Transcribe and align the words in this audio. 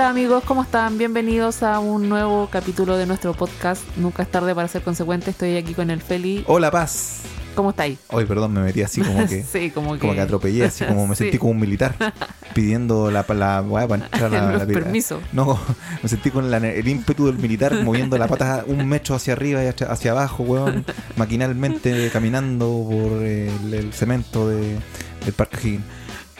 Hola 0.00 0.08
amigos, 0.08 0.42
¿cómo 0.46 0.62
están? 0.62 0.96
Bienvenidos 0.96 1.62
a 1.62 1.78
un 1.78 2.08
nuevo 2.08 2.48
capítulo 2.50 2.96
de 2.96 3.04
nuestro 3.04 3.34
podcast. 3.34 3.82
Nunca 3.98 4.22
es 4.22 4.30
tarde 4.30 4.54
para 4.54 4.66
ser 4.66 4.80
consecuente. 4.80 5.28
Estoy 5.28 5.58
aquí 5.58 5.74
con 5.74 5.90
el 5.90 6.00
Feli. 6.00 6.42
Hola, 6.46 6.70
Paz. 6.70 7.20
¿Cómo 7.54 7.68
estáis? 7.68 7.98
Hoy, 8.08 8.24
perdón, 8.24 8.54
me 8.54 8.62
metí 8.62 8.80
así 8.80 9.02
como 9.02 9.26
que. 9.28 9.42
sí, 9.52 9.70
como 9.70 9.92
que. 9.92 9.98
Como 9.98 10.14
que 10.14 10.22
atropellé, 10.22 10.64
así 10.64 10.86
como 10.86 11.06
me 11.06 11.14
Sí. 11.16 11.24
sentí 11.24 11.36
como 11.36 11.50
un 11.52 11.60
militar 11.60 11.94
pidiendo 12.54 13.10
la, 13.10 13.26
la 13.28 13.60
weá 13.60 13.86
para 13.86 14.06
entrar 14.06 14.34
a 14.34 14.42
la, 14.46 14.52
Los 14.52 14.66
la- 14.68 14.72
permiso. 14.72 15.20
No, 15.34 15.60
me 16.02 16.08
sentí 16.08 16.30
con 16.30 16.50
la- 16.50 16.56
el 16.56 16.88
ímpetu 16.88 17.26
del 17.26 17.36
militar 17.36 17.74
moviendo 17.84 18.16
la 18.16 18.26
pata 18.26 18.64
un 18.66 18.88
metro 18.88 19.14
hacia 19.16 19.34
arriba 19.34 19.62
y 19.62 19.66
hacia, 19.66 19.88
hacia 19.92 20.12
abajo, 20.12 20.44
weón, 20.44 20.86
maquinalmente 21.16 22.08
caminando 22.10 22.86
por 22.90 23.22
el, 23.22 23.74
el 23.74 23.92
cemento 23.92 24.48
de, 24.48 24.78
del 25.26 25.34
Parque 25.36 25.58
Higgins. 25.62 25.84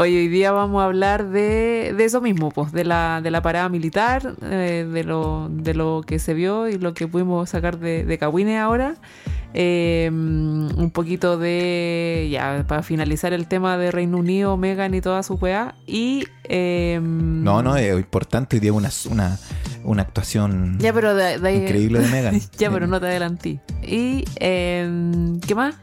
Hoy, 0.03 0.17
hoy 0.17 0.29
día 0.29 0.51
vamos 0.51 0.81
a 0.81 0.87
hablar 0.87 1.29
de, 1.29 1.93
de 1.95 2.05
eso 2.07 2.23
mismo, 2.23 2.51
pues, 2.51 2.73
de 2.73 2.85
la, 2.87 3.21
de 3.23 3.31
la 3.31 3.43
parada 3.43 3.69
militar, 3.69 4.35
eh, 4.43 4.89
de, 4.91 5.05
lo, 5.05 5.49
de 5.51 5.75
lo 5.75 6.03
que 6.07 6.19
se 6.19 6.33
vio 6.33 6.69
y 6.71 6.79
lo 6.79 6.95
que 6.95 7.07
pudimos 7.07 7.51
sacar 7.51 7.79
de, 7.79 8.07
de 8.07 8.17
Cahuine 8.19 8.59
ahora. 8.59 8.95
Eh, 9.53 10.09
un 10.11 10.91
poquito 10.95 11.37
de, 11.37 12.31
ya, 12.33 12.65
para 12.67 12.83
finalizar 12.83 13.35
el 13.35 13.47
tema 13.47 13.77
de 13.77 13.91
Reino 13.91 14.17
Unido, 14.17 14.57
Megan 14.57 14.95
y 14.95 15.03
toda 15.03 15.23
su 15.23 15.35
weá. 15.35 15.75
Y... 15.87 16.25
eh, 16.45 16.99
No, 17.03 17.63
no, 17.63 17.77
es 17.77 17.95
importante. 17.95 18.57
Hoy 18.57 18.61
día 18.61 18.73
una, 18.73 18.89
una, 19.11 19.39
una 19.85 20.01
actuación 20.01 20.79
Ya, 20.79 20.95
pero 20.95 21.15
de, 21.15 21.39
de 21.39 21.47
ahí- 21.47 21.57
increíble 21.59 21.99
de 22.01 22.09
Megan. 22.09 22.41
ya, 22.59 22.71
pero 22.71 22.87
no 22.87 22.99
te 23.01 23.07
adelantí. 23.07 23.61
Y, 23.83 24.25
eh, 24.37 24.89
¿qué 25.47 25.55
más? 25.55 25.75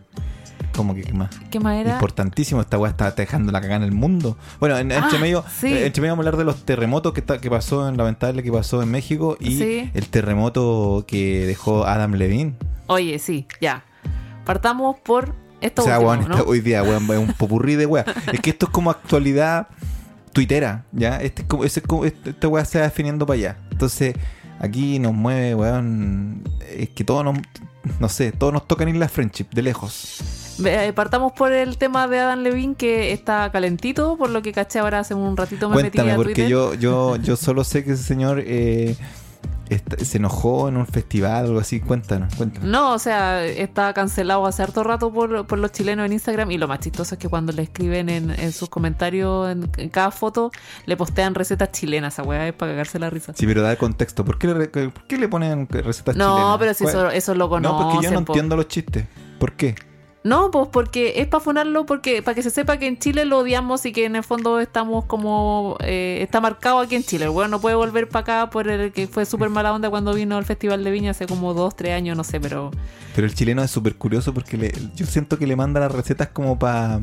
Como 0.77 0.95
que, 0.95 1.01
¿qué 1.01 1.11
más? 1.13 1.29
¿Qué 1.51 1.59
más 1.59 1.75
era? 1.75 1.91
Importantísimo, 1.93 2.61
esta 2.61 2.77
weá 2.77 2.91
está 2.91 3.11
dejando 3.11 3.51
la 3.51 3.59
cagada 3.59 3.77
en 3.77 3.83
el 3.83 3.91
mundo. 3.91 4.37
Bueno, 4.59 4.77
en, 4.77 4.91
Ah, 4.93 4.97
entre, 5.03 5.19
medio, 5.19 5.43
sí. 5.59 5.67
entre 5.73 6.01
medio 6.01 6.13
vamos 6.13 6.25
a 6.25 6.29
hablar 6.29 6.37
de 6.37 6.45
los 6.45 6.63
terremotos 6.63 7.13
que, 7.13 7.19
está, 7.19 7.39
que 7.41 7.49
pasó, 7.49 7.89
en 7.89 7.97
lamentable 7.97 8.43
que 8.43 8.51
pasó 8.51 8.81
en 8.81 8.89
México 8.91 9.35
y 9.39 9.57
Sí. 9.57 9.91
el 9.93 10.07
terremoto 10.09 11.03
que 11.07 11.45
dejó 11.47 11.85
Adam 11.85 12.13
Levine. 12.13 12.53
Oye, 12.87 13.19
sí, 13.19 13.47
ya. 13.59 13.83
Partamos 14.45 14.95
por 14.99 15.33
esto 15.59 15.81
o 15.81 15.85
sea, 15.85 15.95
último, 15.99 16.11
weón, 16.11 16.29
¿no? 16.29 16.35
esta- 16.37 16.47
hoy 16.49 16.61
día, 16.61 16.83
weón, 16.83 17.03
es 17.11 17.17
un 17.17 17.33
popurrí 17.33 17.75
de 17.75 17.85
weá. 17.85 18.05
es 18.31 18.39
que 18.39 18.51
esto 18.51 18.67
es 18.67 18.71
como 18.71 18.91
actualidad 18.91 19.67
tuitera, 20.31 20.85
¿ya? 20.91 21.17
Este 21.17 21.41
es 21.41 21.47
como, 21.47 21.63
ese 21.63 21.79
es 21.79 21.87
como- 21.87 22.05
este- 22.05 22.29
esta 22.29 22.47
weá 22.47 22.63
se 22.63 22.77
va 22.77 22.85
definiendo 22.85 23.25
para 23.25 23.37
allá. 23.39 23.57
Entonces, 23.71 24.15
aquí 24.59 24.99
nos 24.99 25.13
mueve, 25.13 25.55
weón, 25.55 26.43
es 26.71 26.89
que 26.89 27.03
todos 27.03 27.23
nos, 27.25 27.39
no 27.99 28.07
sé, 28.09 28.31
todos 28.31 28.53
nos 28.53 28.67
tocan 28.67 28.87
ir 28.89 28.95
la 28.97 29.09
friendship, 29.09 29.47
de 29.51 29.61
lejos. 29.63 30.19
Ve- 30.59 30.87
eh, 30.87 30.93
Partamos 30.93 31.31
por 31.33 31.51
el 31.51 31.77
tema 31.77 32.07
de 32.07 32.19
Adam 32.19 32.39
Levine 32.39 32.75
que 32.75 33.11
está 33.13 33.51
calentito, 33.51 34.17
por 34.17 34.29
lo 34.29 34.41
que 34.41 34.51
caché 34.51 34.79
ahora 34.79 34.99
hace 34.99 35.13
un 35.13 35.35
ratito 35.37 35.69
me 35.69 35.73
Cuéntame, 35.75 36.03
metí 36.05 36.13
a 36.13 36.15
porque 36.15 36.33
Twitter. 36.33 36.49
yo, 36.49 36.73
yo, 36.73 37.15
yo 37.23 37.35
solo 37.35 37.63
sé 37.63 37.83
que 37.83 37.91
ese 37.93 38.03
señor 38.03 38.41
eh, 38.45 38.95
está- 39.69 40.03
se 40.03 40.17
enojó 40.17 40.69
en 40.69 40.77
un 40.77 40.87
festival 40.87 41.45
o 41.45 41.47
algo 41.49 41.59
así. 41.59 41.79
Cuéntanos, 41.79 42.33
cuéntanos. 42.35 42.67
No, 42.69 42.93
o 42.93 42.99
sea, 42.99 43.45
está 43.45 43.93
cancelado 43.93 44.45
hace 44.45 44.63
harto 44.63 44.83
rato 44.83 45.11
por, 45.11 45.45
por 45.45 45.59
los 45.59 45.71
chilenos 45.71 46.05
en 46.05 46.13
Instagram 46.13 46.49
y 46.51 46.57
lo 46.57 46.67
más 46.67 46.79
chistoso 46.79 47.15
es 47.15 47.19
que 47.19 47.27
cuando 47.29 47.51
le 47.51 47.63
escriben 47.63 48.09
en, 48.09 48.29
en 48.31 48.51
sus 48.53 48.69
comentarios, 48.69 49.49
en, 49.51 49.69
en 49.77 49.89
cada 49.89 50.11
foto, 50.11 50.51
le 50.85 50.95
postean 50.97 51.35
recetas 51.35 51.71
chilenas, 51.71 52.13
esa 52.13 52.23
weá 52.23 52.47
es 52.47 52.53
para 52.53 52.71
cagarse 52.71 52.97
la 52.97 53.09
risa. 53.09 53.33
Sí, 53.35 53.45
pero 53.45 53.61
da 53.61 53.71
el 53.71 53.77
contexto. 53.77 54.23
¿Por 54.25 54.37
qué 54.39 54.47
le, 54.47 54.67
por 54.69 55.03
qué 55.07 55.17
le 55.17 55.27
ponen 55.27 55.67
recetas 55.67 56.15
No, 56.15 56.35
chilenas? 56.35 56.57
pero 56.59 56.73
si 56.73 56.83
¿Cuál- 56.85 56.95
eso, 56.95 57.09
eso 57.11 57.35
lo 57.35 57.49
conocen. 57.49 57.77
No, 57.77 57.89
porque 57.91 58.05
yo 58.05 58.11
no 58.11 58.23
po. 58.25 58.33
entiendo 58.33 58.55
los 58.55 58.67
chistes. 58.67 59.05
¿Por 59.39 59.51
qué? 59.53 59.75
No, 60.27 60.51
pues 60.51 60.67
porque 60.69 61.13
es 61.21 61.27
para 61.27 61.41
funarlo, 61.41 61.85
porque 61.85 62.21
para 62.21 62.35
que 62.35 62.43
se 62.43 62.49
sepa 62.49 62.75
que 62.77 62.85
en 62.85 62.99
Chile 62.99 63.23
lo 63.23 63.39
odiamos 63.39 63.85
y 63.85 63.93
que 63.93 64.03
en 64.03 64.17
el 64.17 64.23
fondo 64.23 64.59
estamos 64.59 65.05
como. 65.05 65.77
eh, 65.79 66.19
está 66.21 66.41
marcado 66.41 66.79
aquí 66.79 66.95
en 66.95 67.03
Chile. 67.03 67.25
El 67.25 67.31
weón 67.31 67.49
no 67.49 67.61
puede 67.61 67.75
volver 67.75 68.09
para 68.09 68.21
acá 68.21 68.49
por 68.49 68.67
el 68.67 68.91
que 68.91 69.07
fue 69.07 69.25
súper 69.25 69.49
mala 69.49 69.73
onda 69.73 69.89
cuando 69.89 70.13
vino 70.13 70.35
al 70.35 70.43
Festival 70.43 70.83
de 70.83 70.91
Viña 70.91 71.11
hace 71.11 71.27
como 71.27 71.53
dos, 71.53 71.77
tres 71.77 71.93
años, 71.93 72.17
no 72.17 72.25
sé, 72.25 72.41
pero. 72.41 72.71
Pero 73.15 73.25
el 73.25 73.33
chileno 73.33 73.63
es 73.63 73.71
súper 73.71 73.95
curioso 73.95 74.33
porque 74.33 74.57
le, 74.57 74.73
yo 74.95 75.05
siento 75.05 75.39
que 75.39 75.47
le 75.47 75.55
manda 75.55 75.79
las 75.79 75.93
recetas 75.93 76.27
como 76.27 76.59
para 76.59 76.99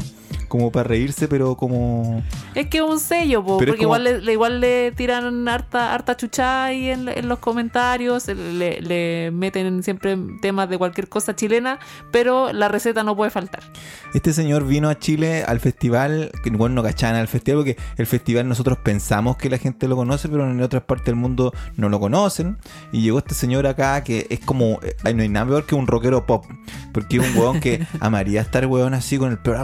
como 0.55 0.71
para 0.71 0.85
reírse, 0.87 1.27
pero 1.27 1.57
como... 1.57 2.23
Es 2.55 2.69
que 2.69 2.79
es 2.79 2.85
un 2.85 3.01
sello, 3.01 3.43
po, 3.45 3.57
porque 3.59 3.73
como- 3.73 3.97
igual, 3.97 4.05
le, 4.25 4.33
igual 4.33 4.61
le 4.61 4.93
tiran 4.93 5.49
harta, 5.49 5.93
harta 5.93 6.17
chucha 6.17 6.67
ahí 6.67 6.91
en, 6.91 7.09
en 7.09 7.29
los 7.29 7.41
comentarios, 7.41 8.29
le, 8.29 8.81
le 8.81 9.33
meten 9.33 9.83
siempre 9.83 10.17
temas 10.41 10.69
de 10.69 10.79
cualquier 10.79 11.09
cosa 11.09 11.35
chilena, 11.35 11.81
pero 12.13 12.53
la 12.53 12.69
receta 12.69 13.03
no 13.03 13.17
puede 13.17 13.33
faltar. 13.33 13.65
Este 14.15 14.33
señor 14.33 14.65
vino 14.65 14.89
a 14.89 14.97
Chile 14.97 15.43
al 15.43 15.59
festival, 15.59 16.31
que 16.45 16.51
bueno, 16.51 16.77
no 16.77 16.83
cachaban 16.85 17.17
al 17.17 17.27
festival, 17.27 17.65
porque 17.65 17.77
el 17.97 18.07
festival 18.07 18.49
nosotros 18.49 18.79
pensamos 18.79 19.37
que 19.37 19.51
la 19.51 19.59
gente 19.59 19.89
lo 19.89 19.97
conoce, 19.97 20.29
pero 20.29 20.49
en 20.49 20.63
otras 20.63 20.85
partes 20.85 21.07
del 21.07 21.17
mundo 21.17 21.53
no 21.77 21.89
lo 21.89 21.99
conocen. 21.99 22.59
Y 22.93 23.01
llegó 23.01 23.19
este 23.19 23.35
señor 23.35 23.67
acá 23.67 24.05
que 24.05 24.29
es 24.31 24.39
como, 24.39 24.79
eh, 24.85 25.15
no 25.15 25.23
hay 25.23 25.29
nada 25.29 25.47
peor 25.47 25.67
que 25.67 25.75
un 25.75 25.89
rockero 25.89 26.27
pop, 26.27 26.45
porque 26.93 27.17
es 27.17 27.29
un 27.29 27.37
weón 27.37 27.59
que 27.59 27.85
amaría 28.01 28.41
estar 28.41 28.65
weón 28.67 28.95
así 28.95 29.19
con 29.19 29.33
el 29.33 29.39
pelo, 29.39 29.59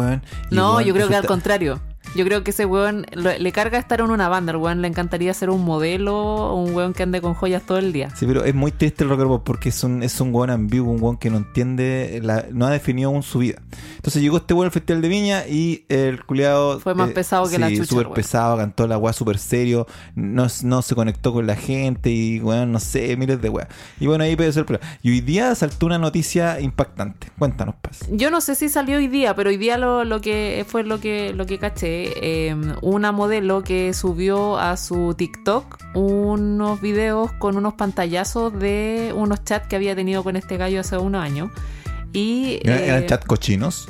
weón. 0.00 0.22
No, 0.50 0.80
yo 0.80 0.92
creo 0.94 1.08
que 1.08 1.16
al 1.16 1.26
contrario. 1.26 1.80
Yo 2.16 2.24
creo 2.24 2.42
que 2.42 2.50
ese 2.50 2.64
weón 2.66 3.06
lo- 3.12 3.36
le 3.38 3.52
carga 3.52 3.78
estar 3.78 4.00
en 4.00 4.10
una 4.10 4.28
banda. 4.28 4.50
El 4.52 4.56
weón 4.56 4.82
le 4.82 4.88
encantaría 4.88 5.32
ser 5.32 5.48
un 5.50 5.64
modelo, 5.64 6.54
un 6.56 6.74
weón 6.74 6.92
que 6.92 7.02
ande 7.04 7.20
con 7.20 7.34
joyas 7.34 7.62
todo 7.62 7.78
el 7.78 7.92
día. 7.92 8.10
Sí, 8.16 8.26
pero 8.26 8.42
es 8.44 8.54
muy 8.54 8.72
triste 8.72 9.04
el 9.04 9.10
rockero 9.10 9.28
pop 9.28 9.42
porque 9.44 9.68
es 9.68 9.84
un, 9.84 10.02
es 10.02 10.20
un 10.20 10.34
weón 10.34 10.50
ambiguo, 10.50 10.92
un 10.92 11.00
weón 11.02 11.16
que 11.18 11.30
no 11.30 11.36
entiende, 11.36 12.20
la- 12.22 12.46
no 12.50 12.66
ha 12.66 12.70
definido 12.70 13.10
aún 13.10 13.22
su 13.22 13.38
vida. 13.40 13.60
Entonces 13.96 14.22
llegó 14.22 14.38
este 14.38 14.54
weón 14.54 14.64
al 14.66 14.72
Festival 14.72 15.02
de 15.02 15.08
Viña 15.08 15.46
y 15.46 15.84
el 15.88 16.24
culiado... 16.24 16.80
Fue 16.80 16.94
más 16.94 17.10
pesado 17.10 17.48
que 17.48 17.58
la 17.58 17.68
chucha, 17.70 17.84
súper 17.84 18.08
pesado, 18.10 18.56
cantó 18.56 18.86
la 18.88 18.98
weá 18.98 19.12
súper 19.12 19.38
serio, 19.38 19.86
no, 20.16 20.46
no 20.64 20.82
se 20.82 20.94
conectó 20.94 21.32
con 21.32 21.46
la 21.46 21.54
gente 21.54 22.10
y 22.10 22.40
weón, 22.40 22.72
no 22.72 22.80
sé, 22.80 23.16
miles 23.16 23.40
de 23.40 23.50
weá. 23.50 23.68
Y 24.00 24.06
bueno, 24.06 24.24
ahí 24.24 24.34
puede 24.34 24.50
ser 24.52 24.60
el 24.62 24.66
problema. 24.66 24.90
Y 25.02 25.10
hoy 25.10 25.20
día 25.20 25.54
saltó 25.54 25.86
una 25.86 25.98
noticia 25.98 26.60
impactante. 26.60 27.28
Cuéntanos, 27.38 27.74
Paz. 27.80 28.00
Yo 28.10 28.30
no 28.30 28.40
sé 28.40 28.54
si 28.56 28.68
salió 28.68 28.96
hoy 28.96 29.06
día, 29.06 29.36
pero 29.36 29.50
hoy 29.50 29.58
día 29.58 29.78
lo, 29.78 30.04
lo 30.04 30.20
que 30.20 30.64
fue 30.66 30.82
lo 30.82 30.98
que, 30.98 31.32
lo 31.34 31.46
que 31.46 31.58
caché. 31.58 31.89
Eh, 32.16 32.56
una 32.82 33.12
modelo 33.12 33.62
que 33.62 33.92
subió 33.94 34.58
a 34.58 34.76
su 34.76 35.14
TikTok 35.14 35.78
unos 35.94 36.80
videos 36.80 37.32
con 37.32 37.56
unos 37.56 37.74
pantallazos 37.74 38.52
de 38.58 39.12
unos 39.16 39.44
chats 39.44 39.66
que 39.68 39.76
había 39.76 39.94
tenido 39.94 40.22
con 40.24 40.36
este 40.36 40.56
gallo 40.56 40.80
hace 40.80 40.96
unos 40.98 41.22
años. 41.22 41.50
Y 42.12 42.58
¿Era- 42.64 42.78
¿Eran 42.84 43.02
eh, 43.02 43.06
chat 43.06 43.24
cochinos? 43.26 43.88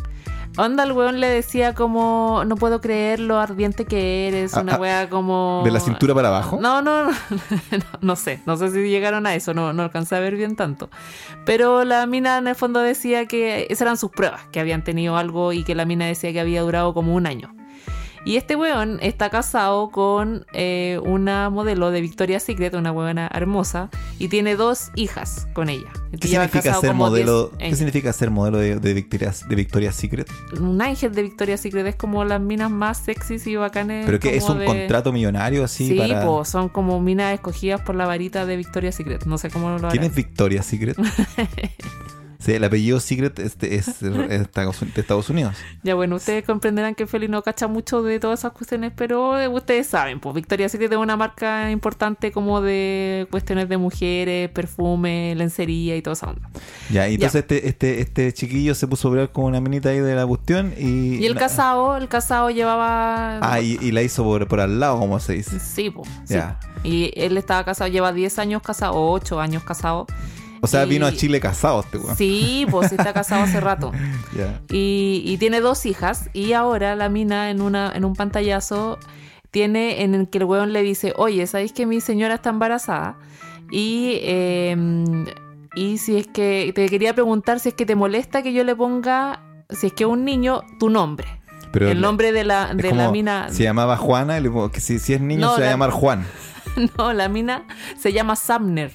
Onda, 0.59 0.83
el 0.83 0.91
weón 0.93 1.21
le 1.21 1.29
decía 1.29 1.75
como, 1.75 2.43
no 2.45 2.57
puedo 2.57 2.81
creer 2.81 3.21
lo 3.21 3.39
ardiente 3.39 3.85
que 3.85 4.27
eres, 4.27 4.53
Ah, 4.55 4.63
una 4.63 4.75
ah, 4.75 4.81
wea 4.81 5.09
como... 5.09 5.63
¿De 5.65 5.71
la 5.71 5.79
cintura 5.79 6.13
para 6.13 6.27
abajo? 6.29 6.59
No, 6.61 6.83
no, 6.83 7.05
no, 7.05 7.11
no, 7.71 7.85
no 8.01 8.17
sé, 8.17 8.41
no 8.47 8.57
sé 8.57 8.71
si 8.73 8.81
llegaron 8.91 9.27
a 9.27 9.35
eso, 9.37 9.55
no, 9.55 9.73
no 9.73 9.85
alcancé 9.85 10.17
a 10.17 10.21
ver 10.21 10.35
bien 10.35 10.57
tanto. 10.57 10.91
Pero 11.47 11.85
la 11.85 12.05
mina 12.07 12.37
en 12.39 12.49
el 12.49 12.57
fondo 12.57 12.81
decía 12.81 13.27
que 13.27 13.69
esas 13.71 13.83
eran 13.83 13.97
sus 13.97 14.11
pruebas, 14.11 14.43
que 14.51 14.59
habían 14.59 14.83
tenido 14.83 15.17
algo 15.17 15.53
y 15.53 15.63
que 15.63 15.77
la 15.77 15.85
mina 15.85 16.07
decía 16.07 16.33
que 16.33 16.41
había 16.41 16.63
durado 16.63 16.95
como 16.95 17.15
un 17.15 17.27
año. 17.27 17.55
Y 18.25 18.37
este 18.37 18.55
weón 18.55 18.99
está 19.01 19.31
casado 19.31 19.91
con 19.91 20.45
eh, 20.53 21.01
una 21.05 21.49
modelo 21.49 21.91
de 21.91 22.03
Victoria's 22.03 22.43
Secret, 22.43 22.75
una 22.75 22.93
weona 22.93 23.31
hermosa, 23.33 23.89
y 24.19 24.29
tiene 24.29 24.57
dos 24.57 24.91
hijas 24.95 25.49
con 25.55 25.71
ella. 25.71 25.89
¿Qué 26.21 26.29
Lleva 26.29 26.45
significa 26.47 26.75
ser 26.75 26.93
modelo? 26.95 27.51
10 27.59 27.71
¿Qué 27.71 27.77
significa 27.77 28.13
ser 28.13 28.31
modelo 28.31 28.59
de, 28.59 28.77
de 28.77 28.95
Victoria's, 28.95 29.49
de 29.49 29.55
Victoria's 29.57 29.95
Secret? 29.95 30.29
un 30.61 30.83
ángel 30.83 31.15
de 31.15 31.23
Victoria's 31.23 31.61
Secret 31.61 31.87
es 31.87 31.97
como 31.97 32.25
las 32.25 32.41
minas 32.43 32.71
más 32.71 32.99
sexys 32.99 33.47
y 33.47 33.57
bacanes. 33.57 34.05
¿Pero 34.05 34.21
que 34.21 34.37
es 34.37 34.45
un 34.49 34.59
de- 34.59 34.67
contrato 34.67 35.13
millonario 35.13 35.65
así 35.65 35.89
Sí, 35.89 35.95
para...? 35.97 36.25
po, 36.27 36.45
son 36.45 36.69
como 36.69 37.01
minas 37.01 37.33
escogidas 37.33 37.81
por 37.81 37.95
la 37.95 38.07
varita 38.07 38.45
de 38.45 38.57
Victoria's 38.57 38.97
Secret. 38.97 39.25
No 39.25 39.39
sé 39.39 39.49
cómo 39.51 39.71
lo 39.71 39.77
¿Quién 39.79 39.89
harán. 39.91 40.05
es 40.05 40.15
Victoria's 40.15 40.67
Secret? 40.67 40.97
sí, 42.41 42.53
el 42.53 42.65
apellido 42.65 42.99
Secret 42.99 43.39
es 43.39 43.59
de, 43.59 43.77
es 43.77 44.01
de 44.01 44.49
Estados 44.97 45.31
Unidos. 45.31 45.57
Ya 45.83 45.95
bueno, 45.95 46.17
ustedes 46.17 46.45
comprenderán 46.45 46.95
que 46.95 47.07
Feli 47.07 47.29
no 47.29 47.43
cacha 47.43 47.69
mucho 47.69 48.03
de 48.03 48.19
todas 48.19 48.41
esas 48.41 48.53
cuestiones, 48.53 48.93
pero 48.97 49.39
eh, 49.39 49.47
ustedes 49.47 49.87
saben, 49.87 50.19
pues 50.19 50.35
Victoria's 50.35 50.73
Secret 50.73 50.91
es 50.91 50.99
una 50.99 51.17
marca 51.17 51.71
importante 51.71 52.33
como 52.33 52.61
de 52.61 53.29
cuestiones 53.31 53.69
de 53.69 53.77
mujeres, 53.77 54.51
perfume, 54.51 55.35
lencería 55.37 55.97
y 55.97 56.03
toda 56.03 56.15
esa 56.15 56.31
onda. 56.31 56.51
Ya, 56.91 57.09
y 57.09 57.15
entonces 57.15 57.43
Este, 57.43 57.69
este, 57.69 58.01
este 58.01 58.33
chiquillo 58.33 58.75
se 58.75 58.89
puso 58.89 59.09
a 59.09 59.11
hablar 59.11 59.33
con 59.33 59.45
una 59.45 59.61
minita 59.61 59.91
ahí 59.91 60.01
de 60.01 60.15
la 60.15 60.27
cuestión 60.27 60.75
y... 60.77 61.17
Y 61.17 61.27
el 61.27 61.37
casado, 61.37 61.97
el 61.97 62.09
casado 62.09 62.51
llevaba... 62.51 63.39
Ah, 63.41 63.61
y, 63.61 63.79
y 63.81 63.93
la 63.93 64.03
hizo 64.03 64.25
por, 64.25 64.49
por 64.49 64.61
al 64.61 64.81
lado, 64.81 64.99
como 64.99 65.21
se 65.21 65.35
dice. 65.35 65.61
Sí, 65.61 65.91
pues. 65.91 66.09
Ya. 66.27 66.59
Y 66.83 67.13
él 67.15 67.37
estaba 67.37 67.65
casado, 67.65 67.91
lleva 67.91 68.13
10 68.13 68.39
años 68.39 68.63
casado, 68.63 68.95
o 68.95 69.13
8 69.13 69.41
años 69.41 69.65
casado. 69.65 70.07
O 70.63 70.67
sea, 70.67 70.85
Y- 70.85 70.89
vino 70.91 71.07
a 71.07 71.13
Chile 71.13 71.41
casado 71.41 71.81
este 71.81 71.99
weón. 71.99 72.17
Sí, 72.17 72.67
pues 72.71 72.93
está 72.93 73.13
casado 73.13 73.45
hace 73.45 73.61
rato. 73.61 73.93
Y, 74.71 75.23
y 75.25 75.37
tiene 75.39 75.61
dos 75.61 75.85
hijas. 75.87 76.31
Y 76.33 76.53
ahora 76.53 76.95
la 76.97 77.09
mina 77.09 77.51
en, 77.51 77.61
una, 77.61 77.93
en 77.95 78.05
un 78.05 78.15
pantallazo 78.15 78.99
tiene 79.51 80.03
en 80.03 80.15
el 80.15 80.29
que 80.31 80.39
el 80.39 80.45
weón 80.45 80.73
le 80.73 80.83
dice, 80.83 81.13
oye, 81.17 81.47
¿sabéis 81.47 81.73
que 81.73 81.85
mi 81.87 82.01
señora 82.01 82.35
está 82.35 82.51
embarazada? 82.51 83.17
Y, 83.71 84.19
eh, 84.23 84.77
y 85.75 85.99
si 85.99 86.17
es 86.17 86.27
que 86.29 86.73
te 86.75 86.89
quería 86.89 87.15
preguntar 87.15 87.61
si 87.61 87.71
es 87.71 87.75
que 87.75 87.87
te 87.87 87.95
molesta 87.97 88.43
que 88.43 88.53
yo 88.53 88.65
le 88.65 88.75
ponga, 88.77 89.43
si 89.71 89.89
es 89.89 89.93
que 89.93 90.05
es 90.05 90.11
un 90.11 90.25
niño, 90.25 90.63
tu 90.79 90.89
nombre. 90.91 91.27
Pero 91.73 91.89
el 91.91 92.01
nombre 92.01 92.33
de 92.33 92.43
la, 92.45 92.75
de 92.75 92.93
la 92.93 93.11
mina. 93.13 93.49
Se 93.51 93.63
llamaba 93.63 93.97
Juana, 93.97 94.41
si, 94.79 94.99
si 94.99 95.15
es 95.15 95.21
niño 95.21 95.41
No, 95.47 95.55
se 95.55 95.61
va 95.61 95.67
a 95.67 95.67
la- 95.67 95.71
llamar 95.73 95.91
Juan. 95.91 96.27
No, 96.99 97.13
la 97.13 97.29
mina 97.29 97.65
se 97.99 98.13
llama 98.13 98.37
Sumner. 98.37 98.93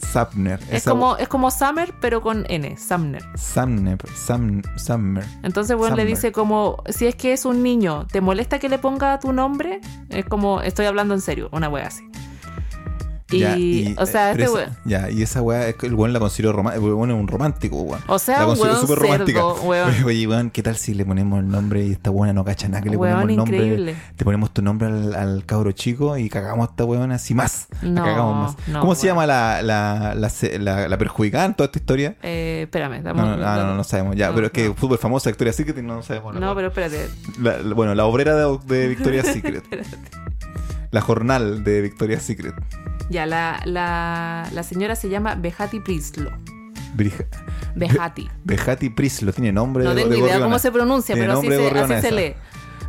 Sapner. 0.00 0.60
Es 0.70 0.84
como, 0.84 1.16
es 1.16 1.28
como 1.28 1.50
Summer, 1.50 1.94
pero 2.00 2.20
con 2.20 2.44
N, 2.48 2.76
Sumner. 2.76 3.24
Sumner. 3.36 3.98
Sam, 4.14 4.62
Summer. 4.76 5.24
Entonces, 5.42 5.76
bueno, 5.76 5.96
le 5.96 6.04
dice 6.04 6.32
como, 6.32 6.82
si 6.88 7.06
es 7.06 7.14
que 7.14 7.32
es 7.32 7.44
un 7.44 7.62
niño, 7.62 8.06
¿te 8.06 8.20
molesta 8.20 8.58
que 8.58 8.68
le 8.68 8.78
ponga 8.78 9.18
tu 9.20 9.32
nombre? 9.32 9.80
Es 10.08 10.24
como, 10.24 10.60
estoy 10.60 10.86
hablando 10.86 11.14
en 11.14 11.20
serio, 11.20 11.48
una 11.52 11.68
wea 11.68 11.86
así. 11.86 12.04
Y, 13.30 13.40
Ya, 13.94 14.02
o 14.02 14.06
sea, 14.06 14.30
este 14.30 14.44
esa- 14.44 14.52
weón. 14.54 14.70
Ya, 14.86 15.10
y 15.10 15.20
esa 15.22 15.42
weá, 15.42 15.68
es 15.68 15.76
el 15.82 15.92
weón 15.94 16.14
la 16.14 16.18
considero 16.18 16.52
romántica. 16.54 16.82
El 16.86 16.92
weón 16.94 17.10
es 17.10 17.16
un 17.16 17.28
romántico, 17.28 17.76
weón. 17.82 18.00
O 18.06 18.18
sea, 18.18 18.38
la 18.40 18.54
weón 18.54 18.80
súper 18.80 18.98
romántica. 18.98 19.46
weón. 19.46 19.92
Oye, 20.06 20.26
weón, 20.26 20.48
¿qué 20.50 20.62
tal 20.62 20.76
si 20.76 20.94
le 20.94 21.04
ponemos 21.04 21.40
el 21.40 21.48
nombre 21.48 21.84
y 21.84 21.92
esta 21.92 22.08
buena 22.08 22.32
no 22.32 22.42
cacha 22.44 22.68
nada? 22.68 22.82
Que 22.82 22.88
le 22.88 22.96
Weón, 22.96 23.20
ponemos 23.20 23.50
el 23.50 23.58
nombre. 23.76 23.96
Te 24.16 24.24
ponemos 24.24 24.54
tu 24.54 24.62
nombre 24.62 24.88
al, 24.88 25.14
al 25.14 25.44
cabro 25.44 25.72
chico 25.72 26.16
y 26.16 26.30
cagamos 26.30 26.68
a 26.68 26.70
esta 26.70 26.84
weona 26.86 27.16
así 27.16 27.34
más. 27.34 27.68
La 27.82 27.90
No, 27.90 28.04
cagamos 28.04 28.56
más. 28.56 28.68
no, 28.68 28.80
¿Cómo 28.80 28.94
se 28.94 29.06
weón. 29.08 29.16
llama 29.16 29.26
la, 29.26 29.62
la, 29.62 30.14
la, 30.14 30.88
la- 30.88 30.98
perjudicada 30.98 31.44
en 31.44 31.54
toda 31.54 31.66
esta 31.66 31.78
historia? 31.78 32.16
Eh, 32.22 32.62
espérame, 32.62 33.02
dame 33.02 33.20
no, 33.20 33.36
no, 33.36 33.56
no, 33.66 33.74
no 33.74 33.84
sabemos. 33.84 34.16
Ya, 34.16 34.32
pero 34.34 34.46
es 34.46 34.52
que 34.52 34.68
no. 34.68 34.74
fútbol 34.74 34.96
famosa, 34.96 35.28
Victoria 35.28 35.52
Secret, 35.52 35.76
y 35.76 35.82
no 35.82 36.02
sabemos. 36.02 36.34
No, 36.34 36.54
pero 36.54 36.68
espérate. 36.68 37.08
Bueno, 37.74 37.94
la 37.94 38.06
obrera 38.06 38.34
de, 38.34 38.58
de 38.66 38.88
Victoria's 38.88 39.26
Secret. 39.34 39.64
la 40.90 41.00
jornal 41.02 41.62
de 41.62 41.82
Victoria's 41.82 42.22
Secret. 42.22 42.54
Ya, 43.10 43.26
la, 43.26 43.60
la, 43.64 44.48
la 44.52 44.62
señora 44.62 44.94
se 44.96 45.08
llama 45.08 45.34
Bejati 45.34 45.80
Prislo. 45.80 46.30
Brija- 46.96 47.26
Bejati. 47.74 48.28
Bejati 48.44 48.90
Prislo 48.90 49.32
tiene 49.32 49.52
nombre 49.52 49.84
No 49.84 49.94
de, 49.94 50.02
tengo 50.02 50.14
de 50.14 50.20
idea 50.20 50.40
cómo 50.40 50.58
se 50.58 50.72
pronuncia, 50.72 51.14
Tiene 51.14 51.28
pero 51.28 51.38
así 51.38 51.48
se, 51.48 51.94
así 51.94 52.06
se 52.06 52.12
lee. 52.12 52.34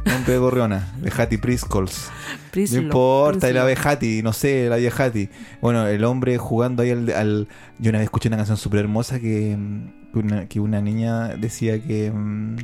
Nombre 0.06 0.33
de 0.33 0.39
gorriona. 0.39 0.88
Bejati 1.00 1.38
Priscols. 1.38 2.10
Prislo. 2.51 2.77
No 2.80 2.83
importa, 2.83 3.50
y 3.50 3.54
la 3.54 3.63
Prislo. 3.63 3.66
Bejati, 3.66 4.24
no 4.24 4.33
sé, 4.33 4.68
la 4.69 4.77
Bejati. 4.77 5.30
Bueno, 5.62 5.86
el 5.88 6.04
hombre 6.06 6.38
jugando 6.38 6.83
ahí 6.83 6.92
al, 6.92 7.10
al- 7.12 7.48
Yo 7.77 7.89
una 7.89 8.00
vez 8.00 8.06
escuché 8.06 8.30
una 8.30 8.38
canción 8.38 8.57
súper 8.57 8.80
hermosa 8.81 9.19
que, 9.19 9.56
mm, 9.57 10.12
que 10.13 10.19
una, 10.19 10.45
que 10.48 10.60
una 10.60 10.81
niña 10.81 11.30
decía 11.36 11.81
que... 11.83 12.12
mm, 12.12 12.56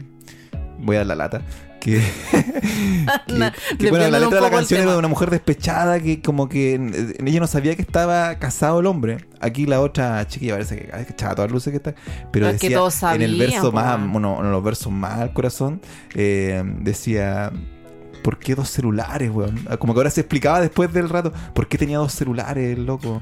Voy 0.79 0.95
a 0.97 0.99
dar 0.99 1.07
la 1.07 1.15
lata. 1.15 1.41
Que, 1.85 2.01
que- 2.31 3.33
Na- 3.37 3.53
que, 3.77 3.89
bueno, 3.91 4.07
la 4.09 4.19
letra 4.19 4.37
de 4.37 4.41
la 4.41 4.49
canción 4.49 4.81
era 4.81 4.93
de 4.93 4.97
una 4.97 5.07
mujer 5.07 5.29
despechada 5.29 5.99
que 5.99 6.19
como 6.19 6.49
que 6.49 6.73
eh, 6.73 7.13
ella 7.23 7.39
no 7.39 7.45
sabía 7.45 7.75
que 7.75 7.83
estaba 7.83 8.39
casado 8.39 8.79
el 8.79 8.87
hombre. 8.87 9.27
Aquí 9.39 9.67
la 9.67 9.79
otra 9.81 10.25
chiquilla 10.27 10.53
parece 10.53 10.77
que, 10.77 11.01
echaba 11.11 11.35
todas 11.35 11.51
las 11.51 11.53
luces 11.53 11.69
que 11.69 11.77
está. 11.77 11.93
Pero 12.31 12.47
que 12.47 12.53
decía 12.53 12.69
en 13.13 13.21
el 13.21 13.37
verso 13.37 13.71
más, 13.71 14.11
bueno, 14.11 14.39
en 14.41 14.51
los 14.51 14.63
versos 14.63 14.91
más 14.91 15.19
al 15.19 15.31
corazón, 15.33 15.79
eh, 16.15 16.63
decía, 16.79 17.51
¿por 18.25 18.39
qué 18.39 18.55
dos 18.55 18.69
celulares, 18.69 19.29
weón? 19.31 19.67
Como 19.77 19.93
que 19.93 19.99
ahora 19.99 20.09
se 20.09 20.21
explicaba 20.21 20.59
después 20.59 20.91
del 20.91 21.09
rato, 21.09 21.31
¿por 21.53 21.67
qué 21.67 21.77
tenía 21.77 21.99
dos 21.99 22.11
celulares, 22.11 22.75
el 22.75 22.83
loco? 22.87 23.21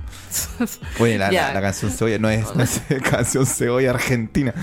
Oye, 0.99 1.17
la, 1.17 1.29
Ya. 1.29 1.47
la- 1.49 1.55
la 1.55 1.61
canción 1.61 1.91
Cebolla 1.91 2.17
no 2.19 2.29
es, 2.29 2.55
no 2.55 2.63
es 2.63 2.81
canción 3.11 3.45
Cebolla 3.45 3.89
argentina. 3.89 4.53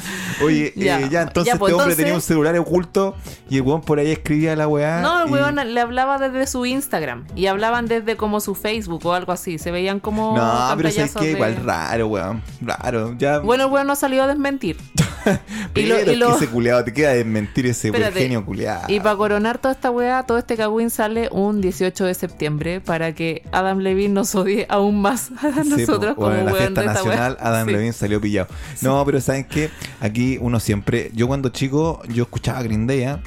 Oye, 0.42 0.72
Ya. 0.76 0.98
ya, 1.00 1.08
ya 1.10 1.22
entonces 1.22 1.52
Ya, 1.52 1.58
pues, 1.58 1.70
este 1.72 1.74
hombre 1.74 1.92
entonces- 1.92 1.96
tenía 1.98 2.14
un 2.14 2.22
celular 2.22 2.56
oculto 2.58 3.14
y 3.50 3.56
el 3.56 3.62
weón 3.62 3.82
por 3.82 3.98
ahí 3.98 4.10
escribía 4.10 4.56
la 4.56 4.66
weá. 4.66 5.00
No, 5.02 5.22
el 5.24 5.28
y- 5.28 5.32
weón 5.32 5.56
le 5.56 5.80
hablaba 5.80 6.16
desde 6.18 6.46
su 6.46 6.64
Instagram 6.64 7.26
y 7.36 7.46
hablaban 7.46 7.84
desde 7.86 8.16
como 8.16 8.40
su 8.40 8.54
Facebook 8.54 9.04
o 9.04 9.12
algo 9.12 9.32
así. 9.32 9.58
Se 9.58 9.70
veían 9.70 10.00
como. 10.00 10.36
No, 10.38 10.72
pero 10.76 10.88
es 10.88 11.14
que 11.14 11.24
de- 11.26 11.30
igual 11.32 11.56
raro, 11.64 12.06
weón. 12.06 12.42
Raro. 12.62 13.14
Ya. 13.18 13.40
Bueno, 13.40 13.64
el 13.66 13.70
weón 13.70 13.86
no 13.86 13.94
salió 13.94 14.22
a 14.22 14.26
desmentir. 14.26 14.78
pero 15.74 15.86
y 15.86 16.04
lo- 16.04 16.12
y 16.12 16.16
lo- 16.16 16.36
ese 16.36 16.46
culiado 16.48 16.84
te 16.84 16.92
queda 16.92 17.12
de 17.12 17.24
mentir 17.24 17.66
ese 17.66 17.88
Espérate. 17.88 18.20
genio 18.20 18.44
culiado. 18.44 18.84
Y 18.88 19.00
para 19.00 19.16
coronar 19.16 19.58
toda 19.58 19.72
esta 19.74 19.90
weá, 19.90 20.22
todo 20.24 20.38
este 20.38 20.56
cagüín 20.56 20.90
sale 20.90 21.28
un 21.32 21.60
18 21.60 22.04
de 22.04 22.14
septiembre 22.14 22.80
para 22.80 23.14
que 23.14 23.42
Adam 23.52 23.78
Levine 23.78 24.14
nos 24.14 24.34
odie 24.34 24.66
aún 24.68 25.00
más 25.02 25.30
a 25.42 25.62
Sí, 25.62 25.68
nosotros 25.70 26.14
po, 26.14 26.22
como 26.22 26.30
bueno, 26.36 26.38
en 26.40 26.44
la 26.46 26.52
fiesta 26.54 26.80
de 26.80 26.86
nacional 26.86 27.36
weá. 27.40 27.48
Adam 27.48 27.66
Sí. 27.66 27.72
Levine 27.72 27.92
salió 27.92 28.20
pillado. 28.20 28.48
No, 28.82 29.04
pero 29.04 29.20
¿saben 29.20 29.44
qué? 29.44 29.70
Aquí 30.00 30.38
uno 30.40 30.60
siempre... 30.60 31.10
Yo 31.14 31.26
cuando 31.28 31.48
chico, 31.50 32.02
yo 32.08 32.22
escuchaba 32.24 32.62
Green 32.62 32.86
Day, 32.86 33.04
¿ah? 33.04 33.20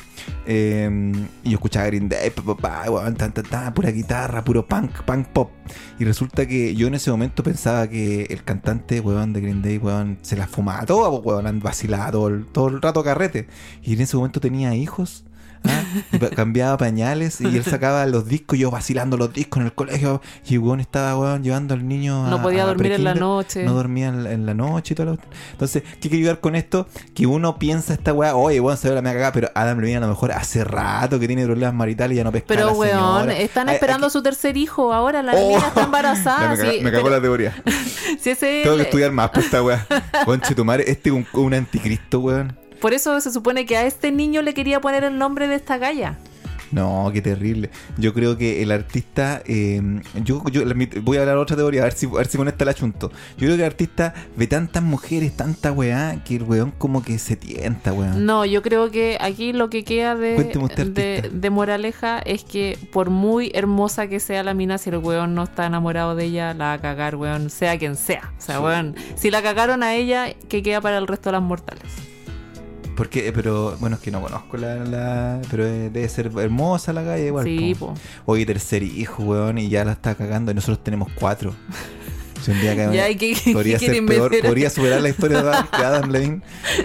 Eh, 0.45 0.89
y 1.43 1.49
yo 1.49 1.55
escuchaba 1.55 1.85
Green 1.87 2.09
Day, 2.09 2.29
pa, 2.29 3.73
pura 3.73 3.91
guitarra, 3.91 4.43
puro 4.43 4.65
punk, 4.67 5.03
punk 5.03 5.27
pop. 5.27 5.51
Y 5.99 6.05
resulta 6.05 6.45
que 6.47 6.75
yo 6.75 6.87
en 6.87 6.95
ese 6.95 7.11
momento 7.11 7.43
pensaba 7.43 7.87
que 7.87 8.23
el 8.23 8.43
cantante, 8.43 9.01
de 9.01 9.41
Green 9.41 9.61
Day, 9.61 9.79
se 10.21 10.35
la 10.35 10.47
fumaba 10.47 10.85
toda, 10.85 11.09
weón, 11.09 11.59
vacilaba 11.59 12.11
todo 12.11 12.29
todo 12.51 12.67
el 12.67 12.81
rato 12.81 13.03
carrete. 13.03 13.47
Y 13.81 13.93
en 13.93 14.01
ese 14.01 14.17
momento 14.17 14.39
tenía 14.39 14.75
hijos. 14.75 15.25
¿Ah? 15.65 16.29
Cambiaba 16.35 16.77
pañales 16.77 17.39
y 17.41 17.45
él 17.45 17.63
sacaba 17.65 18.05
los 18.05 18.27
discos, 18.27 18.57
yo 18.59 18.71
vacilando 18.71 19.17
los 19.17 19.31
discos 19.33 19.61
en 19.61 19.67
el 19.67 19.73
colegio. 19.73 20.21
Y 20.47 20.57
weón 20.57 20.79
estaba 20.79 21.17
weón, 21.17 21.43
llevando 21.43 21.73
al 21.73 21.87
niño 21.87 22.25
a. 22.25 22.29
No 22.29 22.41
podía 22.41 22.63
a 22.63 22.65
dormir 22.67 22.91
en 22.93 23.03
la 23.03 23.15
noche. 23.15 23.63
No 23.63 23.73
dormía 23.73 24.07
en, 24.09 24.25
en 24.25 24.45
la 24.45 24.53
noche 24.53 24.93
y 24.93 24.95
todo 24.95 25.05
lo 25.13 25.17
Entonces, 25.51 25.83
¿qué 25.83 26.09
quiero 26.09 26.17
ayudar 26.17 26.39
con 26.39 26.55
esto? 26.55 26.87
Que 27.13 27.25
uno 27.27 27.57
piensa 27.59 27.93
esta 27.93 28.13
weá, 28.13 28.35
oye, 28.35 28.59
weón, 28.59 28.77
se 28.77 28.89
ve 28.89 28.95
la 28.95 29.01
mega 29.01 29.13
cagada, 29.15 29.31
pero 29.33 29.49
Adam 29.55 29.79
Levine 29.79 29.97
a 29.97 30.01
lo 30.01 30.07
mejor 30.07 30.31
hace 30.31 30.63
rato 30.63 31.19
que 31.19 31.27
tiene 31.27 31.45
problemas 31.45 31.73
maritales 31.75 32.15
y 32.15 32.17
ya 32.17 32.23
no 32.23 32.31
pesca 32.31 32.45
a 32.53 32.55
Pero 32.57 32.65
la 32.67 32.73
weón, 32.73 33.19
señora. 33.21 33.37
están 33.39 33.69
Ay, 33.69 33.75
esperando 33.75 34.07
aquí- 34.07 34.13
su 34.13 34.23
tercer 34.23 34.57
hijo. 34.57 34.93
Ahora 34.93 35.21
la 35.23 35.33
Oh. 35.33 35.39
niña 35.39 35.67
está 35.67 35.83
embarazada. 35.85 36.49
Me, 36.49 36.57
caga- 36.57 36.71
sí, 36.71 36.79
me 36.81 36.91
cagó 36.91 37.03
pero 37.03 37.15
la 37.15 37.21
teoría. 37.21 37.63
si 38.19 38.29
ese- 38.31 38.61
Tengo 38.63 38.75
que 38.77 38.83
estudiar 38.83 39.11
más 39.11 39.29
para 39.29 39.41
esta 39.41 39.61
weá. 39.63 39.85
Conche 40.25 40.55
tu 40.55 40.65
madre, 40.65 40.85
este 40.87 41.09
es 41.09 41.15
un, 41.15 41.25
un 41.33 41.53
anticristo, 41.53 42.19
weón. 42.19 42.57
Por 42.83 42.93
eso 42.93 43.17
se 43.21 43.31
supone 43.31 43.65
que 43.65 43.77
a 43.77 43.85
este 43.85 44.11
niño 44.11 44.41
le 44.41 44.53
quería 44.53 44.81
poner 44.81 45.05
el 45.05 45.17
nombre 45.17 45.47
de 45.47 45.55
esta 45.55 45.77
galla. 45.77 46.17
No, 46.73 47.09
qué 47.13 47.21
terrible. 47.21 47.69
Yo 47.97 48.13
creo 48.13 48.37
que 48.37 48.61
el 48.61 48.73
artista. 48.73 49.41
eh, 49.45 50.01
yo, 50.21 50.43
yo 50.51 50.63
voy 51.01 51.15
a 51.15 51.21
hablar 51.21 51.37
otra 51.37 51.55
teoría, 51.55 51.79
a 51.79 51.83
ver 51.85 51.93
si, 51.93 52.07
a 52.07 52.09
ver 52.09 52.27
si 52.27 52.37
con 52.37 52.49
esta 52.49 52.65
la 52.65 52.73
chunto. 52.73 53.09
Yo 53.37 53.45
creo 53.45 53.55
que 53.55 53.61
el 53.61 53.67
artista 53.67 54.13
ve 54.35 54.47
tantas 54.47 54.83
mujeres, 54.83 55.31
tanta 55.31 55.71
weá, 55.71 56.21
que 56.25 56.35
el 56.35 56.43
weón 56.43 56.71
como 56.71 57.01
que 57.01 57.19
se 57.19 57.37
tienta, 57.37 57.93
weón. 57.93 58.25
No, 58.25 58.43
yo 58.43 58.61
creo 58.61 58.91
que 58.91 59.17
aquí 59.21 59.53
lo 59.53 59.69
que 59.69 59.85
queda 59.85 60.15
de, 60.15 60.35
usted, 60.61 61.31
de, 61.31 61.49
moraleja 61.49 62.19
es 62.19 62.43
que 62.43 62.77
por 62.91 63.09
muy 63.09 63.49
hermosa 63.55 64.07
que 64.07 64.19
sea 64.19 64.43
la 64.43 64.53
mina, 64.53 64.77
si 64.77 64.89
el 64.89 64.97
weón 64.97 65.35
no 65.35 65.43
está 65.43 65.67
enamorado 65.67 66.17
de 66.17 66.25
ella, 66.25 66.53
la 66.53 66.65
va 66.65 66.73
a 66.73 66.81
cagar, 66.81 67.15
weón, 67.15 67.49
sea 67.49 67.79
quien 67.79 67.95
sea. 67.95 68.33
O 68.37 68.41
sea, 68.41 68.57
Sí. 68.57 68.61
weón, 68.61 68.95
si 69.15 69.31
la 69.31 69.41
cagaron 69.41 69.83
a 69.83 69.95
ella, 69.95 70.33
que 70.49 70.61
queda 70.61 70.81
para 70.81 70.97
el 70.97 71.07
resto 71.07 71.29
de 71.29 71.31
las 71.31 71.41
mortales. 71.43 72.12
Porque, 72.95 73.31
pero, 73.33 73.75
bueno, 73.79 73.95
es 73.95 74.01
que 74.01 74.11
no 74.11 74.21
conozco 74.21 74.57
la. 74.57 74.75
la- 74.83 75.41
pero 75.49 75.65
eh, 75.65 75.89
debe 75.89 76.07
ser 76.09 76.31
hermosa 76.37 76.93
la 76.93 77.03
calle, 77.03 77.27
igual. 77.27 77.45
sí, 77.45 77.75
po. 77.79 77.93
Oye, 78.25 78.45
tercer 78.45 78.83
hijo, 78.83 79.23
weón, 79.23 79.57
y 79.57 79.69
ya 79.69 79.83
la 79.85 79.93
está 79.93 80.15
cagando, 80.15 80.51
y 80.51 80.55
nosotros 80.55 80.83
tenemos 80.83 81.09
cuatro. 81.15 81.53
Si 82.43 82.51
un 82.51 82.61
día 82.61 82.75
que 82.75 82.95
Ya, 82.95 83.09
¿y 83.09 83.15
qué, 83.15 83.33
qué 83.33 83.53
podría 83.53 83.79
ser 83.79 84.05
peor, 84.05 84.31
podría 84.41 84.69
superar 84.69 85.01
la 85.01 85.09
historia 85.09 85.41
de 85.41 85.49
Adam, 85.49 85.67
de 85.77 85.85
Adam 85.85 86.09
Levine. 86.11 86.41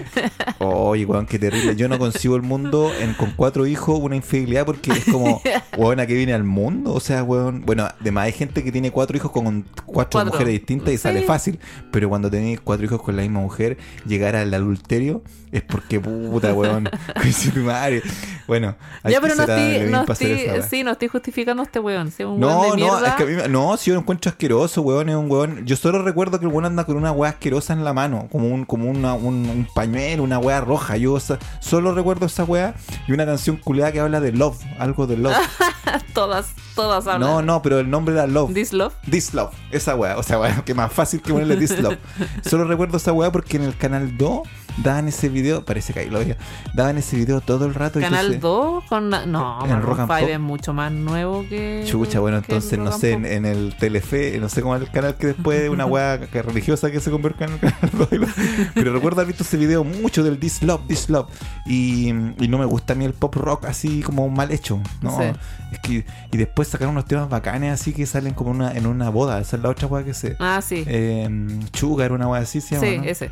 Oye, 0.58 1.04
weón, 1.04 1.26
qué 1.26 1.38
terrible. 1.38 1.76
Yo 1.76 1.88
no 1.88 1.98
concibo 1.98 2.36
el 2.36 2.42
mundo 2.42 2.90
en, 3.00 3.14
con 3.14 3.32
cuatro 3.32 3.66
hijos 3.66 3.98
una 4.00 4.16
infidelidad 4.16 4.64
porque 4.66 4.92
es 4.92 5.04
como, 5.04 5.40
weón, 5.76 6.00
¿a 6.00 6.06
qué 6.06 6.14
viene 6.14 6.32
al 6.34 6.44
mundo? 6.44 6.92
O 6.94 7.00
sea, 7.00 7.22
weón, 7.22 7.64
bueno, 7.64 7.88
además 8.00 8.24
hay 8.26 8.32
gente 8.32 8.62
que 8.64 8.72
tiene 8.72 8.90
cuatro 8.90 9.16
hijos 9.16 9.30
con 9.30 9.62
cuatro, 9.84 10.18
Cuatro. 10.18 10.32
mujeres 10.32 10.52
distintas 10.52 10.92
y 10.92 10.96
Sí. 10.96 11.02
sale 11.02 11.22
fácil. 11.22 11.58
Pero 11.92 12.08
cuando 12.08 12.30
tenéis 12.30 12.60
cuatro 12.60 12.84
hijos 12.86 13.02
con 13.02 13.16
la 13.16 13.22
misma 13.22 13.40
mujer, 13.40 13.78
llegar 14.06 14.36
al 14.36 14.52
adulterio 14.52 15.22
es 15.52 15.62
porque 15.62 15.98
puta, 16.00 16.52
weón. 16.54 16.88
Madre. 17.64 18.02
Bueno, 18.46 18.76
hay 19.02 19.12
Ya, 19.12 19.20
que 19.20 19.22
pero 19.22 19.34
no 19.36 19.44
ser 19.46 19.50
Adam 19.54 19.70
estoy, 19.72 19.90
no 19.90 20.00
estoy, 20.12 20.62
sí, 20.68 20.84
no 20.84 20.90
estoy 20.92 21.08
justificando 21.08 21.62
a 21.62 21.66
este 21.66 21.78
weón. 21.80 22.10
Si 22.10 22.22
es 22.22 22.28
un 22.28 22.40
No, 22.40 22.60
weón 22.60 22.76
de 22.76 22.84
no, 22.84 22.92
mierda. 22.92 23.08
es 23.08 23.14
que 23.14 23.22
a 23.22 23.26
mí, 23.26 23.52
no, 23.52 23.76
si 23.76 23.88
yo 23.90 23.94
lo 23.94 24.00
encuentro 24.00 24.30
asqueroso, 24.30 24.82
weón, 24.82 25.08
es 25.08 25.14
un 25.16 25.30
weón. 25.30 25.47
Yo 25.64 25.76
solo 25.76 26.02
recuerdo 26.02 26.38
que 26.38 26.46
el 26.46 26.52
weón 26.52 26.64
anda 26.64 26.84
con 26.84 26.96
una 26.96 27.12
weá 27.12 27.30
asquerosa 27.30 27.72
en 27.72 27.84
la 27.84 27.92
mano, 27.92 28.28
como 28.30 28.48
un, 28.48 28.64
como 28.64 28.90
una, 28.90 29.14
un, 29.14 29.48
un 29.48 29.68
pañuelo, 29.74 30.22
una 30.22 30.38
weá 30.38 30.60
roja. 30.60 30.96
Yo 30.96 31.18
solo 31.60 31.94
recuerdo 31.94 32.26
esa 32.26 32.44
weá 32.44 32.74
y 33.06 33.12
una 33.12 33.26
canción 33.26 33.56
culeada 33.56 33.92
que 33.92 34.00
habla 34.00 34.20
de 34.20 34.32
love, 34.32 34.58
algo 34.78 35.06
de 35.06 35.16
love. 35.16 35.36
todas, 36.14 36.46
todas 36.78 37.06
hablan. 37.06 37.28
no, 37.28 37.42
no, 37.42 37.60
pero 37.62 37.78
el 37.80 37.90
nombre 37.90 38.14
era 38.14 38.26
love. 38.26 38.52
This 38.54 38.72
love. 38.72 38.94
This 39.10 39.34
Love, 39.34 39.52
esa 39.70 39.94
weá. 39.96 40.16
O 40.16 40.22
sea, 40.22 40.38
weá, 40.40 40.62
que 40.64 40.74
más 40.74 40.92
fácil 40.92 41.20
que 41.20 41.32
ponerle 41.32 41.56
This 41.56 41.78
Love. 41.80 41.98
Solo 42.44 42.64
recuerdo 42.64 42.96
esa 42.96 43.12
weá 43.12 43.30
porque 43.32 43.56
en 43.56 43.64
el 43.64 43.76
canal 43.76 44.16
2 44.16 44.40
daban 44.84 45.08
ese 45.08 45.28
video, 45.28 45.64
parece 45.64 45.92
que 45.92 45.98
ahí 46.00 46.08
lo 46.10 46.20
veía, 46.20 46.36
daban 46.72 46.98
ese 46.98 47.16
video 47.16 47.40
todo 47.40 47.66
el 47.66 47.74
rato. 47.74 47.98
y 47.98 48.02
Canal 48.02 48.34
entonces- 48.34 48.40
2 48.42 48.84
con 48.84 49.10
la- 49.10 49.26
no, 49.26 49.58
En 49.66 49.82
Rock 49.82 49.98
and 50.00 50.08
5 50.08 50.20
Pop. 50.20 50.28
es 50.30 50.38
mucho 50.40 50.72
más 50.72 50.92
nuevo 50.92 51.44
que 51.48 51.82
Chucha, 51.84 52.20
bueno, 52.20 52.40
que 52.42 52.52
entonces 52.52 52.78
no 52.78 52.92
sé, 52.92 53.12
en, 53.12 53.26
en 53.26 53.44
el 53.44 53.74
Telefe, 53.76 54.38
no 54.38 54.48
sé 54.48 54.62
cómo 54.62 54.76
es 54.76 54.82
el 54.82 54.90
canal 54.92 55.16
que 55.16 55.28
después 55.28 55.68
una 55.68 55.84
weá 55.84 56.20
que 56.20 56.42
religiosa 56.42 56.92
que 56.92 57.00
se 57.00 57.10
convirtió 57.10 57.46
en 57.48 57.54
el 57.54 57.58
canal 57.58 57.90
dos 57.92 58.08
y 58.12 58.16
lo- 58.18 58.26
Pero 58.74 58.92
recuerdo 58.92 59.20
haber 59.20 59.28
visto 59.34 59.42
ese 59.42 59.56
video 59.56 59.82
mucho 59.82 60.22
del 60.22 60.38
This 60.38 60.62
Love, 60.62 60.82
This 60.86 61.10
Love. 61.10 61.26
Y, 61.66 62.10
y 62.10 62.48
no 62.48 62.58
me 62.58 62.64
gusta 62.64 62.92
a 62.92 62.96
mí 62.96 63.04
el 63.04 63.14
pop 63.14 63.34
rock 63.34 63.64
así 63.64 64.00
como 64.02 64.28
mal 64.28 64.52
hecho. 64.52 64.80
No, 65.02 65.18
Sí. 65.18 65.24
es 65.72 65.78
que, 65.80 66.06
y 66.30 66.36
después 66.36 66.67
sacaron 66.68 66.92
unos 66.92 67.06
temas 67.06 67.28
bacanes 67.28 67.72
así 67.80 67.92
que 67.92 68.06
salen 68.06 68.34
como 68.34 68.50
una, 68.50 68.72
en 68.72 68.86
una 68.86 69.10
boda. 69.10 69.40
Esa 69.40 69.56
es 69.56 69.62
la 69.62 69.68
otra 69.70 69.86
weá 69.88 70.04
que 70.04 70.14
sé. 70.14 70.36
Ah, 70.38 70.60
sí. 70.62 70.84
Eh, 70.86 71.28
Sugar, 71.72 72.12
una 72.12 72.28
weá 72.28 72.42
así 72.42 72.60
se 72.60 72.76
llama. 72.76 72.86
sí, 72.86 72.98
¿no? 72.98 73.04
ese. 73.04 73.30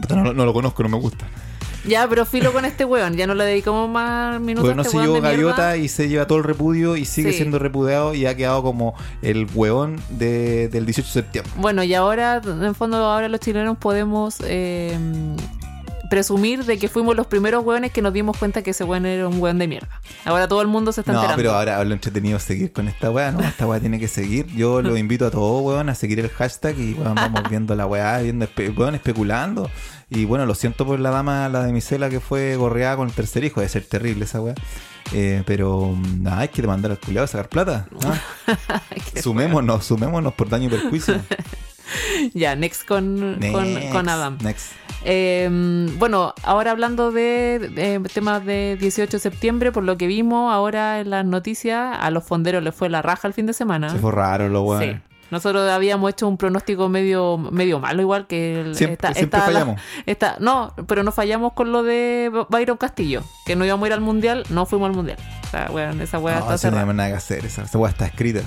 Puta, 0.00 0.16
no, 0.16 0.24
lo- 0.24 0.34
no 0.34 0.44
lo 0.46 0.52
conozco, 0.52 0.82
no 0.82 0.88
me 0.88 0.98
gusta. 0.98 1.26
Ya, 1.84 2.06
pero 2.08 2.24
filo 2.24 2.52
con 2.52 2.64
este 2.64 2.84
weón. 2.84 3.16
Ya 3.16 3.26
no 3.26 3.34
le 3.34 3.44
dedicamos 3.44 3.90
más 3.90 4.40
minutos 4.40 4.62
Porque 4.70 4.76
no 4.76 4.82
a 4.82 4.84
este 4.84 4.92
se 4.92 4.96
weón 4.98 5.14
llevó 5.14 5.20
gaviota 5.20 5.76
y 5.76 5.88
se 5.88 6.08
lleva 6.08 6.26
todo 6.28 6.38
el 6.38 6.44
repudio 6.44 6.96
y 6.96 7.04
sigue 7.04 7.32
Sí. 7.32 7.38
siendo 7.38 7.58
repudiado 7.58 8.14
y 8.14 8.24
ha 8.26 8.36
quedado 8.36 8.62
como 8.62 8.94
el 9.20 9.48
huevón 9.52 10.00
de- 10.10 10.68
del 10.68 10.86
18 10.86 11.08
de 11.08 11.12
septiembre. 11.12 11.52
Bueno, 11.56 11.82
y 11.82 11.92
ahora, 11.94 12.40
en 12.44 12.74
fondo, 12.76 12.98
ahora 12.98 13.28
los 13.28 13.40
chilenos 13.40 13.76
podemos 13.78 14.36
eh, 14.44 14.96
presumir 16.12 16.66
de 16.66 16.76
que 16.78 16.88
fuimos 16.88 17.16
los 17.16 17.26
primeros 17.26 17.64
weones 17.64 17.90
que 17.90 18.02
nos 18.02 18.12
dimos 18.12 18.36
cuenta 18.36 18.60
que 18.60 18.72
ese 18.72 18.84
weón 18.84 19.06
era 19.06 19.26
un 19.28 19.40
weón 19.40 19.58
de 19.58 19.66
mierda. 19.66 19.88
Ahora 20.26 20.46
todo 20.46 20.60
el 20.60 20.68
mundo 20.68 20.92
se 20.92 21.00
está 21.00 21.12
No, 21.12 21.20
enterando. 21.20 21.36
pero 21.42 21.54
ahora 21.54 21.82
lo 21.84 21.94
entretenido 21.94 22.36
es 22.36 22.42
seguir 22.42 22.70
con 22.70 22.86
esta 22.86 23.10
weá, 23.10 23.32
¿no? 23.32 23.40
Esta 23.40 23.66
weá 23.66 23.80
tiene 23.80 23.98
que 23.98 24.08
seguir. 24.08 24.44
Yo 24.48 24.82
lo 24.82 24.98
invito 24.98 25.26
a 25.26 25.30
todos, 25.30 25.62
weón, 25.64 25.88
a 25.88 25.94
seguir 25.94 26.20
el 26.20 26.28
hashtag 26.28 26.78
y 26.78 26.92
weón, 26.92 27.14
vamos 27.14 27.42
viendo 27.48 27.74
la 27.74 27.86
weá, 27.86 28.18
viendo, 28.18 28.44
espe- 28.46 28.76
weón, 28.76 28.94
especulando. 28.94 29.70
Y 30.10 30.26
bueno, 30.26 30.44
lo 30.44 30.54
siento 30.54 30.84
por 30.84 31.00
la 31.00 31.08
dama, 31.08 31.48
la 31.48 31.64
de 31.64 31.72
Misela, 31.72 32.10
que 32.10 32.20
fue 32.20 32.56
gorreada 32.56 32.96
con 32.96 33.08
el 33.08 33.14
tercer 33.14 33.42
hijo. 33.44 33.60
Debe 33.60 33.70
ser 33.70 33.84
terrible 33.86 34.26
esa 34.26 34.42
weá. 34.42 34.54
Eh, 35.14 35.42
pero 35.46 35.94
mm, 35.96 36.22
nada, 36.22 36.40
hay 36.40 36.48
que 36.48 36.60
demandar 36.60 36.90
al 36.90 36.98
culiado 37.00 37.24
a 37.24 37.28
sacar 37.28 37.48
plata. 37.48 37.88
¿no? 37.90 37.98
Qué 39.14 39.22
sumémonos, 39.22 39.86
sumémonos 39.86 40.34
por 40.34 40.50
daño 40.50 40.66
y 40.66 40.70
perjuicio. 40.70 41.14
Ya, 42.32 42.54
next 42.56 42.86
con, 42.86 43.38
con, 43.52 43.74
Next, 43.74 43.92
con 43.92 44.08
Adam. 44.08 44.38
Next. 44.40 44.72
Eh, 45.04 45.48
bueno, 45.98 46.32
ahora 46.44 46.70
hablando 46.70 47.10
de, 47.10 47.58
de 47.74 48.00
temas 48.12 48.44
de 48.44 48.76
18 48.80 49.10
de 49.10 49.18
septiembre, 49.18 49.72
por 49.72 49.82
lo 49.82 49.96
que 49.96 50.06
vimos 50.06 50.52
ahora 50.52 51.00
en 51.00 51.10
las 51.10 51.24
noticias, 51.24 51.96
a 52.00 52.10
los 52.10 52.24
fonderos 52.24 52.62
les 52.62 52.74
fue 52.74 52.88
la 52.88 53.02
raja 53.02 53.26
el 53.28 53.34
fin 53.34 53.46
de 53.46 53.52
semana. 53.52 53.90
Se 53.90 53.98
fue 53.98 54.12
raro 54.12 54.48
lo 54.48 54.62
weón. 54.62 54.82
Sí. 54.82 54.96
Nosotros 55.32 55.68
habíamos 55.70 56.10
hecho 56.10 56.28
un 56.28 56.36
pronóstico 56.36 56.90
medio 56.90 57.38
medio 57.38 57.80
malo, 57.80 58.02
igual 58.02 58.26
que 58.26 58.60
el- 58.60 58.74
Siempre- 58.76 59.14
siempre 59.14 59.40
la- 59.40 59.46
fallamos. 59.46 59.80
esta- 60.04 60.36
no, 60.40 60.74
pero 60.86 61.02
no 61.04 61.10
fallamos 61.10 61.54
con 61.54 61.72
lo 61.72 61.82
de 61.82 62.30
Byron 62.50 62.76
Castillo, 62.76 63.22
que 63.46 63.56
no 63.56 63.64
íbamos 63.64 63.84
a 63.84 63.86
ir 63.88 63.92
al 63.94 64.02
mundial, 64.02 64.44
no 64.50 64.66
fuimos 64.66 64.90
al 64.90 64.94
mundial. 64.94 65.16
O 65.46 65.50
sea, 65.50 65.70
weón, 65.72 66.02
esa 66.02 66.18
weá 66.18 66.38
No, 66.40 66.52
está 66.54 66.70
no 66.70 66.92
nada 66.92 67.08
que 67.08 67.14
hacer. 67.16 67.46
Esa, 67.46 67.62
esa 67.62 67.78
weá 67.78 67.90
está 67.90 68.04
escrita. 68.04 68.42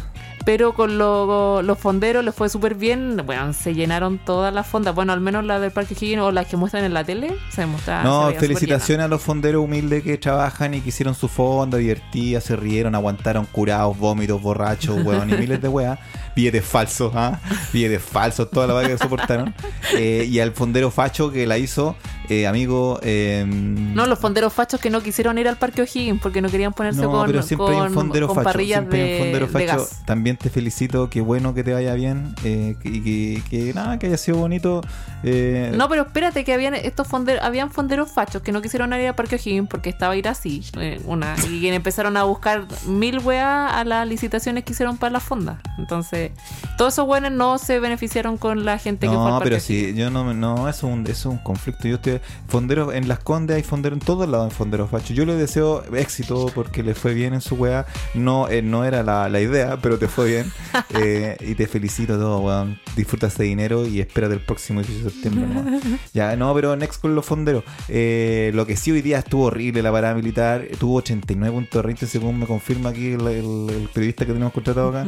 Pero 0.46 0.74
con 0.74 0.98
lo- 1.00 1.62
los 1.64 1.80
fonderos 1.80 2.24
les 2.24 2.36
fue 2.36 2.50
súper 2.50 2.76
bien. 2.76 3.20
Bueno, 3.26 3.52
se 3.54 3.74
llenaron 3.74 4.20
todas 4.20 4.54
las 4.54 4.68
fondas. 4.68 4.94
Bueno, 4.94 5.12
al 5.12 5.20
menos 5.20 5.44
las 5.44 5.60
del 5.60 5.72
Parque 5.72 5.96
Higgins 6.00 6.22
o 6.22 6.32
las 6.32 6.46
que 6.46 6.56
muestran 6.56 6.84
en 6.84 6.94
la 6.94 7.04
tele, 7.04 7.34
se 7.50 7.66
muestran. 7.66 8.04
No, 8.04 8.32
felicitaciones 8.38 9.06
a 9.06 9.08
los 9.08 9.22
fonderos 9.24 9.64
humildes 9.64 10.04
que 10.04 10.18
trabajan 10.20 10.76
y 10.76 10.82
que 10.82 10.90
hicieron 10.90 11.16
su 11.16 11.28
fonda, 11.28 11.80
divertidas, 11.80 12.44
se 12.44 12.56
rieron, 12.56 12.94
aguantaron 12.94 13.48
curados, 13.52 13.98
vómitos, 13.98 14.40
borrachos, 14.40 15.04
weón, 15.04 15.30
y 15.32 15.34
miles 15.38 15.60
de 15.62 15.68
weas. 15.68 15.98
Billetes 16.36 16.66
falsos, 16.66 17.14
¿ah? 17.16 17.40
Billetes 17.74 18.04
falsos, 18.04 18.52
toda 18.52 18.68
la 18.68 18.74
vaga 18.74 18.90
que 18.90 18.98
soportaron. 18.98 19.54
Eh, 19.98 20.28
y 20.30 20.40
al 20.40 20.52
fondero 20.52 20.90
facho 20.92 21.32
que 21.32 21.46
la 21.48 21.58
hizo, 21.58 21.96
eh, 22.30 22.48
amigo. 22.48 23.00
eh, 23.04 23.46
No, 23.48 24.06
los 24.06 24.20
fonderos 24.20 24.54
fachos 24.54 24.80
que 24.80 24.90
no 24.90 25.02
quisieron 25.02 25.38
ir 25.38 25.48
al 25.48 25.58
Parque 25.58 25.82
O'Higgins 25.82 26.22
porque 26.22 26.42
no 26.42 26.50
querían 26.50 26.74
ponerse 26.74 27.02
no, 27.02 27.12
con, 27.12 27.28
pero 27.28 27.42
siempre 27.42 27.68
hay 27.70 27.76
un 27.82 27.84
con- 27.88 27.94
fondero 27.94 28.28
con 28.28 28.44
facho. 28.44 28.60
Siempre 28.60 29.02
hay 29.02 29.10
un 29.12 29.18
de- 29.18 29.20
fondero 29.20 29.48
de 29.48 29.52
facho. 29.52 29.66
gas. 29.84 30.02
También 30.06 30.38
te 30.38 30.50
felicito, 30.50 31.10
qué 31.10 31.22
bueno 31.22 31.54
que 31.54 31.64
te 31.64 31.74
vaya 31.74 31.94
bien. 31.94 32.34
eh, 32.44 32.76
y 32.84 33.02
que, 33.02 33.42
que 33.50 33.74
nada, 33.74 33.98
que 34.00 34.08
haya 34.08 34.18
sido 34.18 34.38
bonito. 34.38 34.82
eh, 35.24 35.72
No, 35.76 35.88
pero 35.90 36.04
espérate 36.04 36.44
que 36.44 36.54
habían 36.54 36.76
estos 36.76 37.08
fonderos, 37.08 37.44
habían 37.44 37.72
fonderos 37.72 38.12
fachos 38.12 38.42
que 38.42 38.52
no 38.52 38.62
quisieron 38.62 38.94
ir 38.94 39.08
al 39.08 39.16
Parque 39.16 39.36
O'Higgins 39.36 39.68
porque 39.70 39.90
estaba 39.90 40.16
ir 40.16 40.28
así, 40.28 40.64
eh, 40.80 41.02
una, 41.06 41.36
y 41.50 41.68
empezaron 41.68 42.18
a 42.18 42.24
buscar 42.24 42.66
mil 42.86 43.20
weas 43.20 43.74
a 43.74 43.84
las 43.84 44.08
licitaciones 44.08 44.64
que 44.64 44.74
hicieron 44.74 44.98
para 44.98 45.12
las 45.14 45.24
fondas. 45.24 45.58
Entonces, 45.78 46.32
todos 46.78 46.94
esos 46.94 47.08
weones 47.08 47.32
no 47.32 47.58
se 47.58 47.80
beneficiaron 47.80 48.38
con 48.38 48.66
la 48.66 48.78
gente 48.78 49.08
que 49.08 49.14
fue 49.14 49.18
al 49.24 49.24
No, 49.30 49.30
Parque 49.40 49.50
pero 49.50 49.60
sí, 49.62 49.94
yo 49.96 50.10
no, 50.10 50.34
no, 50.34 50.70
es 50.70 50.84
un, 50.84 51.02
eso 51.04 51.12
es 51.12 51.26
un 51.26 51.38
conflicto. 51.40 51.88
Yo 51.88 51.96
estoy, 51.96 52.15
fonderos, 52.48 52.94
en 52.94 53.08
Las 53.08 53.20
Condes 53.20 53.58
hay 53.58 53.64
fonderos 53.64 54.00
en 54.00 54.06
todos 54.06 54.28
lados 54.28 54.46
en 54.52 54.56
fonderos 54.56 54.90
fachos. 54.90 55.16
Yo 55.16 55.26
le 55.26 55.36
deseo 55.36 55.84
éxito 55.96 56.48
porque 56.54 56.84
le 56.84 56.96
fue 56.96 57.14
bien 57.14 57.34
en 57.34 57.42
su 57.42 57.56
weá. 57.56 57.86
No, 58.14 58.48
eh, 58.50 58.62
no 58.62 58.84
era 58.86 59.04
la, 59.04 59.30
la 59.30 59.42
idea, 59.42 59.78
pero 59.82 59.98
te 59.98 60.08
fue 60.08 60.28
bien. 60.28 60.52
Eh, 60.98 61.36
y 61.42 61.56
te 61.56 61.68
felicito 61.68 62.18
todo, 62.18 62.40
weón. 62.40 62.80
Disfruta 62.96 63.28
ese 63.28 63.44
dinero 63.44 63.86
y 63.86 64.00
espérate 64.00 64.34
el 64.36 64.40
próximo 64.40 64.82
18 64.82 65.04
de 65.06 65.10
septiembre. 65.12 65.48
¿no? 65.48 65.80
Ya, 66.14 66.36
no, 66.36 66.54
pero 66.54 66.76
next 66.76 67.02
con 67.02 67.16
los 67.16 67.26
fonderos. 67.26 67.64
Eh, 67.90 68.52
lo 68.54 68.66
que 68.66 68.76
sí 68.78 68.92
hoy 68.92 69.02
día 69.02 69.20
estuvo 69.20 69.46
horrible 69.46 69.82
la 69.82 69.92
parada 69.92 70.14
militar. 70.16 70.66
Tuvo 70.80 70.96
89 70.98 71.54
puntos 71.54 71.84
de 71.84 71.90
rating, 71.90 72.06
según 72.08 72.40
me 72.40 72.46
confirma 72.46 72.90
aquí 72.90 73.14
el, 73.14 73.28
el- 73.28 73.70
el 73.70 73.90
periodista 73.94 74.26
que 74.26 74.32
tenemos 74.34 74.54
contratado 74.54 74.90
acá. 74.90 75.06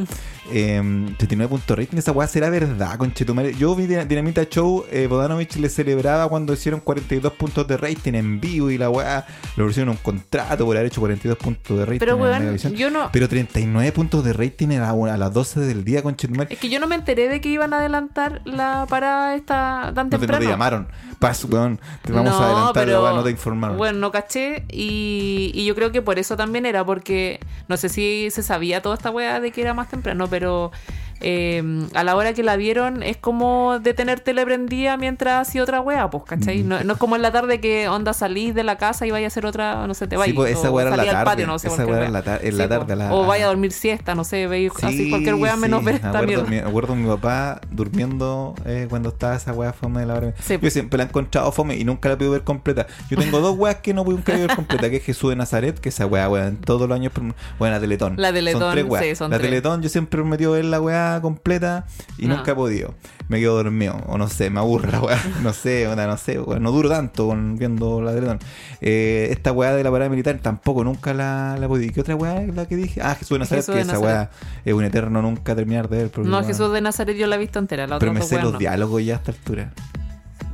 Eh, 0.52 0.78
89 1.14 1.48
puntos 1.48 1.66
de 1.68 1.76
rating, 1.76 1.98
esa 1.98 2.12
weá 2.12 2.26
será 2.28 2.50
verdad, 2.50 2.96
conchetumare. 2.98 3.54
Yo 3.54 3.74
vi 3.74 3.86
Dina- 3.86 4.04
Dinamita 4.04 4.44
Show, 4.48 4.84
eh, 4.90 5.06
Bodanovich 5.06 5.56
le 5.56 5.68
celebraba 5.68 6.28
cuando 6.28 6.52
hicieron 6.52 6.80
42 6.98 7.32
puntos 7.34 7.66
de 7.66 7.76
rating 7.76 8.14
en 8.14 8.40
vivo 8.40 8.70
y 8.70 8.78
la 8.78 8.90
weá 8.90 9.26
le 9.56 9.62
ofrecieron 9.62 9.90
un 9.90 9.96
contrato 9.96 10.64
por 10.64 10.76
haber 10.76 10.88
hecho 10.88 11.00
42 11.00 11.38
puntos 11.38 11.78
de 11.78 11.84
rating 11.84 11.98
Pero 11.98 12.14
en 12.14 12.20
weón, 12.20 12.56
yo 12.74 12.90
no. 12.90 13.10
Pero 13.12 13.28
39 13.28 13.92
puntos 13.92 14.24
de 14.24 14.32
rating 14.32 14.68
era 14.70 14.90
a 14.90 15.16
las 15.16 15.32
12 15.32 15.60
del 15.60 15.84
día, 15.84 16.02
conchetumare. 16.02 16.52
Es 16.52 16.58
que 16.60 16.68
yo 16.68 16.80
no 16.80 16.86
me 16.86 16.94
enteré 16.94 17.28
de 17.28 17.40
que 17.40 17.48
iban 17.48 17.72
a 17.72 17.78
adelantar 17.78 18.42
la 18.44 18.86
parada 18.88 19.34
esta 19.34 19.92
tan 19.94 20.06
No 20.06 20.10
te, 20.10 20.16
no 20.16 20.20
temprano. 20.20 20.44
te 20.44 20.50
llamaron. 20.50 20.88
Paz, 21.18 21.44
weón, 21.44 21.80
te 22.02 22.12
vamos 22.12 22.30
No, 22.32 22.38
a 22.38 22.44
adelantar 22.46 22.74
la 22.86 22.92
pero- 22.92 23.02
weá, 23.04 23.12
no 23.12 23.22
te 23.24 23.30
informaron. 23.30 23.76
Bueno, 23.76 23.98
no 23.98 24.10
caché 24.12 24.64
y, 24.70 25.50
y 25.54 25.64
yo 25.64 25.74
creo 25.74 25.92
que 25.92 26.02
por 26.02 26.18
eso 26.18 26.36
también 26.36 26.66
era, 26.66 26.84
porque 26.84 27.40
no 27.68 27.76
sé 27.76 27.88
si 27.88 28.28
se 28.30 28.42
sabía 28.42 28.82
toda 28.82 28.94
esta 28.96 29.10
weá 29.10 29.40
de 29.40 29.50
que 29.52 29.60
era 29.60 29.74
más 29.74 29.88
temprano, 29.88 30.28
pero 30.28 30.70
eh, 31.20 31.62
a 31.94 32.04
la 32.04 32.16
hora 32.16 32.32
que 32.32 32.42
la 32.42 32.56
vieron 32.56 33.02
es 33.02 33.16
como 33.16 33.78
de 33.80 33.94
tener 33.94 34.20
tele 34.20 34.44
prendida 34.44 34.96
mientras 34.96 35.48
hacía 35.48 35.62
otra 35.62 35.80
weá, 35.80 36.10
pues, 36.10 36.24
¿cachai? 36.24 36.62
Mm. 36.62 36.68
No, 36.68 36.84
no 36.84 36.92
es 36.94 36.98
como 36.98 37.16
en 37.16 37.22
la 37.22 37.32
tarde 37.32 37.60
que 37.60 37.88
onda 37.88 38.12
salís 38.12 38.54
de 38.54 38.64
la 38.64 38.76
casa 38.78 39.06
y 39.06 39.10
vaya 39.10 39.26
a 39.26 39.28
hacer 39.28 39.46
otra, 39.46 39.86
no 39.86 39.94
sé, 39.94 40.06
te 40.06 40.16
vayas. 40.16 40.30
Sí, 40.32 40.36
pues, 40.36 40.56
esa 40.58 40.70
o 40.70 40.80
era 40.80 40.90
en 40.90 40.96
la 40.96 41.04
tarde, 41.04 41.24
patio, 41.24 41.46
no 41.46 41.58
sé, 41.58 41.68
esa 41.68 41.82
en 41.82 42.12
la 42.12 42.18
en 42.42 42.68
tarde, 42.68 42.96
la- 42.96 43.12
O 43.14 43.26
vaya 43.26 43.44
a 43.44 43.48
dormir 43.48 43.72
siesta, 43.72 44.14
no 44.14 44.24
sé, 44.24 44.46
veis 44.46 44.72
así 44.82 45.10
cualquier 45.10 45.34
weá 45.36 45.56
menos 45.56 45.84
ver 45.84 45.94
me 45.94 45.96
esta 45.96 46.08
acuerdo, 46.10 46.44
mierda. 46.46 46.64
me 46.64 46.68
acuerdo 46.70 46.94
de 46.94 47.00
mi 47.00 47.08
papá 47.08 47.60
durmiendo 47.70 48.54
eh, 48.64 48.86
cuando 48.88 49.10
estaba 49.10 49.34
esa 49.36 49.52
weá 49.52 49.72
fome 49.72 50.00
de 50.00 50.06
la 50.06 50.14
hora. 50.14 50.34
Yo 50.60 50.70
siempre 50.70 50.98
la 50.98 51.04
he 51.04 51.06
encontrado 51.06 51.50
fome 51.52 51.76
y 51.76 51.84
nunca 51.84 52.08
la 52.08 52.18
pude 52.18 52.28
ver 52.28 52.42
completa. 52.44 52.86
Yo 53.10 53.16
tengo 53.18 53.40
dos 53.40 53.56
weas 53.58 53.76
que 53.76 53.94
no 53.94 54.04
pude 54.04 54.16
nunca 54.16 54.32
ver 54.36 54.54
completa, 54.54 54.90
que 54.90 54.96
es 54.96 55.04
Jesús 55.04 55.30
de 55.30 55.36
Nazaret, 55.36 55.78
que 55.78 55.88
esa 55.88 56.06
weá, 56.06 56.28
weón, 56.28 56.56
todos 56.56 56.88
los 56.88 56.96
años, 56.96 57.12
bueno, 57.58 57.74
la 57.74 57.80
Teletón. 57.80 58.14
La 58.16 58.32
Teletón, 58.32 58.60
son 58.62 58.72
tres 58.72 58.84
weas. 58.86 59.18
son 59.18 59.30
La 59.30 59.38
tres. 59.38 59.50
Teletón 59.50 59.82
yo 59.82 59.88
siempre 59.88 60.18
he 60.18 60.22
prometido 60.22 60.52
ver 60.52 60.64
la 60.64 60.80
weá 61.14 61.20
completa 61.22 61.86
y 62.18 62.26
No. 62.26 62.36
nunca 62.36 62.52
he 62.52 62.54
podido. 62.54 62.94
Me 63.28 63.40
quedo 63.40 63.56
dormido, 63.62 63.94
o 64.06 64.16
no 64.16 64.26
sé, 64.28 64.48
me 64.48 64.58
aburre 64.60 64.90
la 64.90 65.00
weá, 65.00 65.18
no 65.42 65.52
sé, 65.52 65.86
onda, 65.86 66.06
no 66.06 66.16
sé, 66.16 66.40
weón, 66.40 66.62
no 66.62 66.72
duro 66.72 66.88
tanto 66.88 67.26
con 67.26 67.56
viendo 67.58 68.00
la 68.00 68.14
Teletón. 68.14 68.38
Eh, 68.80 69.28
esta 69.30 69.52
weá 69.52 69.74
de 69.74 69.84
la 69.84 69.90
parada 69.90 70.08
militar 70.08 70.38
tampoco 70.42 70.82
nunca 70.84 71.12
la, 71.12 71.56
la 71.58 71.66
he 71.66 71.68
podido. 71.68 71.90
¿Y 71.90 71.94
qué 71.94 72.00
otra 72.00 72.16
weá 72.16 72.42
es 72.42 72.54
la 72.54 72.66
que 72.66 72.76
dije? 72.76 73.00
Ah, 73.02 73.14
Jesús 73.14 73.30
de 73.36 73.38
Nazaret, 73.40 73.62
Jesús 73.64 73.72
que 73.74 73.76
de 73.76 73.82
esa 73.82 73.92
Nazaret. 74.00 74.14
weá 74.16 74.30
es 74.64 74.72
un 74.74 74.84
eterno 74.84 75.20
nunca 75.22 75.54
terminar 75.54 75.88
de 75.90 75.96
ver. 75.98 76.10
porque, 76.10 76.28
No, 76.28 76.42
Jesús 76.42 76.72
de 76.72 76.80
Nazaret 76.80 77.16
yo 77.16 77.26
la 77.26 77.36
he 77.36 77.38
visto 77.38 77.58
entera, 77.58 77.86
la 77.86 77.96
otra 77.96 78.06
Pero 78.10 78.12
me 78.18 78.22
sé 78.26 78.40
los 78.40 78.52
no. 78.54 78.58
diálogos 78.58 79.04
ya 79.04 79.14
a 79.14 79.16
esta 79.18 79.32
altura. 79.32 79.72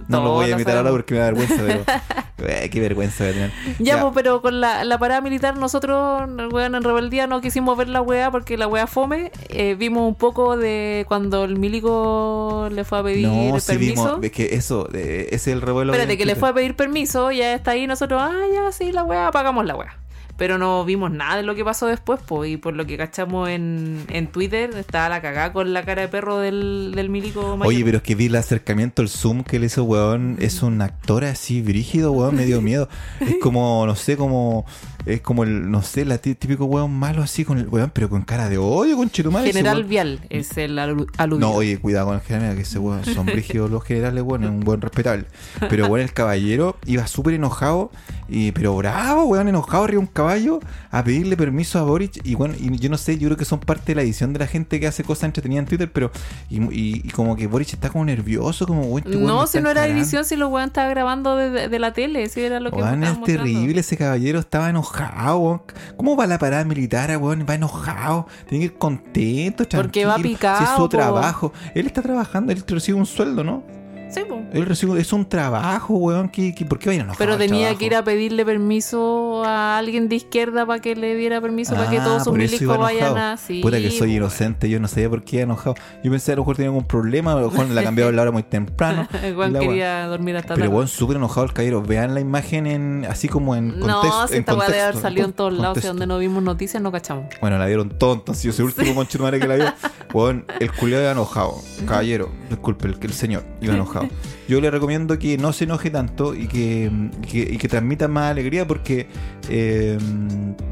No 0.09 0.23
lo 0.23 0.33
voy 0.33 0.47
a 0.47 0.51
imitar 0.51 0.77
ahora 0.77 0.91
porque 0.91 1.15
me 1.15 1.21
da 1.21 1.27
vergüenza, 1.27 1.57
pero. 1.67 1.85
eh, 2.49 2.69
qué 2.71 2.81
vergüenza 2.81 3.25
tener. 3.25 3.51
Ya, 3.79 4.01
pues, 4.01 4.13
pero 4.15 4.43
con 4.43 4.61
la, 4.61 4.85
la 4.85 4.99
parada 4.99 5.21
militar 5.21 5.57
nosotros, 5.57 6.29
weón, 6.53 6.75
en 6.75 6.83
rebeldía 6.83 7.27
no 7.27 7.41
quisimos 7.41 7.77
ver 7.77 7.89
la 7.89 8.03
weá 8.03 8.31
porque 8.31 8.57
la 8.57 8.67
weá 8.67 8.87
fome. 8.87 9.33
Eh, 9.49 9.77
vimos 9.79 10.07
un 10.07 10.15
poco 10.15 10.57
de 10.57 11.05
cuando 11.09 11.45
el 11.45 11.57
milico 11.59 12.69
le 12.71 12.85
fue 12.85 12.99
a 12.99 13.03
pedir 13.03 13.29
No, 13.29 13.59
sí 13.61 13.73
permiso. 13.73 14.05
vimos. 14.05 14.25
Es 14.25 14.33
que 14.33 14.55
eso, 14.55 14.89
eh, 14.93 15.29
ese 15.31 15.51
es 15.51 15.57
el 15.57 15.63
revuelo. 15.63 15.93
Espérate, 15.93 16.19
que 16.19 16.27
le 16.27 16.37
fue 16.37 16.51
a 16.51 16.53
pedir 16.55 16.77
permiso, 16.77 17.31
ya 17.33 17.55
está 17.55 17.73
ahí, 17.73 17.87
nosotros, 17.87 18.21
ah, 18.23 18.43
ya, 18.53 18.73
sí, 18.73 18.93
la 18.93 19.05
weá, 19.05 19.29
apagamos 19.29 19.65
la 19.65 19.77
weá. 19.77 19.99
Pero 20.37 20.59
no 20.59 20.85
vimos 20.85 21.13
nada 21.13 21.37
de 21.37 21.45
lo 21.45 21.55
que 21.55 21.65
pasó 21.65 21.87
después, 21.87 22.21
pues, 22.27 22.51
y 22.51 22.57
por 22.57 22.75
lo 22.75 22.87
que 22.87 22.97
cachamos 22.97 23.49
en, 23.49 24.05
en 24.09 24.27
Twitter, 24.27 24.71
estaba 24.77 25.09
la 25.09 25.23
cagada 25.23 25.53
con 25.53 25.73
la 25.73 25.85
cara 25.85 26.03
de 26.03 26.09
perro 26.09 26.39
del, 26.39 26.93
del 26.95 27.09
milico 27.09 27.57
mayor. 27.57 27.69
Oye, 27.69 27.85
pero 27.85 27.99
es 27.99 28.03
que 28.03 28.15
vi 28.15 28.27
el 28.27 28.35
acercamiento, 28.35 29.03
el 29.03 29.09
zoom 29.09 29.45
que 29.45 29.59
le 29.61 29.67
hizo, 29.67 29.85
weón. 29.85 30.37
Es 30.41 30.63
un 30.63 30.83
actor 30.83 31.25
así 31.25 31.63
brígido, 31.63 32.13
weón, 32.13 32.35
me 32.35 32.47
dio 32.47 32.61
miedo. 32.61 32.89
Es 33.21 33.37
como, 33.43 33.87
no 33.87 33.95
sé, 33.95 34.17
como. 34.17 34.67
Es 35.07 35.21
como 35.21 35.45
el, 35.45 35.71
no 35.71 35.83
sé, 35.83 36.05
la 36.05 36.19
tí- 36.19 36.35
típico 36.35 36.65
weón 36.65 36.91
malo 36.93 37.23
así 37.23 37.45
con 37.45 37.59
el 37.59 37.69
weón, 37.69 37.91
pero 37.93 38.09
con 38.09 38.23
cara 38.23 38.49
de 38.49 38.57
odio, 38.59 38.97
con 38.97 39.11
chetumal. 39.11 39.45
General 39.45 39.85
Vial 39.85 40.21
es 40.31 40.57
el 40.57 40.79
alu- 40.79 41.07
aludido. 41.19 41.49
No, 41.51 41.55
oye, 41.55 41.79
cuidado 41.79 42.07
con 42.07 42.15
el 42.17 42.23
general, 42.23 42.57
que 42.57 42.63
ese 42.63 42.79
weón 42.79 43.05
son 43.05 43.27
brígidos 43.27 43.71
los 43.71 43.85
generales, 43.85 44.23
weón, 44.23 44.45
es 44.45 44.51
un 44.51 44.61
buen 44.61 44.81
respetable. 44.81 45.27
Pero 45.69 45.87
weón, 45.89 46.01
el 46.01 46.13
caballero 46.15 46.77
iba 46.87 47.07
súper 47.07 47.35
enojado, 47.35 47.91
y, 48.29 48.53
pero 48.53 48.75
bravo, 48.77 49.25
weón, 49.25 49.49
enojado 49.49 49.85
arriba 49.85 50.01
de 50.01 50.07
un 50.07 50.13
caballo 50.13 50.61
a 50.91 51.05
pedirle 51.05 51.37
permiso 51.37 51.79
a 51.79 51.83
Boric. 51.83 52.21
Y 52.25 52.35
bueno, 52.35 52.55
y 52.59 52.79
yo 52.79 52.89
no 52.89 52.97
sé, 52.97 53.19
yo 53.19 53.29
creo 53.29 53.37
que 53.37 53.45
son 53.45 53.61
parte 53.61 53.93
de 53.93 53.97
la 53.97 54.03
edición 54.03 54.33
de 54.33 54.39
la 54.39 54.47
gente 54.47 54.81
que 54.81 54.87
hace 54.87 55.05
cosas 55.05 55.25
entretenidas 55.25 55.65
en 55.65 55.69
Twitter, 55.69 55.93
pero. 55.93 56.11
Y, 56.49 56.63
y- 56.73 57.03
y 57.05 57.11
como 57.11 57.37
que 57.37 57.47
Boric 57.47 57.75
está 57.75 57.91
como 57.91 58.05
nervioso, 58.07 58.67
como, 58.67 58.83
weón, 58.85 58.99
este 59.05 59.11
weón 59.11 59.23
me 59.23 59.27
No, 59.29 59.47
si 59.47 59.61
no 59.61 59.71
era 59.71 59.87
edición, 59.87 60.25
si 60.25 60.37
los 60.37 60.51
weón 60.51 60.69
estaba 60.69 60.89
grabando 60.89 61.37
de, 61.37 61.69
de 61.69 61.79
la 61.79 61.93
tele, 61.93 62.27
si 62.31 62.41
era 62.41 62.59
lo 62.61 62.71
que 62.71 62.77
Weón, 62.77 63.05
es 63.05 63.23
terrible, 63.23 63.81
ese 63.81 63.97
caballero 63.99 64.39
estaba 64.39 64.71
enojado, 64.71 64.94
¿Cómo 65.97 66.17
va 66.17 66.27
la 66.27 66.39
parada 66.39 66.65
militar, 66.65 67.17
weón? 67.17 67.47
Va 67.49 67.55
enojado, 67.55 68.27
tiene 68.49 68.67
que 68.69 68.73
ir 68.75 68.79
contento, 68.79 69.65
Porque 69.69 70.05
va 70.05 70.15
tranquilo, 70.15 70.29
si 70.29 70.33
es 70.33 70.39
picado, 70.39 70.77
su 70.77 70.83
po. 70.83 70.89
trabajo. 70.89 71.53
Él 71.75 71.87
está 71.87 72.03
trabajando, 72.03 72.53
él 72.53 72.63
recibe 72.67 72.99
un 72.99 73.07
sueldo, 73.07 73.45
¿no? 73.45 73.63
Sí. 74.15 74.23
Él 74.53 74.97
es 74.99 75.13
un 75.13 75.29
trabajo, 75.29 75.95
weón. 75.95 76.29
Que, 76.29 76.55
que- 76.55 76.65
¿Por 76.65 76.79
qué 76.79 76.89
vayan 76.91 77.03
enojados 77.07 77.19
Pero 77.19 77.33
al 77.33 77.39
tenía 77.39 77.75
que 77.75 77.87
ir 77.87 77.95
a 77.95 78.05
pedirle 78.05 78.45
permiso 78.45 79.43
a 79.45 79.79
alguien 79.79 80.09
de 80.09 80.17
izquierda 80.17 80.67
para 80.67 80.81
que 80.81 80.95
le 80.97 81.15
diera 81.15 81.41
permiso 81.41 81.75
para 81.75 81.91
que 81.91 81.99
Ah, 81.99 82.05
todos 82.05 82.25
sus 82.25 82.33
milicos 82.35 82.79
vayan 82.79 83.17
a. 83.19 83.37
Sí, 83.37 83.61
Puta 83.63 83.79
que 83.79 83.91
soy 83.91 84.17
inocente, 84.17 84.69
yo 84.69 84.79
no 84.81 84.89
sabía 84.89 85.11
por 85.11 85.23
qué 85.25 85.41
enojado. 85.43 85.75
Yo 86.03 86.11
pensé 86.11 86.33
a 86.33 86.37
lo 86.37 86.43
mejor 86.43 86.57
tenía 86.57 86.69
algún 86.69 86.85
problema, 86.87 87.33
a 87.33 87.37
lo 87.41 87.51
mejor 87.51 87.69
le 87.69 87.83
cambiaron 87.83 88.15
la 88.17 88.23
hora 88.23 88.31
muy 88.31 88.43
temprano. 88.43 89.07
Weón 89.37 89.53
la 89.53 89.61
quería 89.61 90.07
dormir 90.07 90.37
hasta 90.37 90.55
Pero 90.55 90.67
tarde. 90.67 90.75
weón, 90.77 90.89
súper 90.89 91.17
enojado 91.17 91.47
el 91.47 91.53
caballero. 91.53 91.83
Vean 91.83 92.15
la 92.15 92.21
imagen 92.21 92.67
en 92.67 93.07
así 93.09 93.29
como 93.29 93.57
en 93.57 93.71
contexto. 93.81 93.87
No, 94.09 94.29
si 94.29 94.37
esta 94.37 94.53
debe 94.53 94.65
haber 94.65 94.75
contexto, 94.77 95.01
salido 95.01 95.27
en 95.27 95.33
todos 95.33 95.53
lados, 95.53 95.63
si 95.63 95.67
contexto. 95.83 95.89
donde 95.89 96.07
no 96.07 96.19
vimos 96.19 96.43
noticias 96.43 96.83
no 96.83 96.93
cachamos. 96.93 97.27
Bueno, 97.41 97.59
la 97.59 97.67
vieron 97.67 97.91
tonta, 97.99 98.35
si 98.35 98.47
yo 98.49 98.53
soy 98.53 98.67
el 98.67 98.73
último 98.77 98.95
conchito 98.95 99.23
madre 99.25 99.41
que 99.41 99.49
la 99.49 99.57
vio. 99.57 99.65
Weón, 100.15 100.45
el 100.61 100.71
culiao 100.73 101.01
iba 101.01 101.11
enojado. 101.11 101.57
Caballero, 101.87 102.31
disculpe, 102.49 102.87
el, 102.87 102.97
el 103.01 103.13
señor 103.13 103.45
iba 103.61 103.75
enojado. 103.75 104.04
Yo 104.49 104.61
le 104.61 104.71
recomiendo 104.71 105.19
que 105.19 105.39
no 105.39 105.53
se 105.53 105.65
enoje 105.65 105.91
tanto 105.91 106.35
y 106.35 106.47
que, 106.49 106.91
que, 107.31 107.39
y 107.39 107.57
que 107.57 107.67
transmita 107.69 108.09
más 108.09 108.31
alegría 108.31 108.67
porque, 108.67 109.07
eh, 109.49 109.99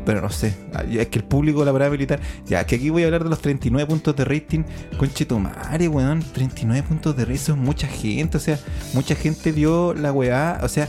bueno, 0.05 0.21
no 0.21 0.31
sé, 0.31 0.55
es 0.91 1.07
que 1.09 1.19
el 1.19 1.25
público 1.25 1.65
la 1.65 1.73
parada 1.73 1.91
militar, 1.91 2.21
ya 2.47 2.65
que 2.67 2.77
aquí 2.77 2.91
voy 2.91 3.03
a 3.03 3.07
hablar 3.07 3.25
de 3.25 3.31
los 3.31 3.41
39 3.41 3.87
puntos 3.89 4.15
de 4.17 4.25
rating, 4.25 4.65
conchito 4.99 5.39
madre, 5.39 5.89
weón, 5.89 6.21
39 6.33 6.83
puntos 6.87 7.17
de 7.17 7.25
rating, 7.25 7.53
es 7.53 7.57
mucha 7.57 7.87
gente, 7.87 8.37
o 8.37 8.41
sea, 8.41 8.59
mucha 8.95 9.15
gente 9.15 9.53
vio 9.53 9.95
la 9.95 10.13
weá, 10.13 10.61
o 10.63 10.69
sea, 10.69 10.89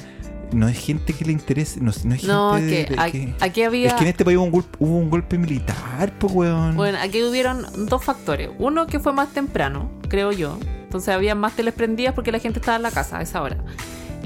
no 0.51 0.67
es 0.67 0.77
gente 0.77 1.13
que 1.13 1.25
le 1.25 1.31
interese, 1.31 1.79
no, 1.81 1.91
no 2.03 2.13
es 2.15 2.23
No, 2.25 2.53
gente 2.55 2.85
que 2.85 2.95
de- 2.95 3.11
que- 3.11 3.33
aquí 3.39 3.63
había. 3.63 3.87
es 3.87 3.93
que 3.95 4.01
en 4.03 4.07
este 4.09 4.23
país 4.25 4.37
hubo 4.37 4.43
un 4.45 4.51
golpe, 4.51 4.77
hubo 4.79 4.97
un 4.97 5.09
golpe 5.09 5.37
militar, 5.37 6.13
pues, 6.19 6.31
weón. 6.33 6.75
Bueno, 6.75 6.97
aquí 7.01 7.23
hubieron 7.23 7.65
dos 7.87 8.03
factores. 8.03 8.49
Uno 8.59 8.85
que 8.85 8.99
fue 8.99 9.13
más 9.13 9.29
temprano, 9.33 9.89
creo 10.09 10.31
yo. 10.31 10.59
Entonces 10.93 11.09
había 11.15 11.33
más 11.33 11.55
teles 11.55 11.73
prendidas 11.73 12.13
porque 12.13 12.31
la 12.31 12.37
gente 12.37 12.59
estaba 12.59 12.75
en 12.77 12.83
la 12.83 12.91
casa 12.91 13.17
a 13.17 13.23
esa 13.23 13.41
hora. 13.41 13.57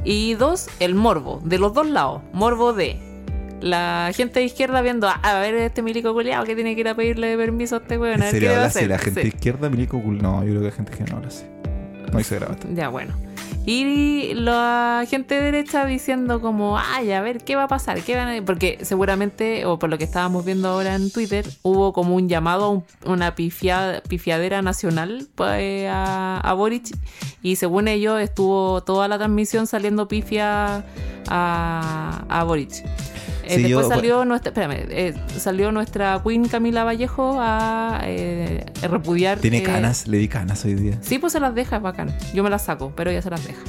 Y 0.03 0.33
dos, 0.33 0.67
el 0.81 0.95
morbo, 0.95 1.39
de 1.45 1.59
los 1.59 1.73
dos 1.73 1.87
lados. 1.89 2.23
Morbo 2.33 2.73
de 2.73 2.99
la 3.61 4.11
gente 4.13 4.41
de 4.41 4.45
izquierda 4.47 4.81
viendo, 4.81 5.07
"Ah, 5.07 5.17
a 5.23 5.39
ver 5.39 5.55
este 5.55 5.81
milico 5.81 6.11
culiado 6.13 6.43
que 6.43 6.55
tiene 6.55 6.75
que 6.75 6.81
ir 6.81 6.89
a 6.89 6.93
pedirle 6.95 7.37
permiso 7.37 7.75
a 7.75 7.79
este 7.79 7.97
weón. 7.97 8.21
¿En 8.21 8.31
serio 8.31 8.49
habla 8.51 8.65
así 8.65 8.85
la 8.85 8.97
gente 8.97 9.21
Sí. 9.21 9.29
izquierda, 9.29 9.69
milico 9.69 10.01
cool? 10.03 10.21
No, 10.21 10.43
yo 10.43 10.49
creo 10.49 10.59
que 10.59 10.67
la 10.67 10.73
gente 10.73 10.91
que 10.91 11.03
no 11.05 11.15
habla 11.15 11.29
así. 11.29 11.45
No 12.11 12.19
hice 12.19 12.35
grabado. 12.35 12.59
Ya, 12.73 12.89
bueno. 12.89 13.13
Y 13.65 14.33
la 14.33 15.03
gente 15.09 15.35
de 15.35 15.41
derecha 15.41 15.85
diciendo 15.85 16.39
como, 16.39 16.77
ay, 16.79 17.11
a 17.11 17.21
ver, 17.21 17.43
¿qué 17.43 17.57
va 17.57 17.63
a 17.63 17.67
pasar? 17.67 18.01
¿Qué 18.01 18.15
van 18.15 18.29
a-?" 18.29 18.45
Porque 18.45 18.79
seguramente, 18.83 19.65
o 19.65 19.77
por 19.77 19.89
lo 19.89 19.97
que 19.97 20.05
estábamos 20.05 20.45
viendo 20.45 20.69
ahora 20.69 20.95
en 20.95 21.11
Twitter, 21.11 21.45
hubo 21.63 21.91
como 21.91 22.15
un 22.15 22.29
llamado 22.29 22.63
a 22.63 22.69
un- 22.69 22.83
una 23.05 23.35
pifia- 23.35 24.01
pifiadera 24.07 24.61
nacional 24.61 25.27
pues, 25.35 25.85
a, 25.89 26.39
a 26.39 26.53
Boric. 26.53 26.95
Y 27.43 27.57
según 27.57 27.89
ellos 27.89 28.21
estuvo 28.21 28.81
toda 28.83 29.09
la 29.09 29.17
transmisión 29.17 29.67
saliendo 29.67 30.07
pifia 30.07 30.85
a, 31.27 32.23
a 32.29 32.43
Boric. 32.45 32.85
Eh, 33.47 33.55
Sí, 33.55 33.63
después 33.63 33.87
yo- 33.87 33.95
salió 33.95 34.25
nuestra, 34.25 34.49
espérame, 34.49 34.85
eh, 34.89 35.13
salió 35.37 35.71
nuestra 35.71 36.21
Queen 36.25 36.47
Camila 36.47 36.83
Vallejo 36.83 37.37
a 37.39 38.01
eh, 38.03 38.65
repudiar. 38.89 39.39
Tiene 39.39 39.59
eh, 39.59 39.63
canas, 39.63 40.07
le 40.07 40.17
di 40.17 40.27
canas 40.27 40.63
hoy 40.65 40.75
día. 40.75 40.97
Sí, 41.01 41.17
pues 41.19 41.33
se 41.33 41.39
las 41.39 41.55
deja, 41.55 41.77
es 41.77 41.81
bacán. 41.81 42.15
Yo 42.33 42.43
me 42.43 42.49
las 42.49 42.63
saco, 42.65 42.93
pero 42.95 43.09
ella 43.09 43.21
se 43.21 43.29
las 43.29 43.45
deja. 43.45 43.59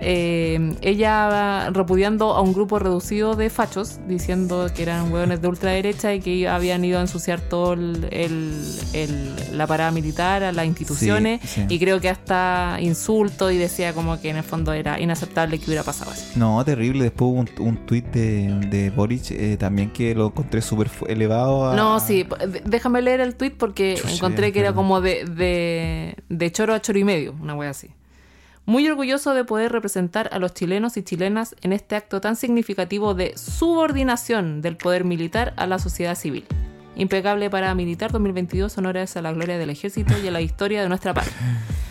Eh, 0.00 0.74
ella 0.80 1.68
repudiando 1.70 2.34
a 2.34 2.40
un 2.40 2.52
grupo 2.52 2.78
reducido 2.78 3.34
de 3.36 3.50
fachos, 3.50 3.98
diciendo 4.08 4.66
que 4.74 4.82
eran 4.82 5.12
hueones 5.12 5.42
de 5.42 5.48
ultraderecha 5.48 6.14
y 6.14 6.20
que 6.20 6.48
habían 6.48 6.84
ido 6.84 6.98
a 6.98 7.02
ensuciar 7.02 7.40
todo 7.40 7.74
el, 7.74 8.08
el- 8.10 8.54
el- 8.94 9.58
la 9.58 9.66
parada 9.66 9.90
militar, 9.90 10.42
a 10.42 10.52
las 10.52 10.64
instituciones, 10.66 11.40
Sí, 11.42 11.48
sí. 11.48 11.66
y 11.68 11.78
creo 11.78 12.00
que 12.00 12.08
hasta 12.08 12.78
insulto 12.80 13.50
y 13.50 13.58
decía 13.58 13.92
como 13.92 14.20
que 14.20 14.30
en 14.30 14.36
el 14.36 14.42
fondo 14.42 14.72
era 14.72 14.98
inaceptable 15.00 15.58
que 15.58 15.66
hubiera 15.66 15.82
pasado 15.82 16.12
eso. 16.12 16.24
No, 16.36 16.64
terrible. 16.64 17.04
Después 17.04 17.30
hubo 17.30 17.40
un, 17.40 17.50
un 17.68 17.86
tuit 17.86 18.06
de, 18.06 18.48
de 18.68 18.90
Boric 18.90 19.30
eh, 19.32 19.56
también 19.58 19.90
que 19.90 20.14
lo 20.14 20.26
encontré 20.28 20.62
súper 20.62 20.90
elevado. 21.08 21.70
A... 21.70 21.76
No, 21.76 22.00
sí, 22.00 22.26
déjame 22.64 23.02
leer 23.02 23.20
el 23.20 23.34
tweet 23.34 23.50
porque 23.58 23.96
Chucha, 24.00 24.14
encontré 24.14 24.52
que 24.52 24.60
era 24.60 24.72
como 24.72 25.00
de, 25.00 25.24
de, 25.26 26.14
de 26.28 26.52
choro 26.52 26.74
a 26.74 26.80
choro 26.80 26.98
y 26.98 27.04
medio, 27.04 27.34
una 27.40 27.54
wea 27.54 27.70
así. 27.70 27.88
Muy 28.70 28.88
orgulloso 28.88 29.34
de 29.34 29.44
poder 29.44 29.72
representar 29.72 30.30
a 30.32 30.38
los 30.38 30.54
chilenos 30.54 30.96
y 30.96 31.02
chilenas 31.02 31.56
en 31.60 31.72
este 31.72 31.96
acto 31.96 32.20
tan 32.20 32.36
significativo 32.36 33.14
de 33.14 33.36
subordinación 33.36 34.62
del 34.62 34.76
poder 34.76 35.02
militar 35.02 35.54
a 35.56 35.66
la 35.66 35.80
sociedad 35.80 36.14
civil. 36.14 36.44
Impecable 36.94 37.50
para 37.50 37.74
militar 37.74 38.12
2022, 38.12 38.78
honores 38.78 39.16
a 39.16 39.22
la 39.22 39.32
gloria 39.32 39.58
del 39.58 39.70
ejército 39.70 40.14
y 40.22 40.28
a 40.28 40.30
la 40.30 40.40
historia 40.40 40.82
de 40.82 40.88
nuestra 40.88 41.12
patria. 41.12 41.34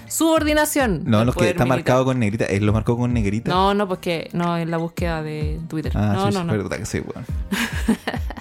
Subordinación. 0.07 1.01
No, 1.03 1.25
los 1.25 1.35
que 1.35 1.49
está 1.49 1.65
militar. 1.65 1.79
marcado 1.79 2.05
con 2.05 2.17
negrita. 2.17 2.45
Él 2.45 2.65
lo 2.65 2.71
marcó 2.71 2.95
con 2.95 3.11
negrita. 3.11 3.51
No, 3.51 3.73
no, 3.73 3.85
pues 3.85 3.99
que 3.99 4.29
no, 4.31 4.57
en 4.57 4.71
la 4.71 4.77
búsqueda 4.77 5.21
de 5.21 5.59
Twitter. 5.67 5.91
Ah, 5.95 6.13
no, 6.13 6.27
sí, 6.27 6.33
no, 6.33 6.39
sí, 6.39 6.47
no. 6.47 6.53
verdad 6.53 6.77
que 6.77 6.85
sí, 6.85 7.01
weón. 7.01 7.25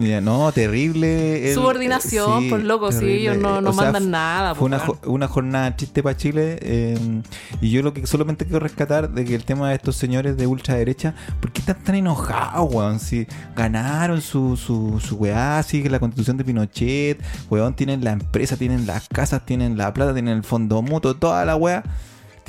No, 0.00 0.50
terrible. 0.52 1.48
el- 1.50 1.54
Subordinación, 1.54 2.42
sí, 2.44 2.48
por 2.50 2.64
loco, 2.64 2.90
sí, 2.90 3.04
ellos 3.04 3.36
no, 3.36 3.60
no 3.60 3.72
sea, 3.72 3.82
mandan 3.84 4.10
nada. 4.10 4.54
Fue 4.54 4.64
una, 4.66 4.78
jo- 4.78 4.98
una 5.04 5.28
jornada 5.28 5.76
triste 5.76 6.02
para 6.02 6.16
Chile 6.16 6.58
eh, 6.62 7.22
y 7.60 7.70
yo 7.70 7.82
lo 7.82 7.92
que 7.92 8.06
solamente 8.06 8.44
quiero 8.46 8.60
rescatar 8.60 9.10
de 9.10 9.24
que 9.26 9.34
el 9.34 9.44
tema 9.44 9.68
de 9.68 9.74
estos 9.74 9.96
señores 9.96 10.36
de 10.38 10.46
ultraderecha, 10.46 11.14
¿por 11.40 11.52
qué 11.52 11.60
están 11.60 11.76
tan 11.84 11.94
enojados, 11.96 12.72
weón? 12.72 12.98
Si 12.98 13.26
ganaron 13.54 14.22
su, 14.22 14.56
su, 14.56 14.98
su 15.00 15.16
weá, 15.16 15.62
sigue 15.62 15.90
la 15.90 16.00
constitución 16.00 16.38
de 16.38 16.44
Pinochet, 16.44 17.22
weón, 17.50 17.74
tienen 17.74 18.02
la 18.02 18.12
empresa, 18.12 18.56
tienen 18.56 18.86
las 18.86 19.06
casas, 19.08 19.44
tienen 19.44 19.76
la 19.76 19.92
plata, 19.92 20.14
tienen 20.14 20.38
el 20.38 20.44
fondo 20.44 20.80
mutuo, 20.80 21.14
toda 21.14 21.44
la 21.44 21.56
weá. 21.56 21.82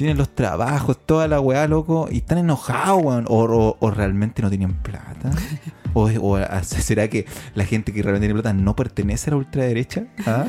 Tienen 0.01 0.17
los 0.17 0.33
trabajos, 0.33 0.97
toda 1.05 1.27
la 1.27 1.39
weá, 1.39 1.67
loco, 1.67 2.07
y 2.11 2.17
están 2.17 2.39
enojados, 2.39 3.03
weón. 3.03 3.25
O, 3.27 3.43
o- 3.43 3.77
o 3.79 3.91
realmente 3.91 4.41
no 4.41 4.49
tienen 4.49 4.73
plata. 4.73 5.29
O, 5.93 6.03
o 6.21 6.39
será 6.63 7.09
que 7.09 7.25
la 7.53 7.65
gente 7.65 7.91
que 7.91 8.01
realmente 8.01 8.25
tiene 8.25 8.41
plata 8.41 8.53
no 8.57 8.77
pertenece 8.77 9.29
a 9.29 9.31
la 9.31 9.37
ultraderecha? 9.39 10.05
¿Ah? 10.25 10.45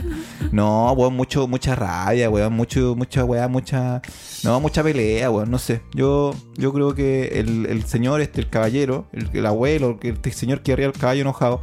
No, 0.52 0.92
weón, 0.92 1.16
mucho, 1.16 1.48
mucha 1.48 1.74
rabia, 1.74 2.30
weón, 2.30 2.52
mucho, 2.52 2.94
mucha 2.96 3.24
weá, 3.24 3.48
mucha. 3.48 4.00
No, 4.44 4.60
mucha 4.60 4.84
pelea, 4.84 5.32
weón, 5.32 5.50
no 5.50 5.58
sé. 5.58 5.82
Yo, 5.96 6.32
yo 6.56 6.72
creo 6.72 6.94
que 6.94 7.40
el, 7.40 7.66
el 7.66 7.82
señor, 7.86 8.20
este, 8.20 8.40
el 8.40 8.50
caballero, 8.50 9.06
el, 9.12 9.30
el 9.32 9.44
abuelo, 9.44 9.98
el, 10.00 10.12
este 10.12 10.30
señor 10.30 10.60
que 10.62 10.74
arriba 10.74 10.86
el 10.92 10.96
caballo 10.98 11.22
enojado, 11.22 11.60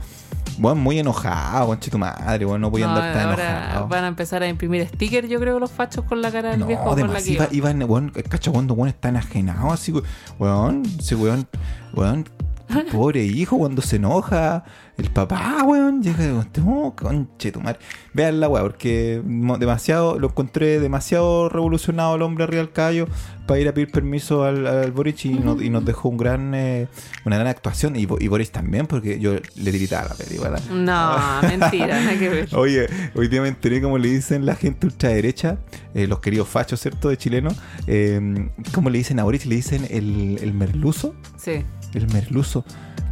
weón, 0.60 0.80
muy 0.80 1.00
enojado, 1.00 1.66
weón, 1.68 1.80
tu 1.80 1.98
madre, 1.98 2.46
weón, 2.46 2.62
no 2.62 2.70
voy 2.70 2.84
a 2.84 2.88
No, 2.88 2.96
andar 2.96 3.14
tan 3.14 3.30
ahora 3.30 3.64
enojado. 3.64 3.88
van 3.88 4.04
a 4.04 4.08
empezar 4.08 4.44
a 4.44 4.48
imprimir 4.48 4.88
stickers, 4.88 5.30
yo 5.30 5.40
creo, 5.40 5.60
los 5.60 5.72
fachos 5.72 6.06
con 6.06 6.22
la 6.22 6.32
cara 6.32 6.50
del 6.52 6.64
viejo 6.66 6.84
No, 6.84 6.90
con 6.92 7.00
la 7.00 7.06
además 7.06 7.24
que 7.24 7.32
iba, 7.32 7.46
iba. 7.52 7.70
iban, 7.72 7.90
weón, 7.90 8.10
cacho 8.30 8.52
cuando 8.52 8.74
weón 8.74 8.90
está 8.90 9.10
enajenado 9.10 9.72
así, 9.72 9.92
we- 9.92 10.04
weón, 10.38 10.84
ese 11.00 11.16
weón, 11.16 11.48
weón, 11.94 12.26
pobre 12.92 13.24
hijo 13.24 13.58
cuando 13.58 13.82
se 13.82 13.96
enoja, 13.96 14.64
el 15.00 15.12
papá, 15.12 15.64
weón, 15.66 16.04
llega 16.04 16.26
y 16.26 16.30
oh, 16.66 16.94
conche 16.96 17.52
tu 17.52 17.62
madre. 17.62 17.80
Vean 18.14 18.40
la 18.40 18.50
weá, 18.50 18.62
porque 18.64 19.22
demasiado, 19.60 20.20
lo 20.20 20.28
encontré 20.28 20.80
demasiado 20.80 21.48
revolucionado 21.50 22.16
el 22.16 22.22
hombre 22.22 22.44
arriba 22.44 22.62
del 22.62 22.72
caballo 22.72 23.08
para 23.48 23.60
ir 23.60 23.68
a 23.68 23.74
pedir 23.74 23.92
permiso 23.92 24.44
al, 24.44 24.68
al 24.68 24.92
Boric 24.92 25.26
y, 25.26 25.30
nos, 25.30 25.62
y 25.62 25.70
nos 25.70 25.84
dejó 25.86 26.10
un 26.10 26.18
gran, 26.18 26.54
eh, 26.54 26.88
una 27.26 27.38
gran 27.38 27.48
actuación, 27.48 27.96
y, 27.96 28.02
y 28.20 28.28
Boris 28.28 28.52
también, 28.52 28.86
porque 28.86 29.20
yo 29.20 29.34
le 29.56 29.72
tiritaba 29.72 30.10
la 30.10 30.16
película. 30.16 30.60
No, 30.70 31.18
mentira, 31.48 32.00
nada 32.00 32.20
que 32.20 32.30
ver. 32.30 32.50
Oye, 32.54 32.88
hoy 33.16 33.28
día 33.28 33.42
me 33.42 33.48
enteré 33.48 33.82
cómo 33.82 33.98
le 33.98 34.10
dicen 34.10 34.46
la 34.46 34.56
gente 34.56 34.86
ultraderecha, 34.86 35.58
eh, 35.96 36.08
los 36.08 36.20
queridos 36.20 36.48
fachos, 36.48 36.80
¿cierto? 36.82 37.10
De 37.10 37.18
chileno. 37.18 37.50
Eh, 37.88 38.50
¿Cómo 38.74 38.90
le 38.90 39.00
dicen 39.00 39.20
a 39.20 39.24
Boris? 39.24 39.46
Le 39.46 39.56
dicen 39.56 39.88
el, 39.90 40.38
el 40.42 40.54
merluzo. 40.54 41.16
Sí. 41.38 41.64
El 41.94 42.08
merluzo. 42.14 42.66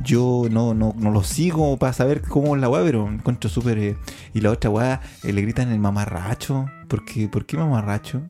Yo 0.04 0.44
no, 0.50 0.74
no, 0.74 0.94
no 0.98 1.12
lo 1.12 1.24
sigo 1.24 1.78
para 1.78 1.92
saber 1.94 2.22
cómo 2.22 2.56
es 2.56 2.62
la 2.62 2.70
weá, 2.70 2.84
pero 2.84 3.08
encuentro 3.08 3.50
súper. 3.50 3.78
eh, 3.80 3.98
y 4.34 4.42
la 4.42 4.52
otra 4.52 4.70
weá 4.70 5.02
eh, 5.24 5.34
le 5.34 5.42
gritan 5.42 5.72
el 5.72 5.80
mamarracho. 5.80 6.68
¿Por 6.88 7.04
qué, 7.04 7.28
¿Por 7.28 7.46
qué 7.46 7.58
mamarracho? 7.58 8.22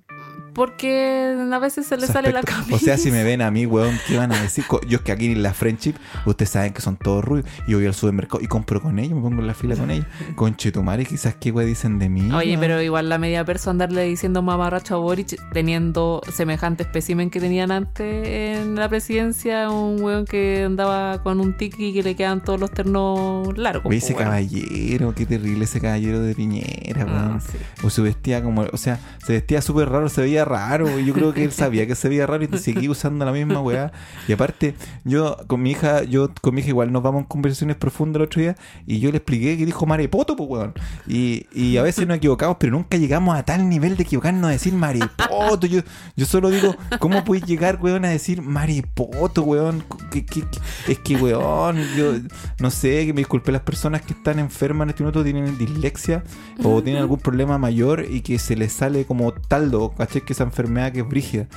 Porque 0.58 1.38
a 1.54 1.60
veces 1.60 1.86
se 1.86 1.96
le 1.98 2.08
sale 2.08 2.32
la 2.32 2.42
camisa. 2.42 2.76
O 2.76 2.80
sea, 2.80 2.98
si 2.98 3.12
me 3.12 3.24
ven 3.24 3.42
a 3.44 3.52
mí, 3.52 3.66
weón, 3.68 3.96
¿qué 4.08 4.18
van 4.18 4.32
a 4.32 4.42
decir? 4.42 4.66
Yo 4.90 4.98
es 4.98 5.04
que 5.04 5.12
aquí 5.12 5.32
en 5.32 5.44
la 5.44 5.54
Friendship, 5.54 5.94
ustedes 6.26 6.50
saben 6.50 6.74
que 6.74 6.82
son 6.82 6.98
todos 6.98 7.24
rubios. 7.24 7.46
Y 7.68 7.76
voy 7.76 7.86
al 7.86 7.94
supermercado 7.94 8.42
y 8.44 8.48
compro 8.48 8.82
con 8.82 8.98
ellos, 8.98 9.14
me 9.16 9.22
pongo 9.22 9.40
en 9.42 9.48
la 9.48 9.54
fila 9.54 9.76
con 9.76 9.92
ellos. 9.92 10.08
Conche 10.36 10.72
tu 10.72 10.82
madre, 10.82 11.06
quizás 11.06 11.36
qué 11.40 11.52
weá 11.52 11.66
dicen 11.66 12.00
de 12.00 12.10
mí. 12.10 12.32
Oye, 12.34 12.50
weón. 12.50 12.60
pero 12.60 12.82
igual 12.82 13.08
la 13.08 13.20
media 13.20 13.46
persona 13.46 13.68
andarle 13.78 14.06
diciendo 14.06 14.42
mamarracho 14.42 14.96
a 14.96 14.98
Boric 14.98 15.36
teniendo 15.54 16.22
semejante 16.34 16.82
espécimen 16.82 17.30
que 17.30 17.40
tenían 17.40 17.72
antes 17.72 18.28
en 18.28 18.74
la 18.76 18.90
presidencia, 18.90 19.70
un 19.70 20.02
weón 20.02 20.26
que 20.26 20.64
andaba 20.66 21.22
con 21.22 21.40
un 21.40 21.56
tiki 21.56 21.94
que 21.94 22.02
le 22.02 22.16
quedan 22.16 22.44
todos 22.44 22.60
los 22.60 22.72
ternos 22.72 23.56
largos. 23.58 23.86
Oye, 23.86 23.98
ese 23.98 24.14
weón. 24.14 24.24
caballero, 24.26 25.14
qué 25.14 25.28
terrible 25.28 25.66
ese 25.66 25.80
caballero 25.80 26.20
de 26.22 26.34
Piñera, 26.34 27.06
Ah, 27.08 27.28
weón. 27.28 27.42
sí. 27.42 27.58
O 27.84 27.92
se 27.92 28.02
vestía 28.02 28.42
como, 28.42 28.66
o 28.72 28.78
sea, 28.78 29.00
se 29.24 29.34
vestía 29.34 29.62
súper 29.62 29.90
raro, 29.90 30.10
se 30.10 30.22
veía 30.22 30.46
raro. 30.48 31.00
Yo 31.00 31.14
creo 31.14 31.34
que 31.34 31.44
él 31.44 31.52
sabía 31.52 31.86
que 31.88 31.96
se 31.96 32.10
veía 32.10 32.26
raro 32.26 32.44
y 32.44 32.58
seguía 32.58 32.90
usando 32.92 33.26
la 33.26 33.32
misma 33.32 33.60
weá. 33.62 33.92
Y 34.28 34.34
aparte, 34.34 34.76
yo 35.04 35.38
con 35.48 35.62
mi 35.62 35.72
hija, 35.72 36.04
yo 36.04 36.30
con 36.42 36.56
mi 36.56 36.62
hija 36.62 36.70
igual 36.70 36.92
nos 36.92 37.04
vamos 37.04 37.22
en 37.22 37.28
conversaciones 37.28 37.76
profundas 37.76 38.18
el 38.22 38.24
otro 38.28 38.42
día 38.42 38.56
y 38.86 39.00
yo 39.00 39.12
le 39.12 39.18
expliqué 39.18 39.58
que 39.58 39.66
dijo 39.66 39.86
marepoto, 39.86 40.36
pues 40.36 40.50
weón. 40.50 40.74
Y, 41.08 41.46
y 41.54 41.78
a 41.78 41.84
veces 41.84 42.08
nos 42.08 42.18
equivocamos, 42.18 42.58
pero 42.60 42.72
nunca 42.74 42.98
llegamos 42.98 43.36
a 43.38 43.44
tal 43.44 43.68
nivel 43.70 43.98
de 43.98 44.04
equivocarnos 44.04 44.48
a 44.48 44.52
decir 44.52 44.74
marepoto. 44.74 45.68
Yo, 45.68 45.82
yo 46.16 46.26
solo 46.26 46.50
digo, 46.50 46.76
¿cómo 47.00 47.24
puedes 47.24 47.46
llegar, 47.46 47.80
weón, 47.82 48.06
a 48.06 48.10
decir 48.10 48.42
marepoto, 48.42 49.44
weón? 49.44 49.84
¿Qué- 50.12 50.26
qué-? 50.26 50.44
Es 50.88 51.00
que, 51.00 51.16
weón, 51.16 51.78
yo 51.96 52.14
no 52.60 52.72
sé, 52.72 53.06
que 53.06 53.14
me 53.14 53.22
disculpe 53.22 53.52
las 53.52 53.62
personas 53.62 54.02
que 54.02 54.14
están 54.14 54.40
enfermas 54.40 54.86
en 54.86 54.90
este 54.90 55.04
minuto, 55.04 55.24
tienen 55.24 55.58
dislexia 55.58 56.24
o 56.64 56.82
tienen 56.82 57.02
algún 57.02 57.20
problema 57.20 57.58
mayor 57.58 58.06
y 58.10 58.22
que 58.22 58.40
se 58.40 58.56
les 58.56 58.72
sale 58.74 59.06
como 59.06 59.32
taldo, 59.34 59.92
¿cachai? 59.92 60.22
Que 60.22 60.34
esa 60.38 60.44
enfermedad 60.44 60.92
que 60.92 61.00
es 61.00 61.08
brígida. 61.08 61.48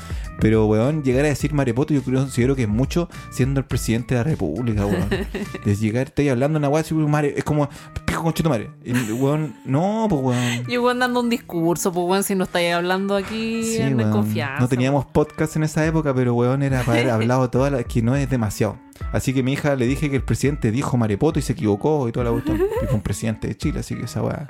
Pero, 0.40 0.66
weón, 0.66 1.02
llegar 1.02 1.24
a 1.26 1.28
decir 1.28 1.52
marepoto, 1.52 1.92
yo 1.92 2.02
creo, 2.02 2.20
considero 2.20 2.56
que 2.56 2.62
es 2.62 2.68
mucho 2.68 3.08
siendo 3.30 3.60
el 3.60 3.66
presidente 3.66 4.14
de 4.14 4.20
la 4.20 4.24
república, 4.24 4.86
weón. 4.86 5.08
De 5.64 5.76
llegar, 5.76 6.08
estoy 6.08 6.28
hablando 6.30 6.58
una 6.58 6.68
weá 6.68 6.80
es 6.80 7.44
como, 7.44 7.68
pico 8.06 8.22
con 8.22 8.32
madre. 8.48 8.70
Y, 8.84 8.92
weón, 9.12 9.54
no, 9.64 10.06
pues, 10.08 10.22
weón. 10.22 10.66
Yo 10.66 10.82
weón 10.82 10.98
dando 10.98 11.20
un 11.20 11.28
discurso, 11.28 11.92
pues 11.92 12.06
weón, 12.06 12.24
si 12.24 12.34
no 12.34 12.44
estáis 12.44 12.72
hablando 12.72 13.16
aquí 13.16 13.62
Sí, 13.64 13.76
en 13.78 13.96
weón. 13.96 14.12
confianza. 14.12 14.60
No 14.60 14.68
teníamos 14.68 15.04
podcast 15.06 15.56
en 15.56 15.64
esa 15.64 15.84
época, 15.86 16.14
pero 16.14 16.34
weón 16.34 16.62
era 16.62 16.82
para 16.82 17.00
haber 17.00 17.10
hablado 17.12 17.50
toda 17.50 17.70
la... 17.70 17.82
que 17.84 18.00
no 18.00 18.16
es 18.16 18.28
demasiado. 18.30 18.78
Así 19.12 19.32
que 19.32 19.42
mi 19.42 19.54
hija 19.54 19.76
le 19.76 19.86
dije 19.86 20.10
que 20.10 20.16
el 20.16 20.22
presidente 20.22 20.70
dijo 20.70 20.96
marepoto 20.96 21.38
y 21.38 21.42
se 21.42 21.52
equivocó 21.52 22.08
y 22.08 22.12
toda 22.12 22.24
la 22.24 22.30
cuestión. 22.32 22.58
Y 22.82 22.86
fue 22.86 22.94
un 22.94 23.02
presidente 23.02 23.48
de 23.48 23.56
Chile, 23.56 23.80
así 23.80 23.94
que 23.94 24.04
esa 24.04 24.22
weá 24.22 24.46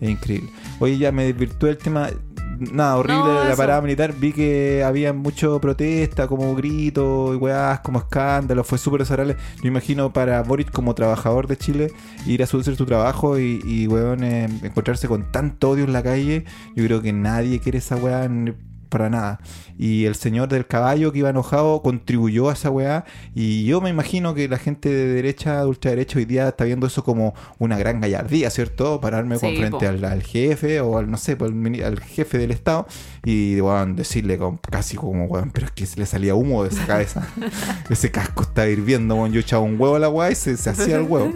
es 0.00 0.10
increíble. 0.10 0.50
Oye, 0.80 0.98
ya 0.98 1.12
me 1.12 1.24
desvirtué 1.24 1.70
el 1.70 1.78
tema. 1.78 2.10
Nada, 2.60 2.96
horrible 2.96 3.24
No, 3.24 3.44
la 3.44 3.56
parada 3.56 3.80
militar. 3.80 4.12
Vi 4.12 4.32
que 4.32 4.84
había 4.84 5.12
mucho 5.12 5.60
protesta, 5.60 6.26
como 6.28 6.54
gritos 6.54 7.34
y 7.34 7.36
weás, 7.36 7.80
como 7.80 7.98
escándalos. 8.00 8.66
Fue 8.66 8.76
súper 8.78 9.00
desagradable. 9.00 9.36
Yo 9.62 9.68
imagino 9.68 10.12
para 10.12 10.42
Boric 10.42 10.70
como 10.70 10.94
trabajador 10.94 11.46
de 11.46 11.56
Chile 11.56 11.92
ir 12.26 12.42
a 12.42 12.46
su- 12.46 12.58
hacer 12.60 12.76
su 12.76 12.84
trabajo 12.86 13.38
y, 13.38 13.60
y 13.64 13.86
weón, 13.86 14.22
eh, 14.24 14.44
encontrarse 14.62 15.08
con 15.08 15.32
tanto 15.32 15.70
odio 15.70 15.84
en 15.84 15.92
la 15.92 16.02
calle. 16.02 16.44
Yo 16.76 16.84
creo 16.84 17.00
que 17.02 17.12
nadie 17.12 17.60
quiere 17.60 17.78
esa 17.78 17.96
weá 17.96 18.28
para 18.90 19.08
nada. 19.08 19.40
Y 19.78 20.04
el 20.04 20.14
señor 20.14 20.48
del 20.48 20.66
caballo 20.66 21.10
que 21.12 21.20
iba 21.20 21.30
enojado 21.30 21.80
contribuyó 21.82 22.50
a 22.50 22.52
esa 22.52 22.68
weá. 22.70 23.04
Y 23.34 23.64
yo 23.64 23.80
me 23.80 23.88
imagino 23.88 24.34
que 24.34 24.46
la 24.48 24.58
gente 24.58 24.90
de 24.90 25.06
derecha, 25.06 25.60
de 25.60 25.66
ultraderecha, 25.66 26.18
hoy 26.18 26.26
día 26.26 26.48
está 26.48 26.64
viendo 26.64 26.86
eso 26.86 27.02
como 27.02 27.34
una 27.58 27.78
gran 27.78 28.00
gallardía, 28.00 28.50
¿cierto? 28.50 29.00
Pararme 29.00 29.38
con 29.38 29.50
Sí, 29.50 29.56
frente 29.56 29.78
po. 29.78 29.88
al, 29.88 30.04
al 30.04 30.22
jefe 30.22 30.80
o 30.80 30.98
al, 30.98 31.10
no 31.10 31.16
sé, 31.16 31.36
pues, 31.36 31.50
al, 31.50 31.82
al 31.84 32.00
jefe 32.00 32.36
del 32.36 32.50
Estado 32.50 32.86
y 33.24 33.58
weón, 33.60 33.96
decirle 33.96 34.36
con, 34.36 34.58
casi 34.58 34.96
como, 34.96 35.24
weón, 35.26 35.50
pero 35.50 35.66
es 35.66 35.72
que 35.72 35.86
se 35.86 35.98
le 35.98 36.04
salía 36.06 36.34
humo 36.34 36.64
de 36.64 36.70
esa 36.70 36.86
cabeza. 36.86 37.26
Ese 37.88 38.10
casco 38.10 38.42
está 38.42 38.68
hirviendo, 38.68 39.14
weón. 39.14 39.32
Yo 39.32 39.40
echaba 39.40 39.62
un 39.62 39.80
huevo 39.80 39.96
a 39.96 39.98
la 39.98 40.08
weá 40.08 40.30
y 40.30 40.34
se, 40.34 40.56
se 40.56 40.70
hacía 40.70 40.96
el 40.96 41.02
huevo. 41.02 41.32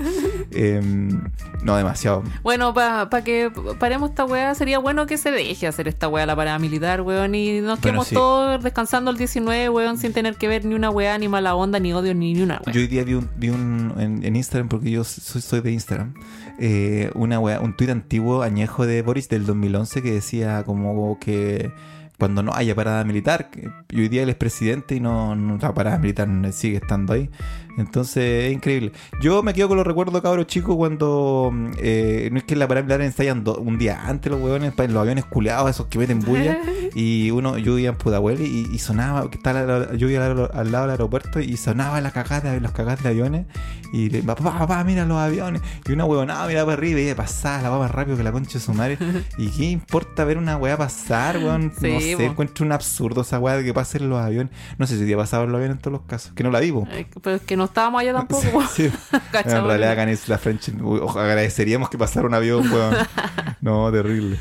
Em, 0.50 1.30
no, 1.62 1.76
demasiado. 1.76 2.22
Bueno, 2.42 2.74
para 2.74 3.24
que 3.24 3.50
paremos 3.78 4.10
esta 4.10 4.24
weá, 4.24 4.54
sería 4.54 4.78
bueno 4.78 5.06
que 5.06 5.16
se 5.18 5.30
deje 5.30 5.66
hacer 5.66 5.88
esta 5.88 6.08
weá 6.08 6.26
la 6.26 6.36
parada 6.36 6.58
militar, 6.58 7.00
weón, 7.02 7.34
y 7.34 7.43
nos 7.60 7.78
quedemos 7.78 8.08
sí. 8.08 8.14
todos 8.14 8.62
descansando 8.62 9.10
el 9.10 9.16
19, 9.16 9.68
weón, 9.70 9.98
sin 9.98 10.12
tener 10.12 10.36
que 10.36 10.48
ver 10.48 10.64
ni 10.64 10.74
una 10.74 10.90
weá, 10.90 11.16
ni 11.18 11.28
mala 11.28 11.54
onda, 11.54 11.78
ni 11.80 11.92
odio, 11.92 12.14
ni, 12.14 12.34
ni 12.34 12.42
una 12.42 12.60
weá. 12.64 12.74
Yo 12.74 12.80
hoy 12.80 12.86
día 12.86 13.04
vi 13.04 13.14
un, 13.14 13.28
vi 13.36 13.48
un 13.50 13.94
en, 13.98 14.24
en 14.24 14.36
Instagram, 14.36 14.68
porque 14.68 14.90
yo 14.90 15.04
soy, 15.04 15.40
soy 15.42 15.60
de 15.60 15.72
Instagram, 15.72 16.14
eh, 16.58 17.10
una 17.14 17.38
wea- 17.40 17.60
un 17.60 17.76
tuit 17.76 17.90
antiguo, 17.90 18.42
añejo 18.42 18.86
de 18.86 19.02
Boris 19.02 19.28
del 19.28 19.46
2011 19.46 20.02
que 20.02 20.12
decía 20.12 20.62
como 20.64 21.18
que 21.20 21.70
cuando 22.18 22.42
no 22.42 22.52
haya 22.54 22.74
parada 22.74 23.04
militar, 23.04 23.50
y 23.90 24.00
hoy 24.00 24.08
día 24.08 24.22
él 24.22 24.28
es 24.28 24.36
presidente 24.36 24.94
y 24.94 25.00
no, 25.00 25.34
no 25.34 25.58
la 25.58 25.74
parada 25.74 25.98
militar 25.98 26.28
sigue 26.52 26.76
estando 26.76 27.12
ahí. 27.12 27.28
Entonces 27.76 28.44
es 28.44 28.52
increíble. 28.52 28.92
Yo 29.20 29.42
me 29.42 29.52
quedo 29.52 29.66
con 29.68 29.76
los 29.76 29.86
recuerdos 29.86 30.22
cabros 30.22 30.46
chicos 30.46 30.76
cuando 30.76 31.52
eh, 31.78 32.28
no 32.30 32.38
es 32.38 32.44
que 32.44 32.54
la 32.54 32.68
parada 32.68 32.84
militar 32.86 33.00
ensayan 33.04 33.42
do- 33.42 33.56
un 33.58 33.78
día 33.78 34.06
antes 34.06 34.30
los 34.30 34.40
huevones, 34.40 34.72
los 34.76 34.96
aviones 34.96 35.24
culeados, 35.24 35.70
esos 35.70 35.86
que 35.86 35.98
meten 35.98 36.20
bulla. 36.20 36.58
Y 36.96 37.32
uno, 37.32 37.58
yo 37.58 37.74
vivía 37.74 37.88
en 37.88 37.96
Pudahuel 37.96 38.40
y, 38.40 38.68
y 38.72 38.78
sonaba, 38.78 39.28
que 39.28 39.36
estaba 39.36 39.92
yo 39.96 40.06
vivía 40.06 40.24
al, 40.26 40.48
al 40.54 40.70
lado 40.70 40.84
del 40.84 40.92
aeropuerto 40.92 41.40
y 41.40 41.56
sonaba 41.56 42.00
la 42.00 42.12
cagada 42.12 42.56
los 42.60 42.70
cagadas 42.70 43.02
de 43.02 43.08
aviones. 43.08 43.46
Y 43.92 44.10
le, 44.10 44.22
papá, 44.22 44.56
papá, 44.60 44.84
mira 44.84 45.04
los 45.04 45.18
aviones. 45.18 45.60
Y 45.88 45.90
una 45.92 46.04
huevonada 46.04 46.46
mira 46.46 46.64
para 46.64 46.74
arriba 46.74 47.00
y 47.00 47.12
pasaba, 47.14 47.62
la 47.62 47.70
va 47.70 47.80
más 47.80 47.90
rápido 47.90 48.16
que 48.16 48.22
la 48.22 48.30
concha 48.30 48.54
de 48.60 48.64
su 48.64 48.72
madre. 48.74 48.96
¿Y 49.38 49.48
qué 49.48 49.64
importa 49.70 50.24
ver 50.24 50.38
una 50.38 50.56
weá 50.56 50.76
pasar, 50.76 51.38
weón? 51.38 51.72
Sí, 51.80 51.88
no 51.92 52.00
sé, 52.04 52.16
po. 52.16 52.22
encuentro 52.22 52.64
un 52.64 52.72
absurdo 52.72 53.22
esa 53.22 53.38
weá 53.38 53.56
de 53.56 53.64
que 53.64 53.74
pasen 53.74 54.08
los 54.08 54.20
aviones. 54.20 54.52
No 54.78 54.86
sé 54.86 54.98
si 54.98 55.06
te 55.06 55.14
ha 55.14 55.16
pasado 55.16 55.44
en 55.44 55.52
los 55.52 55.58
aviones 55.58 55.76
en 55.76 55.82
todos 55.82 55.92
los 55.92 56.02
casos, 56.06 56.32
que 56.34 56.42
no 56.42 56.50
la 56.50 56.60
vivo. 56.60 56.86
Eh, 56.90 57.06
Pero 57.22 57.36
es 57.36 57.42
que 57.42 57.56
no 57.56 57.64
estábamos 57.64 58.00
allá 58.00 58.12
tampoco. 58.12 58.62
Sí. 58.74 58.90
En 59.44 59.64
realidad 59.64 60.08
en 60.08 60.18
la 60.26 60.38
French 60.38 60.70
agradeceríamos 61.16 61.90
que 61.90 61.98
pasara 61.98 62.26
un 62.26 62.34
avión, 62.34 62.70
weón. 62.70 62.94
No, 63.60 63.90
terrible. 63.90 64.38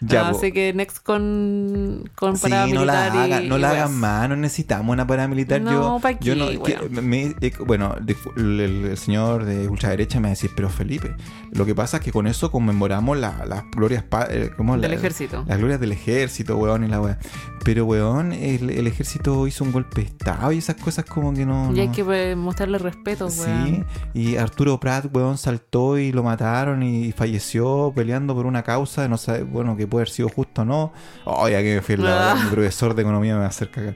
Ya. 0.00 0.28
Así 0.28 0.52
que 0.52 0.72
next 0.74 0.98
con, 1.02 2.10
con 2.14 2.36
Sí, 2.36 2.48
no 2.50 2.84
la, 2.84 3.06
y- 3.14 3.18
hagan, 3.18 3.48
no 3.48 3.58
la 3.58 3.70
hagan 3.70 3.94
más, 3.98 4.28
no 4.28 4.36
necesitamos 4.36 4.92
una 4.92 5.06
paramilitar. 5.06 5.60
No, 5.60 5.72
yo, 5.72 5.98
¿pa' 6.00 6.12
yo 6.12 6.34
qué, 6.34 6.36
no, 6.36 6.62
que- 6.62 6.76
weón? 6.78 7.08
me- 7.08 7.34
eh, 7.40 7.52
bueno, 7.66 7.94
el, 8.36 8.60
el 8.60 8.98
señor 8.98 9.44
de 9.44 9.68
ultraderecha 9.68 10.18
me 10.18 10.24
va 10.24 10.28
a 10.28 10.30
decir, 10.30 10.50
pero 10.54 10.68
Felipe, 10.68 11.14
lo 11.52 11.64
que 11.66 11.74
pasa 11.74 11.98
es 11.98 12.02
que 12.02 12.12
con 12.12 12.26
eso 12.26 12.50
conmemoramos 12.50 13.16
la- 13.18 13.44
las 13.46 13.64
glorias 13.70 14.04
eh, 14.30 14.50
¿cómo? 14.56 14.76
Del 14.78 14.90
La- 14.90 14.96
ejército. 14.96 15.44
Las 15.46 15.58
glorias 15.58 15.80
del 15.80 15.92
ejército, 15.92 16.56
weón, 16.56 16.84
y 16.84 16.88
la 16.88 17.00
weá. 17.00 17.18
Pero, 17.64 17.84
weón, 17.84 18.32
el, 18.32 18.70
el 18.70 18.86
ejército 18.86 19.46
hizo 19.46 19.64
un 19.64 19.72
golpe 19.72 20.02
de 20.02 20.06
estado 20.08 20.52
y 20.52 20.58
esas 20.58 20.76
cosas 20.76 21.04
como 21.04 21.32
que 21.34 21.44
no. 21.44 21.72
Y 21.74 21.80
hay 21.80 21.88
no- 21.88 21.92
que 21.94 22.04
pues, 22.04 22.36
mostrarle 22.36 22.78
respeto, 22.78 23.28
Sí, 23.30 23.40
weón. 23.40 23.86
y 24.14 24.36
Arturo 24.36 24.78
Prat, 24.78 25.06
weón, 25.12 25.36
saltó 25.38 25.98
y 25.98 26.12
lo 26.12 26.22
mataron 26.22 26.82
y 26.82 27.12
falleció 27.12 27.92
peleando 27.94 28.34
por 28.34 28.46
una 28.46 28.62
causa, 28.62 29.08
no 29.08 29.16
sé, 29.18 29.42
bueno, 29.42 29.76
que 29.76 29.85
puede 29.86 30.02
haber 30.02 30.10
sido 30.10 30.28
justo 30.28 30.62
o 30.62 30.64
no. 30.64 30.92
Ay, 31.24 31.52
ya 31.52 31.62
que 31.62 31.74
me 31.76 31.82
fui 31.82 31.96
lado, 31.96 32.38
Ah. 32.38 32.42
mi 32.44 32.50
profesor 32.50 32.94
de 32.94 33.02
economía 33.02 33.34
me 33.34 33.40
va 33.40 33.46
a 33.46 33.48
hacer 33.48 33.70
cagar. 33.70 33.94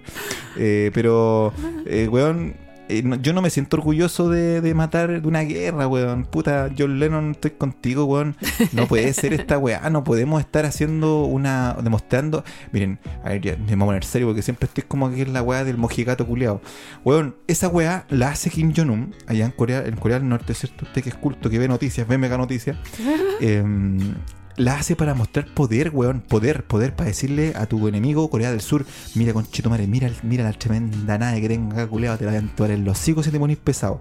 Eh, 0.56 0.90
pero, 0.94 1.52
eh, 1.86 2.08
weón, 2.10 2.54
eh, 2.92 3.02
no- 3.04 3.14
yo 3.14 3.32
no 3.32 3.40
me 3.40 3.50
siento 3.50 3.76
orgulloso 3.76 4.28
de, 4.28 4.60
de 4.60 4.74
matar 4.74 5.22
de 5.22 5.28
una 5.28 5.42
guerra, 5.42 5.86
weón. 5.86 6.24
Puta, 6.24 6.68
John 6.76 6.98
Lennon, 6.98 7.30
estoy 7.30 7.52
contigo, 7.52 8.04
weón. 8.04 8.34
No 8.72 8.88
puede 8.88 9.12
ser 9.14 9.32
esta 9.32 9.58
weá, 9.58 9.88
no 9.90 10.02
podemos 10.02 10.40
estar 10.40 10.66
haciendo 10.66 11.22
una. 11.22 11.76
demostrando. 11.84 12.42
Miren, 12.72 12.98
a 13.24 13.28
ver, 13.28 13.40
ya 13.42 13.56
me 13.56 13.76
voy 13.76 13.82
a 13.82 13.86
poner 13.86 14.04
serio 14.04 14.26
porque 14.26 14.42
siempre 14.42 14.66
estoy 14.66 14.82
como 14.88 15.08
que 15.08 15.22
es 15.22 15.28
la 15.28 15.40
weá 15.40 15.62
del 15.62 15.76
mojigato 15.78 16.26
culeado. 16.26 16.60
Weón, 17.04 17.36
esa 17.46 17.68
weá 17.68 18.06
la 18.08 18.30
hace 18.30 18.50
Kim 18.50 18.72
Jong-un 18.76 19.14
allá 19.28 19.44
en 19.44 19.52
Corea, 19.52 19.84
en 19.86 19.94
Corea 19.94 20.18
del 20.18 20.28
Norte, 20.28 20.52
¿cierto? 20.54 20.84
Usted 20.84 21.00
que 21.04 21.10
es 21.10 21.14
culto, 21.14 21.48
que 21.48 21.60
ve 21.60 21.68
noticias, 21.68 22.08
ve 22.08 22.18
mega 22.18 22.36
noticias. 22.38 22.76
Em, 23.40 24.14
la 24.60 24.74
hace 24.74 24.94
para 24.94 25.14
mostrar 25.14 25.46
poder, 25.46 25.90
weón. 25.90 26.20
Poder, 26.20 26.64
poder, 26.64 26.94
para 26.94 27.08
decirle 27.08 27.54
a 27.56 27.66
tu 27.66 27.88
enemigo, 27.88 28.28
Corea 28.28 28.50
del 28.50 28.60
Sur, 28.60 28.84
mira 29.14 29.32
conchetumare, 29.32 29.86
mira, 29.86 30.10
mira 30.22 30.44
la 30.44 30.52
tremenda 30.52 31.16
nave 31.16 31.40
que 31.40 31.48
tengo 31.48 31.72
acá, 31.72 31.86
culeado, 31.86 32.18
te 32.18 32.24
la 32.26 32.32
voy 32.32 32.36
a 32.36 32.40
entubar 32.40 32.70
en 32.70 32.84
los 32.84 32.98
hocicos 32.98 33.24
si 33.24 33.30
te 33.30 33.38
ponís 33.38 33.56
pesado. 33.56 34.00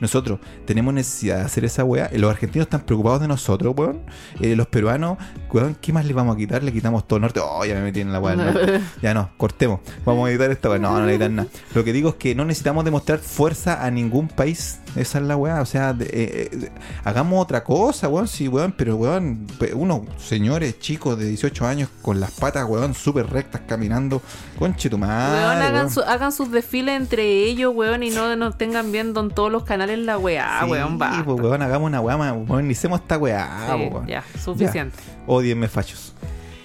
Nosotros 0.00 0.40
tenemos 0.66 0.94
necesidad 0.94 1.36
de 1.36 1.42
hacer 1.42 1.64
esa 1.66 1.84
weá. 1.84 2.10
Los 2.14 2.30
argentinos 2.30 2.66
están 2.66 2.80
preocupados 2.80 3.20
de 3.20 3.28
nosotros, 3.28 3.74
weón. 3.76 4.00
Eh, 4.40 4.56
los 4.56 4.66
peruanos, 4.68 5.18
weón, 5.52 5.76
¿qué 5.78 5.92
más 5.92 6.06
les 6.06 6.14
vamos 6.14 6.36
a 6.36 6.38
quitar? 6.38 6.62
Le 6.62 6.72
quitamos 6.72 7.06
todo 7.06 7.18
el 7.18 7.22
norte. 7.22 7.40
Oh, 7.42 7.64
ya 7.66 7.74
me 7.74 7.82
metí 7.82 8.00
en 8.00 8.12
la 8.12 8.18
weá 8.18 8.34
del 8.34 8.46
norte. 8.46 8.80
Ya 9.02 9.12
no, 9.14 9.30
cortemos. 9.36 9.80
Vamos 10.04 10.26
a 10.26 10.30
editar 10.30 10.50
esta 10.50 10.70
weá. 10.70 10.78
No, 10.78 10.98
no 10.98 11.04
le 11.04 11.12
editan 11.12 11.36
nada. 11.36 11.48
Lo 11.74 11.84
que 11.84 11.92
digo 11.92 12.10
es 12.10 12.14
que 12.14 12.34
no 12.34 12.44
necesitamos 12.46 12.84
demostrar 12.84 13.18
fuerza 13.18 13.84
a 13.84 13.90
ningún 13.90 14.28
país. 14.28 14.80
Esa 14.98 15.18
es 15.18 15.24
la 15.24 15.36
weá. 15.36 15.60
O 15.60 15.66
sea, 15.66 15.92
de- 15.92 16.06
eh, 16.06 16.48
eh, 16.52 16.70
hagamos 17.04 17.42
otra 17.42 17.64
cosa, 17.64 18.08
weón. 18.08 18.28
Sí, 18.28 18.48
weón. 18.48 18.72
Pero, 18.76 18.96
weón, 18.96 19.46
unos 19.74 20.02
señores 20.18 20.78
chicos 20.80 21.18
de 21.18 21.26
18 21.26 21.66
años 21.66 21.88
con 22.02 22.20
las 22.20 22.30
patas, 22.32 22.64
weón, 22.68 22.94
súper 22.94 23.28
rectas 23.30 23.62
caminando. 23.66 24.20
Conche 24.58 24.90
tu 24.90 24.98
madre. 24.98 25.38
Weón, 25.40 25.56
hagan, 25.62 25.74
weón. 25.74 25.90
su- 25.90 26.02
hagan 26.02 26.32
sus 26.32 26.50
desfiles 26.50 26.96
entre 27.00 27.44
ellos, 27.44 27.72
weón, 27.74 28.02
y 28.02 28.10
no 28.10 28.34
nos 28.36 28.58
tengan 28.58 28.92
viendo 28.92 29.20
en 29.20 29.30
todos 29.30 29.50
los 29.52 29.64
canales 29.64 29.98
la 30.00 30.18
weá, 30.18 30.60
Sí, 30.64 30.70
weón, 30.70 30.98
va. 31.00 31.22
pues, 31.24 31.40
weón, 31.40 31.62
hagamos 31.62 31.86
una 31.86 32.00
weá. 32.00 32.16
Modernicemos 32.34 33.00
esta 33.00 33.18
weá, 33.18 33.48
Sí, 33.66 33.88
po, 33.88 33.94
weón. 33.96 34.06
ya, 34.06 34.24
suficiente. 34.42 34.96
Odienme 35.26 35.68
fachos. 35.68 36.12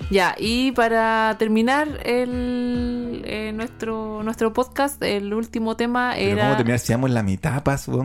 Ya, 0.09 0.35
y 0.37 0.71
para 0.73 1.35
terminar 1.39 1.87
el, 2.03 3.23
eh, 3.25 3.51
nuestro, 3.53 4.21
nuestro 4.23 4.53
podcast, 4.53 5.01
el 5.01 5.33
último 5.33 5.75
tema 5.75 6.13
Pero 6.15 6.31
era... 6.31 6.43
cómo 6.45 6.57
terminar 6.57 6.79
si 6.79 6.93
vamos 6.93 7.09
en 7.09 7.13
la 7.15 7.23
mitad. 7.23 7.63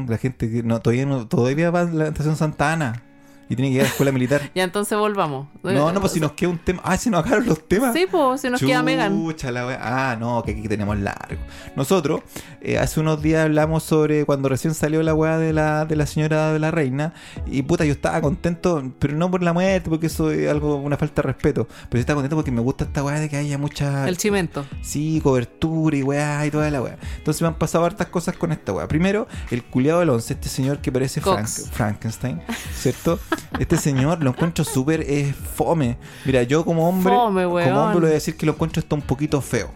La 0.08 0.18
gente 0.18 0.50
que 0.50 0.62
no, 0.62 0.80
todavía 0.80 1.06
no, 1.06 1.26
todavía 1.26 1.70
va 1.70 1.84
la 1.84 2.08
estación 2.08 2.36
Santa 2.36 2.72
Ana. 2.72 3.07
Y 3.48 3.56
tiene 3.56 3.70
que 3.70 3.74
ir 3.76 3.80
a 3.80 3.84
la 3.84 3.90
escuela 3.90 4.12
militar. 4.12 4.42
Ya 4.54 4.64
entonces 4.64 4.98
volvamos. 4.98 5.46
No, 5.62 5.92
no, 5.92 6.00
pues 6.00 6.12
si 6.12 6.20
nos 6.20 6.32
queda 6.32 6.50
un 6.50 6.58
tema. 6.58 6.82
Ah, 6.84 6.96
se 6.96 7.10
nos 7.10 7.20
acabaron 7.20 7.46
los 7.46 7.68
temas. 7.68 7.92
Sí, 7.94 8.06
pues 8.10 8.40
si 8.40 8.50
nos 8.50 8.60
queda 8.60 8.82
Megan. 8.82 9.24
La. 9.52 9.78
Ah, 9.80 10.16
no, 10.18 10.42
que 10.42 10.52
aquí 10.52 10.66
tenemos 10.66 10.98
largo. 10.98 11.40
Nosotros, 11.76 12.22
eh, 12.60 12.76
hace 12.78 12.98
unos 13.00 13.22
días 13.22 13.44
hablamos 13.44 13.84
sobre 13.84 14.24
cuando 14.24 14.48
recién 14.48 14.74
salió 14.74 15.02
la 15.02 15.14
weá 15.14 15.38
de 15.38 15.52
la, 15.52 15.84
de 15.84 15.96
la 15.96 16.06
señora 16.06 16.52
de 16.52 16.58
la 16.58 16.70
reina. 16.70 17.14
Y 17.46 17.62
puta, 17.62 17.84
yo 17.84 17.92
estaba 17.92 18.20
contento, 18.20 18.92
pero 18.98 19.14
no 19.14 19.30
por 19.30 19.42
la 19.42 19.52
muerte, 19.52 19.88
porque 19.88 20.06
eso 20.06 20.30
es 20.30 20.48
algo, 20.50 20.76
una 20.76 20.96
falta 20.96 21.22
de 21.22 21.28
respeto. 21.28 21.66
Pero 21.66 21.92
yo 21.94 22.00
estaba 22.00 22.16
contento 22.16 22.36
porque 22.36 22.50
me 22.50 22.60
gusta 22.60 22.84
esta 22.84 23.04
weá 23.04 23.20
de 23.20 23.28
que 23.28 23.36
haya 23.36 23.58
mucha. 23.58 24.08
El 24.08 24.16
chimento. 24.16 24.66
Sí, 24.82 25.20
cobertura 25.22 25.96
y 25.96 26.02
weá 26.02 26.44
y 26.46 26.50
toda 26.50 26.70
la 26.70 26.82
weá. 26.82 26.98
Entonces 27.18 27.42
me 27.42 27.48
han 27.48 27.54
pasado 27.54 27.84
hartas 27.84 28.08
cosas 28.08 28.36
con 28.36 28.50
esta 28.50 28.72
weá. 28.72 28.88
Primero, 28.88 29.28
el 29.50 29.62
culiado 29.62 30.00
del 30.00 30.10
11, 30.10 30.32
este 30.32 30.48
señor 30.48 30.78
que 30.80 30.90
parece 30.90 31.20
Frank. 31.20 31.46
Frankenstein, 31.46 32.40
¿cierto? 32.74 33.18
Este 33.58 33.76
señor 33.76 34.22
lo 34.22 34.30
encuentro 34.30 34.64
súper 34.64 35.00
eh, 35.02 35.32
fome. 35.32 35.98
Mira, 36.24 36.42
yo 36.42 36.64
como 36.64 36.88
hombre, 36.88 37.12
Fome, 37.12 37.44
como 37.44 37.58
hombre 37.58 37.94
le 37.94 38.00
voy 38.00 38.10
a 38.10 38.14
decir 38.14 38.36
que 38.36 38.46
lo 38.46 38.52
encuentro 38.52 38.80
está 38.80 38.94
un 38.94 39.02
poquito 39.02 39.40
feo. 39.40 39.70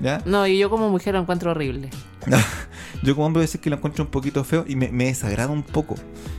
¿Ya? 0.00 0.20
No, 0.24 0.46
y 0.46 0.58
yo 0.58 0.70
como 0.70 0.90
mujer 0.90 1.14
lo 1.14 1.20
encuentro 1.20 1.52
horrible. 1.52 1.90
Yo 3.02 3.14
como 3.14 3.26
hombre 3.26 3.40
voy 3.40 3.44
a 3.44 3.46
decir 3.48 3.60
que 3.60 3.70
lo 3.70 3.76
encuentro 3.76 4.04
un 4.04 4.10
poquito 4.10 4.44
feo 4.44 4.64
y 4.66 4.76
me, 4.76 4.88
me 4.88 5.06
desagrada 5.06 5.50
un 5.50 5.62
poco, 5.62 5.96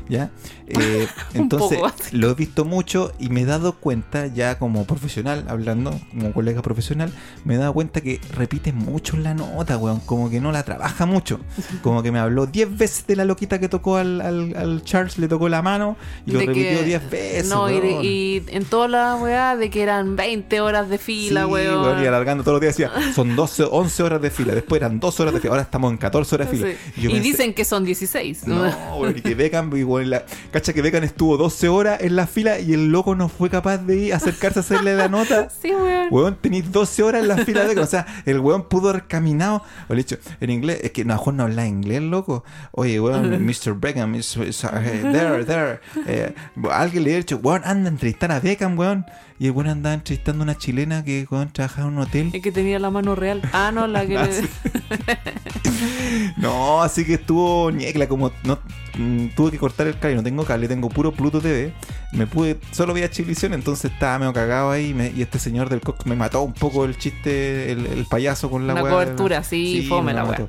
¿ya? 0.09 0.29
Eh, 0.67 1.07
entonces, 1.35 1.77
poco. 1.77 1.93
lo 2.11 2.31
he 2.31 2.33
visto 2.33 2.65
mucho 2.65 3.11
y 3.19 3.29
me 3.29 3.41
he 3.41 3.45
dado 3.45 3.73
cuenta, 3.73 4.25
ya 4.25 4.57
como 4.57 4.85
profesional, 4.85 5.45
hablando, 5.47 5.91
como 6.09 6.33
colega 6.33 6.63
profesional, 6.63 7.13
me 7.43 7.53
he 7.53 7.57
dado 7.57 7.71
cuenta 7.73 8.01
que 8.01 8.19
repite 8.35 8.73
mucho 8.73 9.15
la 9.15 9.35
nota, 9.35 9.77
weón, 9.77 9.99
como 9.99 10.27
que 10.31 10.41
no 10.41 10.51
la 10.51 10.63
trabaja 10.63 11.05
mucho. 11.05 11.39
Como 11.83 12.01
que 12.01 12.11
me 12.11 12.17
habló 12.17 12.47
10 12.47 12.77
veces 12.79 13.05
de 13.05 13.15
la 13.15 13.25
loquita 13.25 13.59
que 13.59 13.69
tocó 13.69 13.97
al, 13.97 14.21
al- 14.21 14.55
al 14.57 14.83
Charles, 14.83 15.19
le 15.19 15.27
tocó 15.27 15.49
la 15.49 15.61
mano 15.61 15.97
y 16.25 16.31
lo 16.31 16.39
repitió 16.39 16.79
que- 16.79 16.83
10 16.83 17.09
veces. 17.11 17.47
No, 17.47 17.69
y, 17.69 18.43
en 18.47 18.65
toda 18.65 18.87
la 18.87 19.15
weá 19.17 19.55
de 19.55 19.69
que 19.69 19.83
eran 19.83 20.15
20 20.15 20.61
horas 20.61 20.89
de 20.89 20.97
fila, 20.97 21.41
Sí, 21.45 21.51
weón. 21.51 21.81
weón, 21.83 22.03
y 22.03 22.07
alargando 22.07 22.43
todos 22.43 22.55
los 22.55 22.61
días 22.61 22.75
decía, 22.75 23.13
son 23.13 23.35
12, 23.35 23.65
11 23.69 24.01
horas 24.01 24.19
de 24.19 24.31
fila, 24.31 24.55
después 24.55 24.81
eran 24.81 24.99
2 24.99 25.19
horas 25.19 25.33
de 25.35 25.41
fila, 25.41 25.51
ahora 25.51 25.61
estamos 25.75 25.91
en 25.91 25.97
14 25.97 26.35
horas 26.35 26.51
de 26.51 26.57
fila. 26.57 26.69
Sí. 26.69 27.01
Y 27.01 27.07
pensé, 27.09 27.19
dicen 27.19 27.53
que 27.53 27.65
son 27.65 27.83
16. 27.83 28.47
No, 28.47 28.61
weón, 28.97 29.17
y 29.17 29.21
que 29.21 29.35
Beckham, 29.35 29.69
weón, 29.73 30.09
la, 30.09 30.25
cacha 30.51 30.71
que 30.71 30.81
Beckham 30.81 31.03
estuvo 31.03 31.35
12 31.35 31.67
horas 31.67 31.99
en 32.01 32.15
la 32.15 32.27
fila 32.27 32.59
y 32.59 32.71
el 32.73 32.91
loco 32.91 33.13
no 33.13 33.27
fue 33.27 33.49
capaz 33.49 33.79
de 33.79 33.97
ir, 33.97 34.13
acercarse 34.13 34.59
a 34.59 34.61
hacerle 34.61 34.95
la 34.95 35.09
nota. 35.09 35.49
Sí, 35.61 35.71
weón. 35.71 36.07
Weón, 36.11 36.37
tenéis 36.39 36.71
12 36.71 37.03
horas 37.03 37.21
en 37.23 37.27
la 37.27 37.37
fila 37.37 37.61
de 37.61 37.67
Beckham. 37.69 37.83
O 37.83 37.87
sea, 37.87 38.05
el 38.25 38.39
weón 38.39 38.69
pudo 38.69 38.89
haber 38.89 39.07
caminado. 39.07 39.63
O 39.89 39.93
le 39.93 40.01
he 40.01 40.03
dicho, 40.03 40.17
en 40.39 40.49
inglés, 40.49 40.79
es 40.83 40.91
que 40.91 41.03
no, 41.03 41.13
mejor 41.13 41.33
no 41.33 41.43
habla 41.43 41.65
inglés, 41.67 42.01
loco. 42.01 42.43
Oye, 42.71 42.99
weón, 43.01 43.45
Mr. 43.45 43.73
Beckham, 43.75 44.15
is, 44.15 44.37
is, 44.37 44.63
uh, 44.63 44.69
there, 44.69 45.43
there. 45.43 45.79
Eh, 46.07 46.33
alguien 46.71 47.03
le 47.03 47.13
ha 47.15 47.17
dicho, 47.17 47.37
weón, 47.43 47.61
anda 47.65 47.89
a 47.89 47.91
entrevistar 47.91 48.31
a 48.31 48.39
Beckham, 48.39 48.77
weón. 48.77 49.05
Y 49.37 49.47
el 49.47 49.51
weón 49.51 49.67
andaba 49.67 49.95
entrevistando 49.95 50.43
a 50.43 50.45
una 50.45 50.57
chilena 50.57 51.03
que, 51.03 51.27
weón, 51.29 51.51
trabajaba 51.51 51.87
en 51.89 51.95
un 51.95 51.99
hotel. 52.03 52.29
Es 52.33 52.41
que 52.41 52.51
tenía 52.53 52.79
la 52.79 52.89
mano 52.89 53.15
real. 53.15 53.41
Ah, 53.51 53.71
no, 53.73 53.85
la 53.87 54.05
que 54.05 54.17
Ah, 54.17 54.27
le-. 54.27 55.64
No, 56.37 56.81
así 56.83 57.05
que 57.05 57.13
estuvo 57.15 57.71
ñecla, 57.71 58.07
como 58.07 58.31
no 58.43 58.59
mm, 58.97 59.27
tuve 59.35 59.51
que 59.51 59.57
cortar 59.57 59.87
el 59.87 59.97
cable, 59.97 60.15
no 60.15 60.23
tengo 60.23 60.43
cable, 60.43 60.67
tengo 60.67 60.89
puro 60.89 61.11
Pluto 61.11 61.39
TV. 61.41 61.73
Me 62.11 62.27
pude, 62.27 62.57
solo 62.71 62.93
veía 62.93 63.09
Chilevisión, 63.09 63.53
entonces 63.53 63.91
estaba 63.91 64.19
medio 64.19 64.33
cagado 64.33 64.71
ahí 64.71 64.93
me- 64.93 65.11
y 65.11 65.21
este 65.21 65.39
señor 65.39 65.69
del 65.69 65.81
Cox 65.81 66.05
me 66.05 66.15
mató 66.15 66.41
un 66.41 66.53
poco 66.53 66.85
el 66.85 66.97
chiste, 66.97 67.71
el, 67.71 67.85
el 67.85 68.05
payaso 68.05 68.49
con 68.49 68.67
la 68.67 68.73
Una 68.73 68.81
cobertura, 68.83 69.43
sí, 69.43 69.85
fome 69.87 70.07
me 70.07 70.13
la 70.13 70.23
weá. 70.25 70.47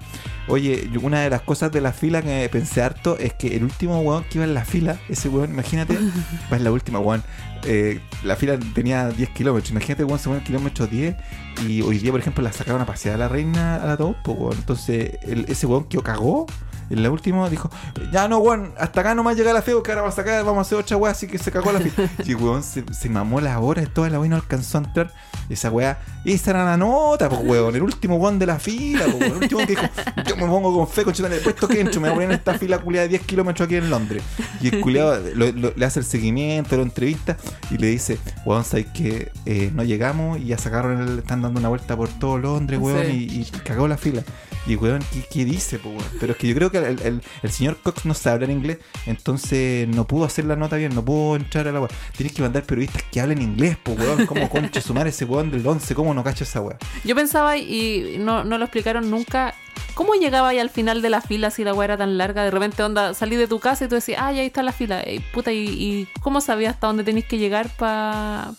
Oye, 0.49 0.89
una 1.03 1.21
de 1.23 1.31
las 1.31 1.43
cosas 1.43 1.73
de 1.73 1.81
la 1.81 1.93
fila 1.93 2.23
que 2.23 2.49
pensé 2.51 2.81
harto 2.83 3.19
es 3.19 3.33
que 3.35 3.57
el 3.57 3.65
último 3.65 4.01
weón 4.01 4.23
que 4.25 4.39
iba 4.39 4.45
en 4.45 4.55
la 4.55 4.65
fila, 4.65 4.97
ese 5.09 5.29
weón, 5.29 5.51
imagínate, 5.51 5.99
va 6.53 6.57
en 6.57 6.65
la 6.65 6.71
última, 6.73 6.99
weón. 7.01 7.23
Eh, 7.65 8.01
la 8.23 8.37
fila 8.37 8.57
tenía 8.75 9.09
10 9.09 9.31
kilómetros. 9.31 9.71
Imagínate, 9.73 10.05
weón, 10.05 10.19
se 10.21 10.27
pone 10.27 10.39
el 10.39 10.45
kilómetro 10.45 10.87
10. 10.87 11.17
Y 11.67 11.83
hoy 11.83 11.99
día, 11.99 12.11
por 12.11 12.21
ejemplo, 12.21 12.43
la 12.45 12.53
sacaron 12.53 12.81
a 12.83 12.87
pasear 12.87 13.15
a 13.15 13.19
la 13.19 13.29
reina 13.29 13.77
a 13.77 13.87
la 13.87 13.97
pues. 14.25 14.53
Entonces, 14.53 15.19
el- 15.23 15.47
ese 15.49 15.67
weón 15.67 15.85
que 15.85 15.99
cagó. 16.03 16.47
En 16.91 17.03
la 17.03 17.11
última 17.11 17.49
dijo, 17.51 17.71
ya 18.13 18.29
no, 18.29 18.39
weón, 18.39 18.73
hasta 18.79 19.01
acá 19.01 19.15
nomás 19.15 19.37
llega 19.37 19.53
la 19.53 19.63
feo, 19.63 19.83
que 19.83 19.91
ahora 19.91 20.03
va 20.03 20.09
a 20.09 20.13
sacar, 20.13 20.45
vamos 20.45 20.59
a 20.59 20.61
hacer 20.63 20.79
otra 20.79 20.97
weá, 20.97 21.13
así 21.13 21.27
que 21.27 21.39
se 21.39 21.51
cagó 21.51 21.73
la 21.73 21.81
fila. 21.81 22.09
y 22.25 22.35
weón, 22.35 22.63
se, 22.63 22.85
se 22.95 23.09
mamó 23.09 23.41
las 23.41 23.59
horas, 23.59 23.89
toda 23.93 24.09
la 24.11 24.21
weá 24.21 24.29
no 24.31 24.37
alcanzó 24.37 24.79
a 24.79 24.83
entrar. 24.83 25.13
Esa 25.49 25.71
weá, 25.71 25.99
esa 26.25 26.51
era 26.51 26.65
la 26.65 26.77
nota, 26.77 27.29
pues 27.29 27.41
weón, 27.45 27.75
el 27.77 27.83
último 27.83 28.17
weón 28.17 28.39
de 28.39 28.47
la 28.47 28.59
fila, 28.59 29.05
pues, 29.05 29.15
weón, 29.17 29.25
el 29.37 29.43
último 29.43 29.61
que 29.61 29.67
dijo, 29.67 29.83
yo 30.27 30.37
me 30.37 30.47
pongo 30.47 30.75
con 30.75 30.89
fe, 30.89 31.05
con 31.05 31.13
después 31.15 31.55
que 31.71 31.81
entro, 31.81 32.01
me 32.01 32.09
voy 32.09 32.11
a 32.11 32.15
poner 32.15 32.31
en 32.31 32.37
esta 32.37 32.55
fila 32.59 32.79
culiada 32.79 33.05
de 33.05 33.11
10 33.11 33.23
kilómetros 33.23 33.67
aquí 33.67 33.77
en 33.77 33.91
Londres. 33.91 34.23
Y 34.61 34.69
el 34.75 34.81
culiado 34.81 35.19
lo- 35.35 35.53
lo- 35.53 35.73
le 35.77 35.85
hace 35.87 36.01
el 36.01 36.05
seguimiento, 36.05 36.77
lo 36.77 36.83
entrevista 36.83 37.37
y 37.71 37.79
le 37.79 37.89
dice, 37.89 38.19
weón, 38.45 38.65
sabes 38.65 38.87
que 38.87 39.31
eh, 39.45 39.71
no 39.75 39.83
llegamos 39.85 40.39
y 40.41 40.47
ya 40.47 40.59
sacaron 40.59 41.01
el, 41.01 41.19
están 41.21 41.43
dando 41.43 41.59
una 41.61 41.69
vuelta 41.69 41.97
por 41.97 42.09
todo 42.09 42.39
Londres, 42.39 42.81
weón, 42.81 43.07
Sí. 43.07 43.29
y, 43.31 43.41
y 43.41 43.45
cagó 43.61 43.87
la 43.89 43.97
fila. 43.97 44.23
Y 44.67 44.75
weón, 44.77 45.01
¿qué, 45.13 45.23
qué 45.31 45.45
dice, 45.45 45.79
po, 45.79 45.91
weón? 45.91 46.05
Pero 46.19 46.33
es 46.33 46.39
que 46.39 46.49
yo 46.49 46.55
creo 46.55 46.71
que 46.71 46.79
el, 46.79 47.01
el- 47.03 47.23
el 47.43 47.51
señor 47.51 47.77
Cox 47.83 48.05
no 48.05 48.15
sabe 48.15 48.35
hablar 48.35 48.51
inglés, 48.51 48.79
entonces 49.07 49.87
no 49.89 50.07
pudo 50.07 50.25
hacer 50.25 50.45
la 50.45 50.57
nota 50.57 50.77
bien, 50.77 50.95
no 50.95 51.05
pudo 51.05 51.37
entrar 51.37 51.67
a 51.69 51.73
la 51.73 51.81
weá. 51.81 51.91
Tienes 52.17 52.35
que 52.35 52.43
mandar 52.43 52.65
periodistas 52.65 53.03
que 53.11 53.21
hablen 53.21 53.41
inglés, 53.43 53.77
po, 53.77 53.93
weón. 53.93 54.27
¿Cómo 54.27 54.49
concha 54.51 54.81
sumar 54.81 55.07
ese 55.07 55.25
weón 55.25 55.51
del 55.51 55.67
11? 55.67 55.95
¿Cómo 55.95 56.13
no 56.15 56.25
cacha 56.25 56.45
esa 56.45 56.61
weá? 56.61 56.77
Yo 57.05 57.15
pensaba, 57.15 57.57
y 57.57 58.17
no, 58.19 58.45
no 58.45 58.59
lo 58.59 58.65
explicaron 58.65 59.09
nunca, 59.11 59.55
¿cómo 59.95 60.15
llegaba 60.15 60.49
ahí 60.49 60.59
al 60.59 60.71
final 60.71 61.01
de 61.03 61.11
la 61.11 61.21
fila 61.21 61.51
si 61.51 61.63
la 61.65 61.73
weá 61.73 61.85
era 61.87 61.97
tan 61.97 62.19
larga? 62.19 62.45
De 62.45 62.51
repente, 62.51 62.83
onda, 62.83 63.15
salí 63.15 63.37
de 63.37 63.47
tu 63.47 63.61
casa 63.61 63.85
y 63.85 63.89
tú 63.89 63.95
decías, 63.95 64.19
ya 64.21 64.41
ahí 64.41 64.47
está 64.47 64.63
la 64.63 64.73
fila. 64.73 65.03
Y, 65.09 65.21
puta, 65.21 65.53
¿y, 65.53 65.59
y 65.69 66.09
cómo 66.21 66.41
sabías 66.41 66.75
hasta 66.75 66.89
dónde 66.89 67.05
tenéis 67.05 67.27
que 67.27 67.39
llegar 67.39 67.69
para 67.77 68.53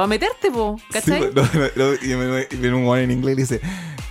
pa 0.00 0.06
meterte, 0.06 0.50
po? 0.50 0.80
¿Cachai? 0.90 1.20
Sí, 1.30 1.30
no, 1.76 1.94
y 1.94 2.14
me- 2.16 2.46
viene 2.58 2.74
un 2.76 2.84
weón 2.86 3.00
en 3.04 3.10
inglés 3.10 3.34
y 3.36 3.40
dice, 3.42 3.60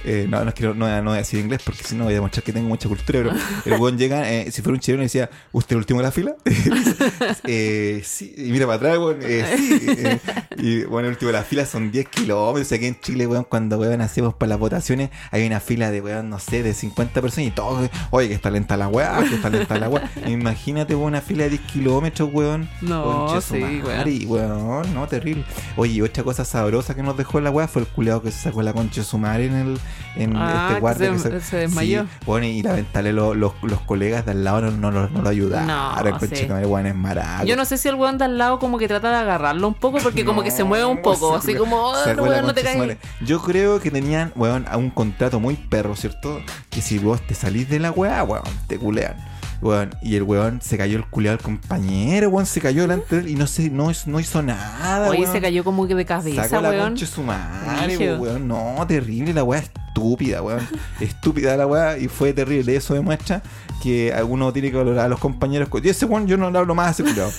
eh, 0.06 0.28
no, 0.30 0.44
no 0.44 0.50
es 0.50 0.54
que 0.54 0.64
no, 0.64 0.74
no, 0.74 0.88
no 1.02 1.10
voy 1.10 1.16
a 1.16 1.18
decir 1.18 1.40
inglés 1.40 1.62
porque 1.66 1.84
si 1.84 1.96
no 1.96 2.04
voy 2.06 2.14
a 2.14 2.16
demostrar 2.18 2.44
que 2.44 2.54
tengo 2.54 2.68
mucha 2.70 2.88
cultura, 2.88 3.34
pero 3.64 3.76
el 3.76 3.82
weón 3.82 3.98
llega, 3.98 4.32
eh, 4.32 4.52
si 4.52 4.62
fuera 4.62 4.76
un 4.76 4.80
chileno 4.80 5.02
y 5.04 5.06
decía, 5.08 5.30
¿usted 5.52 5.74
el 5.74 5.78
último 5.80 6.00
de 6.00 6.06
la 6.06 6.12
fila? 6.12 6.36
eh, 7.46 8.02
sí, 8.06 8.34
y 8.38 8.52
mira 8.52 8.66
para 8.66 8.76
atrás, 8.78 8.98
weón, 8.98 9.18
eh, 9.22 9.46
sí, 9.58 9.80
eh, 9.88 10.20
y 10.58 10.84
bueno, 10.84 11.08
el 11.08 11.14
último 11.14 11.32
de 11.32 11.38
la 11.38 11.44
fila 11.44 11.66
son 11.66 11.92
10 11.92 12.08
kilómetros, 12.08 12.72
aquí 12.72 12.86
en 12.86 13.00
Chile, 13.00 13.28
weón, 13.28 13.44
cuando 13.46 13.78
weón 13.78 14.02
hacemos 14.02 14.34
para 14.34 14.50
las 14.50 14.60
votaciones, 14.60 15.10
hay 15.32 15.46
una 15.46 15.60
fila 15.60 15.92
de 15.92 16.02
weón, 16.02 16.30
no 16.30 16.40
sé, 16.40 16.64
de 16.64 16.74
50 16.74 17.22
personas 17.22 17.48
y 17.48 17.52
todos, 17.52 17.90
oye, 18.12 18.28
que 18.30 18.34
está 18.36 18.50
lenta 18.52 18.78
la 18.78 18.88
weá, 18.88 19.22
que 19.28 19.36
está 19.36 19.50
lenta 19.50 19.78
la 19.80 19.90
weá. 19.90 20.10
Imagínate, 20.28 20.96
weón, 20.96 21.10
una 21.10 21.22
fila 21.22 21.44
de 21.46 21.52
10 21.52 21.62
kilómetros, 21.64 22.30
weón. 22.32 22.70
No, 22.82 23.28
Conche 23.28 23.42
sí, 23.58 23.82
madre, 23.84 24.12
y, 24.12 24.26
weón, 24.26 24.94
no, 24.94 25.08
terrible. 25.08 25.44
Oye, 25.82 26.04
otra 26.04 26.24
cosa 26.26 26.44
sabrosa 26.44 26.94
que 26.94 27.02
nos 27.04 27.16
dejó 27.16 27.40
la 27.40 27.52
weá 27.52 27.68
fue 27.70 27.84
el 27.84 27.88
culeado 27.88 28.22
que 28.22 28.32
se 28.32 28.40
sacó 28.40 28.62
la 28.62 28.74
concha 28.74 29.00
de 29.00 29.06
su 29.08 29.18
madre 29.18 29.46
en 29.46 29.56
el 29.56 29.80
en 30.18 30.36
Ah, 30.36 30.64
este 30.68 30.74
que 30.76 30.80
guardia. 30.82 31.18
se- 31.18 31.30
que 31.30 31.40
se 31.40 31.56
desmayó. 31.58 32.04
Sí, 32.04 32.10
bueno, 32.26 32.48
y 32.48 32.62
lamentablemente 32.62 33.14
los, 33.14 33.38
los, 33.38 33.54
los 33.62 33.80
colegas 33.82 34.26
de 34.26 34.32
al 34.32 34.44
lado 34.44 34.60
no, 34.60 34.72
no, 34.72 34.92
lo- 34.92 35.08
no 35.10 35.22
lo 35.22 35.30
ayudaron. 35.30 35.68
No, 35.68 36.20
sí. 36.20 36.48
madre, 36.50 36.66
weón, 36.66 36.86
es 36.86 36.96
maraco. 36.96 37.46
Yo 37.46 37.56
no 37.56 37.64
sé 37.64 37.78
si 37.78 37.88
el 37.88 37.96
weón 37.96 38.18
de 38.18 38.26
al 38.26 38.38
lado 38.38 38.60
como 38.60 38.78
que 38.78 38.90
trata 38.90 39.10
de 39.10 39.16
agarrarlo 39.16 39.70
un 39.70 39.74
poco 39.74 40.00
porque 40.00 40.26
como 40.26 40.44
que 40.44 40.52
se 40.52 40.66
mueve 40.66 40.84
un 40.86 41.02
poco, 41.02 41.36
así 41.38 41.56
como, 41.56 41.78
oh, 41.78 42.14
no, 42.14 42.24
weón, 42.24 42.46
no 42.46 42.54
te 42.54 42.62
caes. 42.62 42.98
Yo 43.22 43.42
creo 43.42 43.80
que 43.80 43.90
tenían, 43.90 44.34
weón, 44.36 44.66
a 44.70 44.76
un 44.76 44.90
contrato 44.90 45.40
muy 45.40 45.56
perro, 45.56 45.96
¿cierto? 45.96 46.42
Que 46.70 46.82
si 46.82 47.00
vos 47.00 47.22
te 47.26 47.34
salís 47.36 47.70
de 47.70 47.80
la 47.80 47.92
weá, 47.92 48.22
weón, 48.24 48.44
te 48.68 48.78
culean. 48.78 49.16
Weón, 49.62 49.90
y 50.02 50.16
el 50.16 50.24
weón 50.24 50.62
se 50.62 50.78
cayó 50.78 50.98
el 50.98 51.06
culeado 51.06 51.38
al 51.38 51.44
compañero, 51.44 52.30
weón, 52.30 52.46
se 52.46 52.62
cayó 52.62 52.84
delante 52.84 53.16
de 53.16 53.22
él 53.24 53.28
y 53.30 53.36
no 53.36 53.46
sé, 53.46 53.70
no, 53.70 53.92
hizo- 53.92 54.10
no 54.10 54.20
hizo 54.20 54.42
nada, 54.42 55.10
Oye, 55.10 55.22
weón. 55.22 55.32
se 55.34 55.42
cayó 55.42 55.64
como 55.66 55.86
que 55.88 55.96
de 55.96 56.06
cabeza, 56.06 56.44
Sacó 56.48 56.62
la 56.62 56.70
weón. 56.70 56.84
concha 56.92 57.06
de 57.06 57.12
su 57.12 57.24
madre, 57.24 57.98
po, 58.16 58.24
weón. 58.24 58.48
No, 58.48 58.86
terrible, 58.88 59.34
la 59.34 59.44
weá 59.44 59.60
estúpida, 59.60 60.42
weón. 60.42 60.66
Estúpida 61.02 61.58
la 61.58 61.68
weá 61.68 61.98
y 61.98 62.08
fue 62.08 62.32
terrible. 62.34 62.76
Eso 62.76 62.94
demuestra 62.94 63.42
que 63.84 64.14
uno 64.28 64.52
tiene 64.54 64.72
que 64.72 64.78
valorar 64.78 65.06
a 65.06 65.10
los 65.10 65.20
compañeros. 65.20 65.68
Y 65.84 65.90
ese 65.90 66.06
weón, 66.06 66.26
yo 66.28 66.38
no 66.38 66.50
le 66.52 66.58
hablo 66.58 66.74
más 66.76 66.88
a 66.88 66.92
ese 66.92 67.04
culiao. 67.04 67.30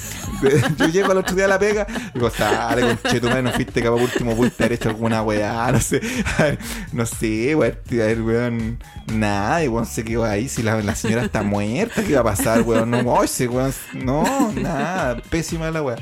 Yo 0.79 0.87
llego 0.87 1.11
al 1.13 1.19
otro 1.19 1.37
día 1.37 1.45
a 1.45 1.49
la 1.49 1.59
pega 1.59 1.87
y 1.91 2.15
digo, 2.15 2.31
sale, 2.31 2.81
conche 2.81 3.21
tu 3.21 3.27
madre, 3.29 3.43
no 3.43 3.51
fuiste 3.53 3.83
capaz 3.83 3.97
último, 4.03 4.35
pudiste 4.35 4.65
haber 4.65 4.73
hecho 4.79 4.89
alguna 4.89 5.23
weá, 5.23 5.71
no 5.71 5.79
sé. 5.81 6.01
A 6.39 6.43
ver, 6.45 6.59
no 6.93 7.05
sé, 7.05 7.55
weón. 7.55 7.75
A 7.91 7.95
ver, 7.95 8.23
weón, 8.23 8.79
nada, 9.13 9.63
y 9.63 9.69
weón 9.69 9.85
se 9.87 10.03
quedó 10.03 10.25
ahí. 10.25 10.49
Si 10.49 10.63
la, 10.63 10.81
la 10.81 10.95
señora 10.95 11.23
está 11.25 11.43
muerta, 11.43 12.03
¿qué 12.11 12.15
va 12.17 12.21
a 12.33 12.37
pasar, 12.37 12.63
weón? 12.63 12.91
No, 12.91 12.99
oh, 13.01 13.23
ese 13.25 13.49
weón, 13.49 13.73
no, 13.95 14.25
nada, 14.53 15.17
pésima 15.31 15.71
la 15.71 15.83
weá. 15.83 15.97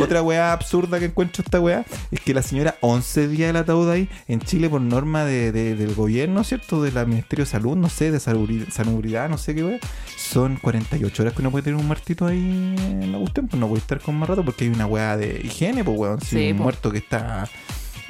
Otra 0.00 0.22
weá 0.22 0.52
absurda 0.52 0.98
que 0.98 1.06
encuentro 1.06 1.42
esta 1.44 1.60
weá 1.60 1.84
es 2.10 2.20
que 2.20 2.34
la 2.34 2.42
señora 2.42 2.76
11 2.80 3.28
días 3.28 3.50
el 3.50 3.56
ataúd 3.56 3.88
ahí 3.90 4.08
en 4.28 4.40
Chile 4.40 4.68
por 4.68 4.80
norma 4.80 5.24
de, 5.24 5.52
de- 5.52 5.74
del 5.76 5.94
gobierno, 5.94 6.44
¿cierto? 6.44 6.82
Del 6.82 6.94
Ministerio 7.06 7.44
de 7.44 7.50
Salud, 7.50 7.76
no 7.76 7.88
sé, 7.88 8.10
de 8.10 8.18
salubri- 8.18 8.70
salubridad, 8.70 9.28
no 9.28 9.38
sé 9.38 9.54
qué 9.54 9.64
weá. 9.64 9.78
Son 10.16 10.56
48 10.56 11.22
horas 11.22 11.34
que 11.34 11.40
uno 11.42 11.50
puede 11.50 11.64
tener 11.64 11.78
un 11.78 11.86
muertito 11.86 12.26
ahí 12.26 12.38
en 12.78 13.12
la 13.12 13.18
cuestión, 13.18 13.48
pues 13.48 13.60
no 13.60 13.68
puede 13.68 13.80
estar 13.80 14.00
con 14.00 14.14
más 14.16 14.28
rato 14.28 14.44
porque 14.44 14.64
hay 14.64 14.70
una 14.70 14.86
weá 14.86 15.16
de 15.16 15.40
higiene, 15.44 15.84
pues 15.84 15.98
weón. 15.98 16.20
Si 16.20 16.36
Sí, 16.36 16.50
un 16.52 16.58
po. 16.58 16.62
muerto 16.64 16.90
que 16.90 16.98
está 16.98 17.48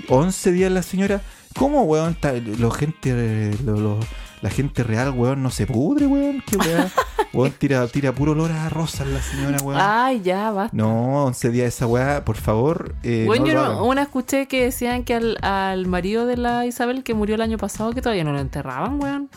11 0.08 0.52
días 0.52 0.72
la 0.72 0.82
señora, 0.82 1.20
¿cómo 1.56 1.82
weón? 1.82 2.12
Está, 2.12 2.32
lo 2.32 2.70
gente, 2.70 3.50
lo- 3.64 3.76
lo- 3.78 4.00
la 4.42 4.50
gente 4.50 4.82
real, 4.82 5.10
weón, 5.16 5.42
no 5.42 5.50
se 5.50 5.66
pudre, 5.66 6.06
weón. 6.06 6.42
¿Qué 6.46 6.56
weá? 6.58 6.90
Weón, 7.34 7.50
tira, 7.52 7.86
tira 7.88 8.12
puro 8.12 8.32
olor 8.32 8.52
a 8.52 8.68
rosas 8.68 9.06
la 9.06 9.22
señora, 9.22 9.56
weón. 9.62 9.80
Ay, 9.80 10.20
ya, 10.20 10.50
basta. 10.50 10.76
No, 10.76 11.24
11 11.24 11.48
días 11.50 11.68
esa 11.68 11.86
weá, 11.86 12.26
por 12.26 12.36
favor. 12.36 12.94
Eh, 13.02 13.24
Bueno, 13.26 13.46
no 13.46 13.50
yo 13.52 13.62
no- 13.64 13.84
una 13.86 14.02
escuché 14.02 14.46
que 14.48 14.64
decían 14.64 15.02
que 15.04 15.14
al, 15.14 15.38
al 15.42 15.86
marido 15.86 16.26
de 16.26 16.36
la 16.36 16.66
Isabel 16.66 17.02
que 17.02 17.14
murió 17.14 17.36
el 17.36 17.40
año 17.40 17.56
pasado 17.56 17.92
que 17.94 18.02
todavía 18.02 18.24
no 18.24 18.32
lo 18.32 18.38
enterraban, 18.40 19.00
weón. 19.02 19.30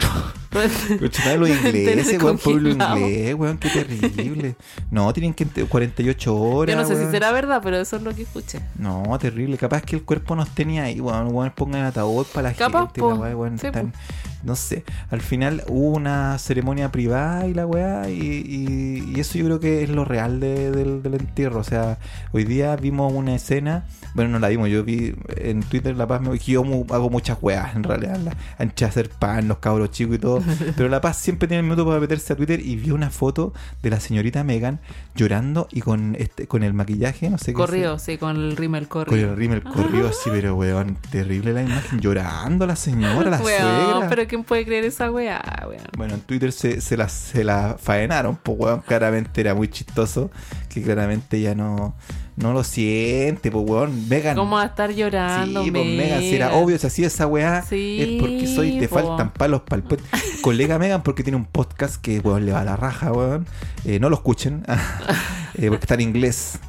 Los 0.50 1.48
ingleses, 1.48 2.22
weón, 2.22 2.36
pueblo 2.36 2.70
inglés, 2.70 3.34
weón, 3.34 3.56
qué 3.56 3.68
terrible. 3.70 4.56
No, 4.90 5.10
tienen 5.12 5.32
que 5.32 5.44
ente- 5.46 5.64
48 5.66 6.36
horas. 6.36 6.74
Yo 6.74 6.82
no 6.82 6.86
sé 6.88 6.94
si 6.94 7.00
weón. 7.00 7.12
será 7.12 7.32
verdad, 7.32 7.60
pero 7.62 7.78
eso 7.78 7.96
es 7.96 8.02
lo 8.02 8.14
que 8.14 8.22
escuché. 8.22 8.60
No, 8.76 9.16
terrible. 9.18 9.56
Capaz 9.56 9.82
que 9.82 9.96
el 9.96 10.02
cuerpo 10.02 10.36
nos 10.36 10.48
tenía 10.50 10.82
ahí, 10.84 11.00
weón. 11.00 11.28
weón, 11.34 11.52
pongan 11.54 11.84
ataúd 11.84 12.26
para 12.34 12.50
la 12.50 12.54
Capaz, 12.54 12.80
gente. 12.86 13.00
po. 13.00 13.12
La 13.12 13.34
weón, 13.36 13.58
Sí, 13.58 13.66
están- 13.68 13.92
po. 13.92 13.98
No 14.42 14.56
sé. 14.56 14.84
Al 15.10 15.20
final 15.20 15.62
hubo 15.68 15.96
una 15.96 16.38
ceremonia 16.38 16.90
privada 16.92 17.46
y 17.46 17.54
la 17.54 17.66
weá. 17.66 18.08
Y, 18.10 18.14
y- 18.20 19.12
y 19.16 19.20
eso 19.20 19.38
yo 19.38 19.44
creo 19.46 19.60
que 19.60 19.82
es 19.82 19.90
lo 19.90 20.04
real 20.04 20.40
de- 20.40 20.70
del, 20.70 21.02
del 21.02 21.14
entierro. 21.14 21.60
O 21.60 21.64
sea, 21.64 21.98
hoy 22.32 22.44
día 22.44 22.74
vimos 22.76 23.12
una 23.12 23.34
escena. 23.34 23.84
Bueno, 24.14 24.30
no 24.32 24.38
la 24.40 24.48
vimos. 24.48 24.68
Yo 24.68 24.82
vi 24.84 25.14
en 25.36 25.62
Twitter 25.62 25.96
La 25.96 26.06
Paz. 26.06 26.20
Me, 26.20 26.38
que 26.38 26.52
yo 26.52 26.62
hago 26.90 27.10
muchas 27.10 27.38
weas 27.40 27.74
en 27.76 27.82
realidad. 27.84 28.18
La, 28.18 28.36
ancha 28.58 28.86
hacer 28.86 29.08
pan, 29.10 29.46
los 29.48 29.58
cabros 29.58 29.90
chicos 29.90 30.16
y 30.16 30.18
todo. 30.18 30.42
Pero 30.76 30.88
La 30.88 31.00
Paz 31.00 31.16
siempre 31.18 31.46
tiene 31.48 31.58
el 31.60 31.64
minuto 31.64 31.86
para 31.86 32.00
meterse 32.00 32.32
a 32.32 32.36
Twitter. 32.36 32.60
Y 32.60 32.76
vi 32.76 32.90
una 32.90 33.10
foto 33.10 33.52
de 33.82 33.90
la 33.90 34.00
señorita 34.00 34.42
Megan 34.44 34.80
llorando 35.14 35.68
y 35.70 35.80
con 35.80 36.16
este 36.18 36.46
con 36.46 36.62
el 36.62 36.72
maquillaje. 36.74 37.30
No 37.30 37.38
sé 37.38 37.46
qué. 37.46 37.52
Corrido, 37.54 37.98
sí, 37.98 38.16
con 38.18 38.36
el 38.36 38.56
rímel 38.56 38.88
Con 38.88 39.04
corrido. 39.04 39.30
el 39.30 39.36
rímel 39.36 39.62
corrido 39.62 40.08
así, 40.08 40.30
pero 40.30 40.54
weón, 40.56 40.96
terrible 41.10 41.52
la 41.52 41.62
imagen, 41.62 42.00
llorando 42.00 42.66
la 42.66 42.76
señora, 42.76 43.30
la 43.30 43.38
Weón, 43.42 43.60
suegra. 43.60 44.08
pero 44.08 44.26
¿quién 44.30 44.44
puede 44.44 44.64
creer 44.64 44.84
esa 44.84 45.10
weá, 45.10 45.42
weón? 45.66 45.82
Bueno, 45.96 46.14
en 46.14 46.20
Twitter 46.20 46.52
se, 46.52 46.80
se, 46.80 46.96
la, 46.96 47.08
se 47.08 47.42
la 47.42 47.76
faenaron, 47.78 48.36
pues 48.36 48.56
weón, 48.60 48.80
claramente 48.80 49.40
era 49.40 49.54
muy 49.56 49.66
chistoso, 49.66 50.30
que 50.68 50.80
claramente 50.80 51.40
ya 51.40 51.56
no, 51.56 51.96
no 52.36 52.52
lo 52.52 52.62
siente, 52.62 53.50
pues 53.50 53.68
weón, 53.68 54.08
Megan. 54.08 54.36
¿Cómo 54.36 54.54
va 54.54 54.62
a 54.62 54.66
estar 54.66 54.92
llorando, 54.92 55.64
Sí, 55.64 55.72
pues 55.72 55.84
Megan, 55.84 56.20
si 56.20 56.36
era 56.36 56.54
obvio, 56.54 56.78
si 56.78 56.86
hacía 56.86 57.08
esa 57.08 57.26
weá, 57.26 57.62
Sí, 57.62 57.98
es 58.00 58.20
porque 58.22 58.46
soy, 58.46 58.78
te 58.78 58.86
po. 58.86 58.94
faltan 59.00 59.32
palos 59.32 59.62
para 59.62 59.82
el 59.82 59.98
Colega 60.42 60.78
Megan, 60.78 61.02
porque 61.02 61.24
tiene 61.24 61.36
un 61.36 61.46
podcast 61.46 61.96
que, 62.00 62.20
weón, 62.20 62.46
le 62.46 62.52
va 62.52 62.60
a 62.60 62.64
la 62.64 62.76
raja, 62.76 63.12
weón. 63.12 63.46
Eh, 63.84 63.98
no 63.98 64.08
lo 64.10 64.14
escuchen, 64.14 64.62
eh, 65.58 65.68
porque 65.68 65.84
está 65.84 65.94
en 65.94 66.02
inglés. 66.02 66.60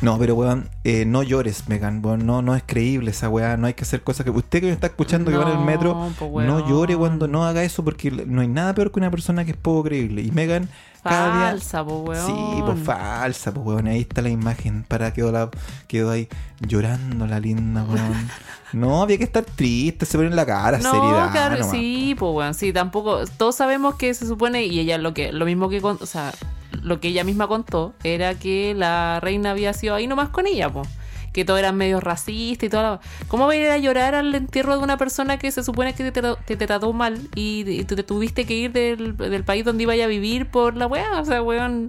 No, 0.00 0.16
pero 0.18 0.34
weón, 0.34 0.68
eh, 0.84 1.04
no 1.04 1.22
llores, 1.24 1.68
Megan, 1.68 2.04
weón, 2.04 2.24
no, 2.24 2.40
no 2.40 2.54
es 2.54 2.62
creíble 2.64 3.10
esa 3.10 3.28
weá, 3.28 3.56
no 3.56 3.66
hay 3.66 3.74
que 3.74 3.82
hacer 3.82 4.02
cosas 4.02 4.24
que... 4.24 4.30
Usted 4.30 4.60
que 4.60 4.66
me 4.66 4.72
está 4.72 4.86
escuchando 4.86 5.30
que 5.30 5.36
va 5.36 5.50
en 5.50 5.58
el 5.58 5.64
metro, 5.64 6.10
po, 6.18 6.40
no 6.40 6.68
llore 6.68 6.96
cuando 6.96 7.26
no 7.26 7.44
haga 7.44 7.64
eso, 7.64 7.82
porque 7.84 8.10
no 8.10 8.40
hay 8.40 8.48
nada 8.48 8.74
peor 8.74 8.92
que 8.92 9.00
una 9.00 9.10
persona 9.10 9.44
que 9.44 9.50
es 9.52 9.56
poco 9.56 9.84
creíble. 9.84 10.22
Y 10.22 10.30
Megan, 10.30 10.68
cada 11.02 11.36
día... 11.36 11.48
Falsa, 11.50 11.84
po, 11.84 11.98
weón. 12.02 12.26
Sí, 12.26 12.62
pues 12.64 12.78
falsa, 12.84 13.52
pues 13.52 13.66
weón. 13.66 13.88
Ahí 13.88 14.00
está 14.02 14.22
la 14.22 14.30
imagen. 14.30 14.84
Para 14.86 15.12
quedó 15.12 15.32
la, 15.32 15.50
quedó 15.88 16.10
ahí 16.10 16.28
llorando 16.60 17.26
la 17.26 17.40
linda, 17.40 17.82
weón. 17.84 18.30
No, 18.72 19.02
había 19.02 19.16
que 19.16 19.24
estar 19.24 19.44
triste, 19.44 20.04
se 20.04 20.18
pone 20.18 20.28
en 20.28 20.36
la 20.36 20.44
cara, 20.44 20.76
No, 20.76 20.90
seriedad. 20.90 21.32
claro, 21.32 21.56
nomás. 21.56 21.70
sí, 21.70 22.14
pues 22.18 22.32
weón, 22.34 22.52
sí, 22.52 22.70
tampoco, 22.70 23.24
todos 23.38 23.56
sabemos 23.56 23.94
que 23.94 24.12
se 24.12 24.26
supone, 24.26 24.66
y 24.66 24.78
ella 24.78 24.98
lo 24.98 25.14
que, 25.14 25.32
lo 25.32 25.46
mismo 25.46 25.70
que 25.70 25.80
con, 25.80 25.96
o 26.02 26.04
sea, 26.04 26.34
lo 26.72 27.00
que 27.00 27.08
ella 27.08 27.24
misma 27.24 27.48
contó, 27.48 27.94
era 28.04 28.34
que 28.34 28.74
la 28.74 29.20
reina 29.20 29.52
había 29.52 29.72
sido 29.72 29.94
ahí 29.94 30.06
nomás 30.06 30.28
con 30.28 30.46
ella, 30.46 30.70
pues. 30.70 30.88
Que 31.32 31.44
todo 31.44 31.58
era 31.58 31.72
medio 31.72 32.00
racista 32.00 32.66
y 32.66 32.68
toda 32.68 32.82
la... 32.82 33.00
¿Cómo 33.28 33.46
va 33.46 33.52
a 33.52 33.56
ir 33.56 33.66
a 33.66 33.78
llorar 33.78 34.14
al 34.14 34.34
entierro 34.34 34.76
de 34.76 34.82
una 34.82 34.96
persona 34.96 35.38
que 35.38 35.50
se 35.52 35.62
supone 35.62 35.94
que 35.94 36.10
te, 36.10 36.22
te, 36.22 36.56
te 36.56 36.66
trató 36.66 36.92
mal 36.92 37.28
y, 37.34 37.84
tú 37.84 37.94
te 37.94 38.02
tuviste 38.02 38.44
que 38.44 38.54
ir 38.54 38.72
del, 38.72 39.16
del 39.16 39.44
país 39.44 39.64
donde 39.64 39.84
iba 39.84 39.92
a 39.92 40.06
vivir 40.06 40.50
por 40.50 40.76
la 40.76 40.86
weá? 40.86 41.20
O 41.20 41.24
sea, 41.24 41.42
weón, 41.42 41.88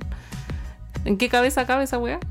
¿en 1.06 1.18
qué 1.18 1.30
cabeza 1.30 1.66
cabe 1.66 1.86
esa 1.86 1.98
weá? 1.98 2.20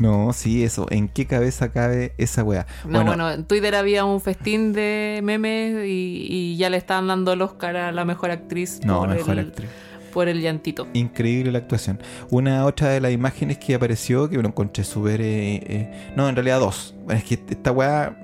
No, 0.00 0.32
sí, 0.32 0.64
eso. 0.64 0.86
¿En 0.90 1.08
qué 1.08 1.26
cabeza 1.26 1.70
cabe 1.70 2.14
esa 2.18 2.44
weá? 2.44 2.66
No, 2.86 3.04
bueno, 3.04 3.30
en 3.30 3.44
Twitter 3.44 3.74
había 3.74 4.04
un 4.04 4.20
festín 4.20 4.72
de 4.72 5.20
memes 5.22 5.86
y, 5.86 6.26
y 6.28 6.56
ya 6.56 6.70
le 6.70 6.76
estaban 6.76 7.08
dando 7.08 7.32
el 7.32 7.42
Oscar 7.42 7.76
a 7.76 7.92
la 7.92 8.04
mejor 8.04 8.30
actriz 8.30 8.80
no, 8.84 9.00
por, 9.00 9.08
mejor 9.08 9.38
el, 9.38 9.48
actriz. 9.48 9.68
Por 10.12 10.28
el 10.28 10.40
llantito. 10.40 10.86
Increíble 10.94 11.52
la 11.52 11.58
actuación. 11.58 12.00
Una 12.30 12.64
otra 12.64 12.88
de 12.88 13.00
las 13.00 13.12
imágenes 13.12 13.58
que 13.58 13.74
apareció, 13.74 14.28
que 14.28 14.36
me 14.36 14.42
lo 14.42 14.48
encontré 14.48 14.84
súper... 14.84 15.20
eh, 15.20 15.56
eh, 15.66 16.12
no, 16.16 16.28
en 16.28 16.34
realidad 16.34 16.60
dos. 16.60 16.94
Es 17.10 17.24
que 17.24 17.34
esta 17.34 17.72
weá 17.72 18.16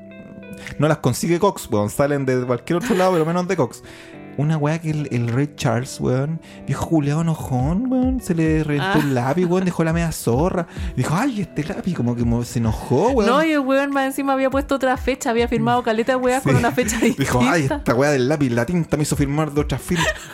no 0.79 0.89
las 0.89 0.99
consigue 0.99 1.39
Cox, 1.39 1.69
weón. 1.71 1.91
Salen 1.91 2.27
de 2.27 2.45
cualquier 2.45 2.79
otro 2.79 2.95
lado, 2.95 3.13
pero 3.13 3.25
menos 3.25 3.47
de 3.49 3.57
Cox. 3.57 3.83
Una 4.37 4.57
weá 4.57 4.79
que 4.81 4.91
el, 4.91 5.09
el 5.13 5.29
rey 5.29 5.51
Charles, 5.57 6.01
weón, 6.01 6.41
viejo 6.67 6.87
Julián 6.87 7.21
enojón, 7.21 7.91
weón, 7.91 8.21
se 8.21 8.35
le 8.35 8.65
reventó 8.65 8.99
Ah. 8.99 8.99
un 9.03 9.15
lápiz, 9.15 9.45
weón, 9.45 9.65
dejó 9.65 9.85
la 9.85 9.93
media 9.93 10.11
zorra. 10.13 10.67
Dijo, 10.97 11.15
ay, 11.15 11.43
este 11.43 11.65
lápiz, 11.65 11.95
como 11.95 12.15
que 12.17 12.25
se 12.45 12.59
enojó, 12.59 13.11
weón. 13.11 13.31
No, 13.31 13.45
y 13.45 13.53
el 13.53 13.61
weón 13.61 13.91
más 13.91 14.07
encima 14.07 14.33
había 14.33 14.51
puesto 14.51 14.75
otra 14.75 14.97
fecha, 14.97 15.31
había 15.31 15.47
firmado 15.49 15.83
caleta 15.83 16.13
de 16.13 16.17
weas 16.17 16.43
Sí. 16.43 16.49
con 16.49 16.57
una 16.57 16.73
fecha 16.73 16.97
distinta. 16.99 17.23
Dijo, 17.23 17.41
ay, 17.43 17.65
esta 17.71 17.95
weá 17.95 18.11
del 18.11 18.29
lápiz, 18.29 18.51
la 18.51 18.67
tinta 18.67 18.97
me 18.97 19.05
hizo 19.05 19.17
firmar 19.17 19.53
de 19.53 19.61
otra, 19.61 19.79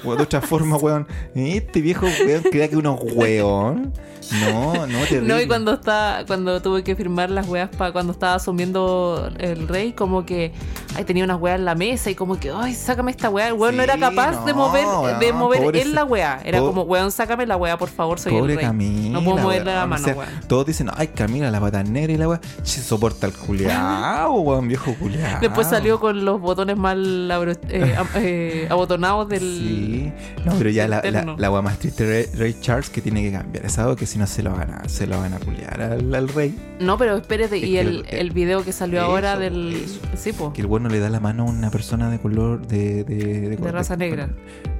o 0.04 0.16
de 0.16 0.22
otra 0.22 0.40
forma, 0.40 0.76
weón. 0.76 1.06
Este 1.34 1.80
viejo, 1.80 2.06
weón, 2.26 2.42
crea 2.50 2.68
que 2.68 2.76
uno 2.76 2.94
weón. 2.94 3.92
No, 4.32 4.86
no, 4.86 4.98
terrible. 5.00 5.20
No, 5.34 5.40
y 5.40 5.46
cuando 5.46 5.74
está, 5.74 6.24
cuando 6.26 6.60
tuve 6.62 6.82
que 6.84 6.94
firmar 6.96 7.30
las 7.30 7.48
weas 7.48 7.68
para 7.70 7.92
cuando 7.92 8.12
estaba 8.12 8.34
asumiendo 8.34 9.30
el 9.38 9.68
rey, 9.68 9.92
como 9.92 10.24
que 10.26 10.52
ay, 10.96 11.04
tenía 11.04 11.24
unas 11.24 11.40
weas 11.40 11.58
en 11.58 11.64
la 11.64 11.74
mesa 11.74 12.10
y 12.10 12.14
como 12.14 12.38
que, 12.38 12.50
ay, 12.50 12.74
sácame 12.74 13.10
esta 13.10 13.28
wea. 13.30 13.48
El 13.48 13.54
weón 13.54 13.76
no 13.76 13.82
era 13.82 13.98
capaz 13.98 14.44
de 14.44 14.54
mover, 14.54 14.86
de 15.18 15.32
mover 15.32 15.76
ese- 15.76 15.88
la 15.90 16.04
wea. 16.04 16.40
Era 16.44 16.60
como, 16.60 16.82
weón, 16.82 17.10
sácame 17.12 17.46
la 17.46 17.56
wea, 17.56 17.76
por 17.78 17.88
favor, 17.88 18.18
soy 18.20 18.32
Pobre 18.32 18.52
el 18.54 18.58
rey. 18.58 18.66
Camila. 18.66 19.10
no 19.18 19.24
puedo 19.24 19.38
moverle 19.38 19.74
la 19.74 19.86
mano, 19.86 20.02
O 20.02 20.04
sea, 20.04 20.14
weón. 20.16 20.28
Todos 20.46 20.66
dicen, 20.66 20.90
ay, 20.96 21.08
Camila, 21.08 21.50
la 21.50 21.60
pata 21.60 21.82
negra 21.82 22.12
y 22.12 22.16
la 22.16 22.28
weá. 22.28 22.40
Se 22.62 22.82
soporta 22.82 23.26
el 23.26 23.32
culiao, 23.32 24.32
weón, 24.40 24.68
viejo 24.68 24.94
culiao. 24.94 25.40
Después 25.40 25.66
salió 25.66 25.98
con 26.00 26.24
los 26.24 26.40
botones 26.40 26.76
mal 26.76 27.30
abro- 27.30 27.52
eh, 27.68 27.96
eh, 28.16 28.66
abotonados 28.70 29.28
del. 29.28 29.40
Sí, 29.40 30.12
no, 30.44 30.52
pero 30.58 30.70
ya 30.70 30.86
la, 30.88 31.02
la, 31.36 31.50
weá 31.50 31.62
más 31.62 31.78
triste 31.78 32.06
Ray, 32.32 32.38
Ray 32.38 32.60
Charles 32.60 32.90
que 32.90 33.00
tiene 33.00 33.22
que 33.22 33.32
cambiar. 33.32 33.66
Es 33.66 33.78
algo 33.78 33.96
que 33.96 34.06
si 34.06 34.18
no 34.20 34.26
se 34.28 34.42
lo 34.44 34.52
van 34.52 34.70
a, 34.70 34.88
se 34.88 35.06
lo 35.06 35.18
van 35.18 35.34
a 35.34 35.38
culiar 35.40 35.80
al, 35.82 36.14
al 36.14 36.28
rey. 36.28 36.54
No, 36.78 36.96
pero 36.96 37.16
espérate, 37.16 37.56
Es 37.56 37.64
y 37.64 37.76
el, 37.78 38.04
el- 38.08 38.18
el 38.18 38.30
video 38.30 38.64
que 38.64 38.72
salió 38.72 39.00
eso, 39.00 39.10
ahora 39.10 39.36
del. 39.36 39.74
eso. 39.74 40.00
Sí, 40.16 40.32
po. 40.32 40.52
Que 40.52 40.60
el 40.60 40.66
bueno 40.68 40.88
le 40.88 41.00
da 41.00 41.08
la 41.10 41.18
mano 41.20 41.42
a 41.44 41.46
una 41.50 41.70
persona 41.70 42.08
de 42.10 42.20
color 42.20 42.66
de... 42.66 43.02
De, 43.04 43.56
De 43.56 43.72
raza 43.72 43.96
negra. 43.96 44.30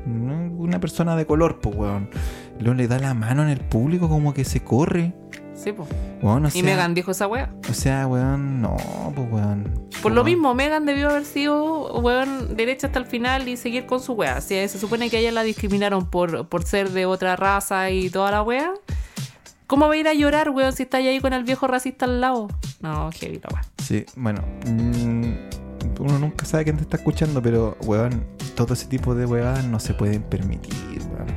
Una 0.06 0.80
persona 0.80 1.16
de 1.16 1.26
color, 1.26 1.60
pues, 1.60 1.74
weón. 1.76 2.08
Luego 2.58 2.74
le 2.74 2.88
da 2.88 2.98
la 2.98 3.14
mano 3.14 3.42
en 3.42 3.48
el 3.48 3.60
público 3.60 4.08
como 4.08 4.34
que 4.34 4.44
se 4.44 4.60
corre. 4.62 5.14
Sí, 5.54 5.72
po. 5.72 5.86
Weón, 6.22 6.44
o 6.46 6.48
Y 6.48 6.52
sea, 6.52 6.62
Megan 6.62 6.94
dijo 6.94 7.10
esa 7.10 7.26
wea. 7.26 7.52
O 7.68 7.74
sea, 7.74 8.06
weón, 8.06 8.62
no, 8.62 8.76
pues, 9.14 9.30
weón. 9.30 9.88
Por 10.02 10.12
lo 10.12 10.22
Weón. 10.22 10.26
mismo, 10.26 10.54
Megan 10.54 10.86
debió 10.86 11.10
haber 11.10 11.24
sido, 11.26 12.00
weón, 12.00 12.56
derecha 12.56 12.86
hasta 12.86 12.98
el 12.98 13.04
final 13.06 13.46
y 13.48 13.56
seguir 13.58 13.84
con 13.86 14.00
su 14.00 14.14
wea. 14.14 14.40
Si 14.40 14.54
se 14.68 14.78
supone 14.78 15.10
que 15.10 15.18
a 15.18 15.20
ella 15.20 15.32
la 15.32 15.42
discriminaron 15.42 16.08
por, 16.08 16.48
por 16.48 16.64
ser 16.64 16.90
de 16.90 17.04
otra 17.06 17.36
raza 17.36 17.90
y 17.90 18.08
toda 18.10 18.30
la 18.30 18.42
wea. 18.42 18.72
¿Cómo 19.70 19.86
va 19.86 19.94
a 19.94 19.96
ir 19.96 20.08
a 20.08 20.14
llorar, 20.14 20.50
weón, 20.50 20.72
si 20.72 20.82
está 20.82 20.96
ahí 20.96 21.20
con 21.20 21.32
el 21.32 21.44
viejo 21.44 21.68
racista 21.68 22.04
al 22.04 22.20
lado? 22.20 22.48
No, 22.80 23.08
heavy 23.12 23.40
la 23.40 23.54
wea. 23.54 23.64
Sí, 23.80 24.04
bueno. 24.16 24.42
mm, 24.66 25.22
uno 26.00 26.18
nunca 26.18 26.44
sabe 26.44 26.64
quién 26.64 26.76
te 26.76 26.82
está 26.82 26.96
escuchando, 26.96 27.40
pero, 27.40 27.76
weón, 27.84 28.24
todo 28.56 28.74
ese 28.74 28.86
tipo 28.86 29.14
de 29.14 29.26
weas 29.26 29.64
no 29.66 29.78
se 29.78 29.94
pueden 29.94 30.24
permitir, 30.24 30.74
weón. 31.12 31.28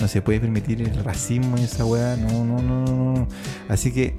No 0.00 0.06
se 0.06 0.22
puede 0.22 0.38
permitir 0.38 0.80
el 0.80 1.02
racismo 1.02 1.58
y 1.58 1.64
esa 1.64 1.84
weá. 1.84 2.16
No, 2.16 2.44
no, 2.44 2.62
no, 2.62 2.84
no, 2.84 3.14
no. 3.14 3.28
Así 3.68 3.90
que, 3.90 4.14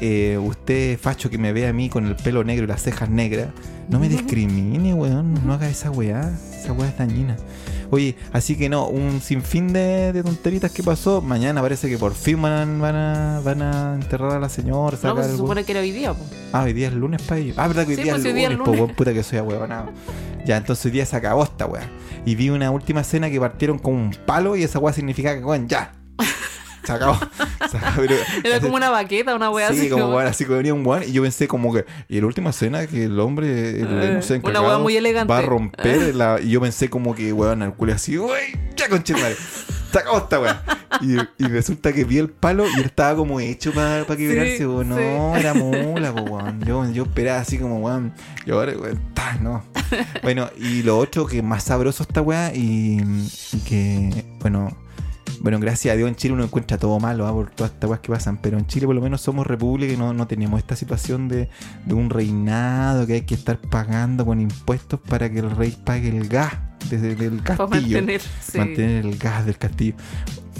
eh, 0.00 0.38
usted, 0.38 0.96
facho, 0.96 1.30
que 1.30 1.38
me 1.38 1.52
ve 1.52 1.66
a 1.66 1.72
mí 1.72 1.88
con 1.88 2.06
el 2.06 2.14
pelo 2.14 2.44
negro 2.44 2.66
y 2.66 2.68
las 2.68 2.80
cejas 2.80 3.10
negras, 3.10 3.48
no 3.88 3.98
me 3.98 4.08
discrimine, 4.08 4.94
weón. 4.94 5.34
No 5.44 5.52
haga 5.52 5.68
esa 5.68 5.90
weá. 5.90 6.32
Esa 6.56 6.72
weá 6.74 6.88
es 6.88 6.96
dañina. 6.96 7.36
Oye, 7.90 8.14
así 8.32 8.56
que 8.56 8.68
no, 8.68 8.86
un 8.88 9.20
sinfín 9.20 9.72
de, 9.72 10.12
de 10.12 10.22
tonteritas 10.22 10.70
que 10.70 10.82
pasó. 10.82 11.20
Mañana 11.20 11.60
parece 11.60 11.88
que 11.88 11.98
por 11.98 12.14
fin 12.14 12.40
van 12.40 12.52
a, 12.52 12.78
van 12.80 12.96
a, 12.96 13.40
van 13.44 13.62
a 13.62 13.94
enterrar 13.94 14.32
a 14.32 14.38
la 14.38 14.48
señora. 14.48 14.96
No, 15.02 15.14
pues 15.14 15.26
se 15.26 15.36
supone 15.36 15.64
que 15.64 15.72
era 15.72 15.80
hoy 15.80 15.90
día, 15.90 16.14
po. 16.14 16.24
Ah, 16.52 16.62
hoy 16.62 16.72
día 16.72 16.88
es 16.88 16.94
lunes 16.94 17.20
para 17.22 17.40
ellos. 17.40 17.56
Ah, 17.58 17.66
verdad 17.66 17.84
que 17.84 17.90
hoy 17.90 17.96
Sí, 17.96 18.02
día 18.02 18.12
pues, 18.12 18.24
es 18.24 18.30
hoy 18.32 18.38
día 18.38 18.48
es 18.50 18.58
lunes, 18.58 18.78
po, 18.80 18.88
puta 18.88 19.12
que 19.12 19.22
soy 19.22 19.38
ahuevonado. 19.38 19.90
Ya, 20.46 20.56
entonces 20.56 20.84
hoy 20.86 20.92
día 20.92 21.04
se 21.06 21.16
acabó 21.16 21.42
esta 21.42 21.66
weá. 21.66 21.88
Y 22.24 22.34
vi 22.36 22.50
una 22.50 22.70
última 22.70 23.00
escena 23.00 23.28
que 23.28 23.40
partieron 23.40 23.78
con 23.78 23.94
un 23.94 24.10
palo 24.26 24.56
y 24.56 24.62
esa 24.62 24.78
weá 24.78 24.92
significa 24.92 25.36
que, 25.36 25.44
weón, 25.44 25.68
ya. 25.68 25.92
Se 26.84 26.92
acabó. 26.92 27.18
Se 27.70 27.76
acabó, 27.76 27.96
pero- 28.02 28.14
Era 28.44 28.60
como 28.60 28.74
una 28.76 28.90
baqueta, 28.90 29.34
una 29.34 29.50
wea 29.50 29.68
Sí, 29.72 29.80
así. 29.80 29.88
como 29.90 30.02
como- 30.04 30.16
weón, 30.16 30.26
así 30.28 30.44
que 30.44 30.52
venía 30.52 30.74
un 30.74 30.86
weón 30.86 31.02
y 31.06 31.12
yo 31.12 31.22
pensé 31.22 31.46
como 31.48 31.72
que. 31.72 31.84
Y 32.08 32.20
la 32.20 32.26
última 32.26 32.50
escena 32.50 32.86
que 32.86 33.04
el 33.04 33.18
hombre, 33.20 33.80
el, 33.80 34.02
Eh, 34.02 34.12
no 34.14 34.22
sé, 34.22 34.40
una 34.42 34.78
muy 34.78 34.96
elegante. 34.96 35.32
va 35.32 35.38
a 35.38 35.42
romper 35.42 36.14
la. 36.14 36.40
Y 36.40 36.50
yo 36.50 36.60
pensé 36.60 36.88
como 36.90 37.14
que, 37.14 37.32
weón, 37.32 37.62
el 37.62 37.72
culo 37.72 37.92
así, 37.94 38.16
wey, 38.18 38.54
ya 38.76 38.88
conchetumare. 38.88 39.36
Se 39.92 39.98
acabó 39.98 40.18
esta 40.18 40.38
weá. 40.40 40.62
Y, 41.00 41.16
y 41.42 41.48
resulta 41.48 41.92
que 41.92 42.04
vi 42.04 42.18
el 42.18 42.28
palo 42.28 42.64
y 42.68 42.78
él 42.78 42.86
estaba 42.86 43.16
como 43.16 43.40
hecho 43.40 43.72
para 43.72 44.04
quebrarse, 44.04 44.58
Sí. 44.58 44.64
No, 44.64 45.32
sí. 45.34 45.40
era 45.40 45.52
mula, 45.54 46.12
weón. 46.12 46.60
Yo, 46.64 46.88
yo 46.92 47.02
esperaba 47.04 47.40
así 47.40 47.58
como, 47.58 47.78
weón. 47.80 48.12
Y 48.46 48.52
ahora, 48.52 48.72
weón, 48.76 49.00
no. 49.40 49.64
Bueno, 50.22 50.48
y 50.58 50.82
lo 50.82 50.98
otro 50.98 51.26
que 51.26 51.42
más 51.42 51.64
sabroso 51.64 52.02
esta 52.04 52.20
weá 52.22 52.52
y, 52.54 53.00
y 53.52 53.58
que, 53.60 54.24
bueno. 54.40 54.76
Bueno, 55.40 55.58
gracias 55.58 55.94
a 55.94 55.96
Dios 55.96 56.08
en 56.08 56.16
Chile 56.16 56.34
uno 56.34 56.44
encuentra 56.44 56.76
todo 56.76 57.00
malo 57.00 57.26
¿ah? 57.26 57.32
por 57.32 57.50
todas 57.50 57.72
estas 57.72 57.88
weas 57.88 58.00
que 58.00 58.12
pasan, 58.12 58.36
pero 58.36 58.58
en 58.58 58.66
Chile 58.66 58.86
por 58.86 58.94
lo 58.94 59.00
menos 59.00 59.22
somos 59.22 59.46
república 59.46 59.92
y 59.92 59.96
no, 59.96 60.12
no 60.12 60.26
tenemos 60.26 60.58
esta 60.58 60.76
situación 60.76 61.28
de, 61.28 61.48
de 61.86 61.94
un 61.94 62.10
reinado 62.10 63.06
que 63.06 63.14
hay 63.14 63.22
que 63.22 63.34
estar 63.34 63.58
pagando 63.58 64.26
con 64.26 64.38
impuestos 64.40 65.00
para 65.00 65.30
que 65.30 65.38
el 65.38 65.50
rey 65.50 65.74
pague 65.82 66.08
el 66.10 66.28
gas 66.28 66.52
desde 66.90 67.12
el 67.12 67.38
Para 67.42 67.56
castillo. 67.56 67.80
mantener, 67.96 68.20
sí. 68.20 68.58
Mantener 68.58 69.06
el 69.06 69.16
gas 69.18 69.46
del 69.46 69.56
castillo. 69.56 69.94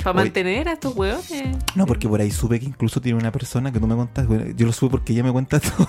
Para 0.03 0.15
mantener 0.15 0.67
a 0.69 0.73
estos 0.73 0.97
hueones. 0.97 1.59
No, 1.75 1.85
porque 1.85 2.09
por 2.09 2.23
ahí 2.23 2.31
supe 2.31 2.59
que 2.59 2.65
incluso 2.65 3.03
tiene 3.03 3.19
una 3.19 3.31
persona 3.33 3.71
que 3.73 3.79
tú 3.81 3.87
me 3.87 3.95
contaste, 3.95 4.29
bueno, 4.29 4.51
yo 4.57 4.65
lo 4.65 4.73
supe 4.73 4.93
porque 4.93 5.13
ella 5.13 5.23
me 5.25 5.31
cuenta 5.33 5.61
todo, 5.61 5.89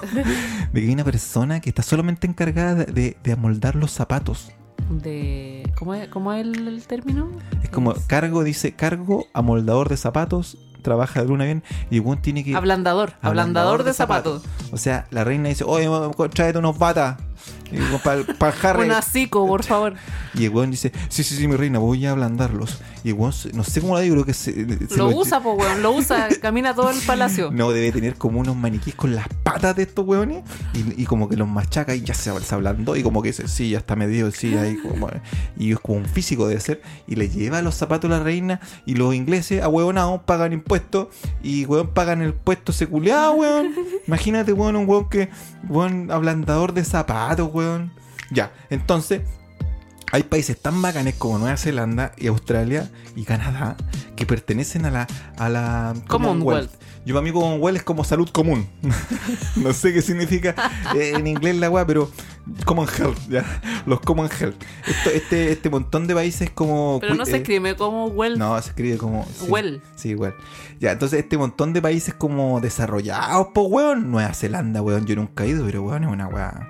de 0.74 0.82
que 0.82 0.88
hay 0.88 0.94
una 0.94 1.06
persona 1.06 1.62
que 1.62 1.70
está 1.70 1.82
solamente 1.82 2.28
encargada 2.28 2.84
de- 2.84 3.16
de 3.24 3.32
amoldar 3.32 3.76
los 3.78 3.92
zapatos. 3.92 4.52
De. 4.90 5.70
¿Cómo 5.78 5.94
es, 5.94 6.08
cómo 6.10 6.34
es 6.34 6.42
el, 6.42 6.68
el 6.68 6.86
término? 6.86 7.30
Es 7.64 7.70
como 7.70 7.94
Es- 7.94 8.04
cargo, 8.06 8.44
dice 8.44 8.74
cargo, 8.74 9.26
amoldador 9.34 9.90
de 9.90 9.98
zapatos, 9.98 10.58
trabaja 10.82 11.22
de 11.22 11.28
luna 11.28 11.46
bien, 11.46 11.64
y 11.90 11.96
el 11.98 12.02
tiene 12.22 12.44
que... 12.44 12.56
Ablandador. 12.56 13.14
Ablandador 13.22 13.84
de 13.84 13.94
zapatos. 13.94 14.44
O 14.72 14.78
sea, 14.78 15.06
la 15.12 15.24
reina 15.24 15.50
dice, 15.50 15.64
oye, 15.64 15.88
tráete 16.34 16.58
unos 16.60 16.78
batas. 16.78 17.18
Para 18.04 18.54
Harry. 18.64 18.86
Un 18.86 18.92
hocico, 18.92 19.48
por 19.48 19.64
favor. 19.72 19.94
Y 20.34 20.46
el 20.46 20.50
weón 20.52 20.72
dice, 20.72 20.92
sí, 21.10 21.24
sí, 21.24 21.36
sí, 21.36 21.48
mi 21.48 21.56
reina, 21.56 21.80
voy 21.80 22.06
a 22.06 22.12
ablandarlos. 22.12 22.82
Y 23.04 23.14
se- 23.32 23.52
no 23.54 23.64
sé 23.64 23.82
cómo 23.82 23.96
la 23.96 24.02
digo, 24.02 24.16
creo 24.16 24.26
que 24.26 24.34
se, 24.34 24.54
se 24.54 24.98
Lo 24.98 25.10
lo- 25.10 25.18
usa, 25.18 25.42
pues, 25.42 25.58
weón. 25.58 25.82
Lo 25.82 25.92
usa. 25.92 26.28
Camina 26.42 26.74
todo 26.76 26.90
el 26.92 27.00
palacio. 27.02 27.50
No, 27.52 27.72
debe 27.72 27.92
tener 27.92 28.16
como 28.16 28.40
unos 28.40 28.56
maniquíes 28.56 28.96
con 28.96 29.16
las 29.16 29.28
patas 29.44 29.76
de 29.76 29.84
estos 29.84 30.06
weones 30.06 30.44
y, 30.74 31.02
y 31.02 31.06
como 31.06 31.28
que 31.28 31.36
los 31.36 31.48
machaca 31.48 31.96
y 31.96 32.02
ya 32.02 32.14
se, 32.14 32.32
se 32.42 32.56
ablandó 32.56 32.96
y 32.96 33.04
como 33.04 33.22
que 33.22 33.30
dice, 33.30 33.48
sí, 33.48 33.70
ya 33.72 33.80
está 33.80 33.96
medido, 33.96 34.30
sí, 34.32 34.56
ahí 34.56 34.78
como... 34.78 35.10
Y 35.58 35.72
es 35.72 35.80
como 35.80 35.98
un 36.00 36.06
físico 36.06 36.48
debe 36.48 36.60
ser 36.62 36.82
y 37.08 37.16
le 37.16 37.30
lleva 37.30 37.62
los 37.62 37.76
zapatos 37.76 38.10
a 38.12 38.18
la 38.18 38.24
reina 38.24 38.60
y 38.86 38.96
los 38.96 39.14
ingleses 39.16 39.62
a 39.64 39.68
huevonados 39.68 40.22
pagan 40.26 40.54
impuestos 40.54 41.08
y 41.42 41.66
weón 41.66 41.88
pagan 41.94 42.22
el 42.22 42.34
puesto 42.34 42.72
seculeado, 42.74 43.34
weón. 43.34 43.74
Imagínate, 44.08 44.54
weón, 44.54 44.76
un 44.76 44.88
weón 44.88 45.10
que, 45.10 45.30
weón, 45.68 46.12
ablandador 46.12 46.74
de 46.74 46.84
zapatos, 46.86 47.50
weón. 47.54 47.92
Ya, 48.30 48.52
entonces... 48.70 49.22
Hay 50.12 50.24
países 50.24 50.60
tan 50.60 50.82
bacanes 50.82 51.16
como 51.16 51.38
Nueva 51.38 51.56
Zelanda 51.56 52.12
y 52.18 52.28
Australia 52.28 52.90
y 53.16 53.24
Canadá 53.24 53.78
que 54.18 54.26
pertenecen 54.26 54.86
a 54.86 54.92
la, 54.92 55.08
a 55.38 55.50
la 55.50 55.94
Commonwealth. 56.08 56.70
Yo 57.06 57.16
para 57.16 57.24
mí 57.24 57.32
Commonwealth 57.32 57.78
es 57.78 57.84
como 57.84 58.04
salud 58.04 58.30
común. 58.30 58.68
no 59.56 59.72
sé 59.74 59.94
qué 59.94 60.02
significa 60.02 60.54
eh, 60.96 61.14
en 61.16 61.26
inglés 61.28 61.56
la 61.56 61.70
weá, 61.70 61.88
pero 61.88 62.12
Common 62.66 62.88
Health, 62.88 63.18
ya. 63.30 63.46
Los 63.86 64.02
Common 64.02 64.30
Health. 64.30 64.62
Esto- 64.86 65.10
este, 65.12 65.52
este 65.54 65.70
montón 65.70 66.08
de 66.08 66.14
países 66.14 66.50
como... 66.50 67.00
Pero 67.00 67.16
no 67.16 67.24
eh, 67.24 67.28
se 67.28 67.38
escribe 67.38 67.76
como 67.76 68.08
well. 68.08 68.38
No, 68.38 68.62
se 68.62 68.70
escribe 68.70 68.98
como... 68.98 69.26
sí. 69.26 69.46
Well. 69.48 69.82
Sí, 69.96 70.10
igual. 70.10 70.36
Ya, 70.80 70.92
entonces 70.92 71.20
este 71.20 71.38
montón 71.38 71.72
de 71.72 71.82
países 71.82 72.14
como 72.14 72.60
desarrollados, 72.60 73.48
po, 73.54 73.62
weón. 73.64 74.12
Nueva 74.12 74.34
Zelanda, 74.34 74.82
weón. 74.82 75.06
Yo 75.06 75.16
nunca 75.16 75.46
he 75.46 75.50
ido, 75.50 75.66
pero 75.66 75.84
weón, 75.84 76.04
es 76.04 76.10
una 76.10 76.28
weá 76.28 76.68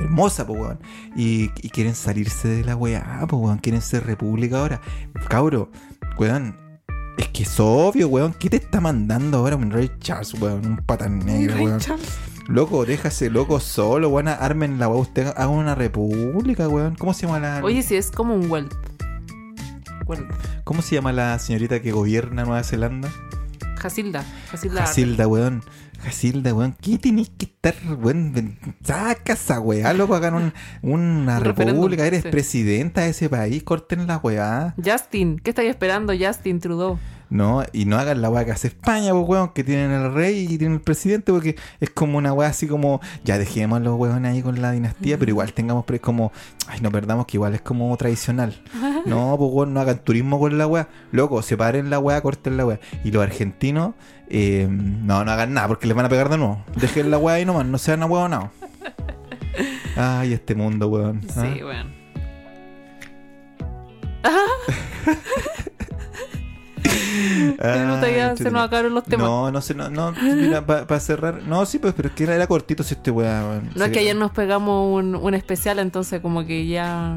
hermosa, 0.00 0.46
po, 0.46 0.54
weón. 0.54 0.78
Y, 1.16 1.50
y 1.62 1.70
quieren 1.70 1.94
salirse 1.94 2.48
de 2.48 2.64
la 2.64 2.76
weá, 2.76 3.24
po, 3.28 3.36
weón. 3.36 3.58
Quieren 3.58 3.82
ser 3.82 4.04
república 4.04 4.58
ahora. 4.58 4.80
Cabro, 5.28 5.70
weón. 6.18 6.56
Es 7.18 7.28
que 7.28 7.42
es 7.42 7.60
obvio, 7.60 8.08
weón. 8.08 8.34
¿Qué 8.38 8.50
te 8.50 8.56
está 8.56 8.80
mandando 8.80 9.38
ahora 9.38 9.56
un 9.56 9.70
Rey 9.70 9.90
Charles, 10.00 10.34
weón? 10.34 10.66
Un 10.66 10.76
patán 10.78 11.18
negro, 11.20 11.62
weón. 11.62 11.80
Loco, 12.48 12.84
déjase 12.84 13.30
loco 13.30 13.60
solo, 13.60 14.08
weón. 14.08 14.28
Armen 14.28 14.78
la 14.78 14.88
weá. 14.88 15.00
Usted 15.00 15.26
haga 15.28 15.48
una 15.48 15.74
república, 15.74 16.68
weón. 16.68 16.96
¿Cómo 16.96 17.14
se 17.14 17.26
llama 17.26 17.40
la... 17.40 17.60
Oye, 17.62 17.82
si 17.82 17.96
es 17.96 18.10
como 18.10 18.34
un. 18.34 18.50
Well. 18.50 18.68
¿Cómo 20.64 20.82
se 20.82 20.96
llama 20.96 21.12
la 21.12 21.38
señorita 21.38 21.80
que 21.80 21.92
gobierna 21.92 22.44
Nueva 22.44 22.62
Zelanda? 22.64 23.10
Jasilda. 23.80 24.24
Jasilda. 24.50 24.80
Jasilda, 24.82 25.26
weón. 25.26 25.62
Jasilda, 26.02 26.54
weón. 26.54 26.76
¿Qué 26.80 26.98
tenés 26.98 27.30
que 27.30 27.46
estar, 27.46 27.74
weón? 27.98 28.58
Saca 28.84 29.32
esa 29.34 29.60
weá, 29.60 29.92
loco. 29.92 30.14
Hagan 30.14 30.34
un- 30.34 30.52
una 30.82 31.38
Un 31.38 31.44
república. 31.44 32.06
Eres 32.06 32.22
sí. 32.22 32.28
presidenta 32.30 33.02
de 33.02 33.10
ese 33.10 33.28
país. 33.28 33.62
Corten 33.62 34.06
la 34.06 34.18
weá. 34.18 34.74
Justin. 34.82 35.38
¿Qué 35.38 35.50
estáis 35.50 35.70
esperando, 35.70 36.12
Justin 36.18 36.60
Trudeau? 36.60 36.98
No, 37.30 37.62
y 37.72 37.84
no 37.84 37.96
hagan 37.96 38.20
la 38.20 38.28
weá 38.28 38.44
que 38.44 38.50
hace 38.50 38.68
España, 38.68 39.12
pues, 39.12 39.24
weón. 39.26 39.50
Que 39.50 39.62
tienen 39.62 39.92
el 39.92 40.12
rey 40.12 40.46
y 40.50 40.58
tienen 40.58 40.74
el 40.74 40.80
presidente. 40.80 41.32
Porque 41.32 41.56
es 41.78 41.90
como 41.90 42.18
una 42.18 42.32
weá 42.32 42.48
así 42.48 42.66
como. 42.66 43.00
Ya 43.24 43.38
dejemos 43.38 43.80
los 43.80 43.96
weones 43.98 44.32
ahí 44.32 44.42
con 44.42 44.60
la 44.60 44.72
dinastía. 44.72 45.16
Pero 45.16 45.30
igual 45.30 45.52
tengamos. 45.52 45.84
Pero 45.84 45.96
es 45.96 46.02
como. 46.02 46.32
Ay, 46.66 46.80
no 46.80 46.90
perdamos 46.90 47.26
que 47.26 47.36
igual 47.36 47.54
es 47.54 47.62
como 47.62 47.96
tradicional. 47.96 48.60
No, 49.06 49.34
pues 49.38 49.50
weón, 49.50 49.72
no 49.72 49.80
hagan 49.80 50.04
turismo 50.04 50.38
con 50.38 50.58
la 50.58 50.66
weá. 50.66 50.88
Loco, 51.10 51.40
separen 51.40 51.88
la 51.88 51.98
weá, 51.98 52.20
corten 52.20 52.58
la 52.58 52.66
weá. 52.66 52.80
Y 53.02 53.10
los 53.10 53.22
argentinos, 53.22 53.94
eh, 54.28 54.68
no, 54.70 55.24
no 55.24 55.30
hagan 55.30 55.54
nada 55.54 55.68
porque 55.68 55.86
les 55.86 55.96
van 55.96 56.04
a 56.04 56.08
pegar 56.10 56.28
de 56.28 56.36
nuevo. 56.36 56.62
Dejen 56.76 57.10
la 57.10 57.16
weá 57.16 57.36
ahí 57.36 57.46
nomás, 57.46 57.64
no 57.64 57.78
sean 57.78 58.02
ahueonados. 58.02 58.50
Ay, 59.96 60.34
este 60.34 60.54
mundo, 60.54 60.88
weón. 60.88 61.22
¿ah? 61.30 61.46
Sí, 61.54 61.62
weón. 61.62 61.94
Ay, 67.60 68.14
ya 68.16 68.36
se 68.36 68.50
nos 68.50 68.62
acabaron 68.62 68.94
los 68.94 69.04
temas. 69.04 69.26
No, 69.26 69.50
no 69.50 69.60
sé, 69.60 69.74
no, 69.74 69.90
no, 69.90 70.12
mira, 70.12 70.64
para 70.64 71.00
cerrar. 71.00 71.42
No, 71.46 71.64
sí, 71.66 71.78
pues, 71.78 71.94
pero 71.94 72.08
es 72.08 72.14
que 72.14 72.24
era, 72.24 72.34
era 72.34 72.46
cortito 72.46 72.82
si 72.82 72.94
este 72.94 73.10
weá. 73.10 73.60
No 73.74 73.84
es 73.84 73.90
que 73.90 73.98
ayer 74.00 74.16
nos 74.16 74.30
pegamos 74.32 74.94
un, 74.98 75.14
un 75.14 75.34
especial, 75.34 75.78
entonces 75.78 76.20
como 76.20 76.44
que 76.46 76.66
ya 76.66 77.16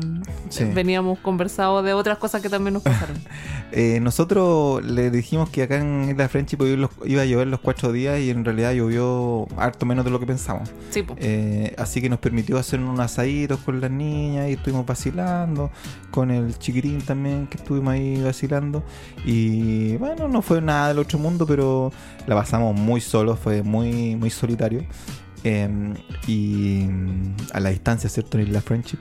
Sí. 0.50 0.66
veníamos 0.66 1.20
conversados 1.20 1.84
de 1.84 1.94
otras 1.94 2.18
cosas 2.18 2.42
que 2.42 2.50
también 2.50 2.74
nos 2.76 2.84
pasaron. 2.84 3.18
Eh, 3.76 4.00
nosotros 4.02 4.86
le 4.86 5.10
dijimos 5.10 5.50
que 5.50 5.64
acá 5.64 5.78
en 5.78 6.08
Isla 6.12 6.30
Friendship 6.30 6.58
iba 6.62 6.74
a, 6.74 6.78
los- 6.78 6.92
iba 7.06 7.24
a 7.24 7.26
llover 7.26 7.48
los 7.48 7.60
cuatro 7.60 7.92
días 7.92 8.20
y 8.20 8.30
en 8.30 8.46
realidad 8.46 8.72
llovió 8.74 9.48
harto 9.58 9.88
menos 9.88 10.06
de 10.06 10.12
lo 10.12 10.20
que 10.20 10.28
pensamos. 10.28 10.70
Sí, 10.92 11.02
po. 11.02 11.16
Eh, 11.18 11.74
así 11.80 12.00
que 12.00 12.08
nos 12.08 12.20
permitió 12.20 12.60
hacer 12.60 12.80
unos 12.80 13.00
asaditos 13.00 13.60
con 13.62 13.82
las 13.82 13.90
niñas 13.90 14.48
y 14.50 14.54
estuvimos 14.54 14.86
vacilando, 14.86 15.72
con 16.12 16.30
el 16.30 16.56
chiquitín 16.60 17.02
también 17.02 17.48
que 17.48 17.58
estuvimos 17.58 17.96
ahí 17.96 18.22
vacilando. 18.22 18.84
Y 19.26 19.83
bueno, 20.00 20.28
no 20.28 20.42
fue 20.42 20.62
nada 20.62 20.90
del 20.90 21.00
otro 21.00 21.20
mundo, 21.20 21.46
pero 21.46 21.92
la 22.28 22.36
pasamos 22.36 22.76
muy 22.76 23.02
solos, 23.02 23.40
fue 23.40 23.62
muy, 23.64 24.16
muy 24.16 24.30
solitario. 24.30 24.84
Eh, 25.46 25.94
y 26.26 26.86
mm, 26.90 27.36
a 27.54 27.60
la 27.60 27.70
distancia, 27.70 28.10
¿cierto? 28.10 28.38
En 28.38 28.48
Isla 28.48 28.62
Friendship. 28.62 28.98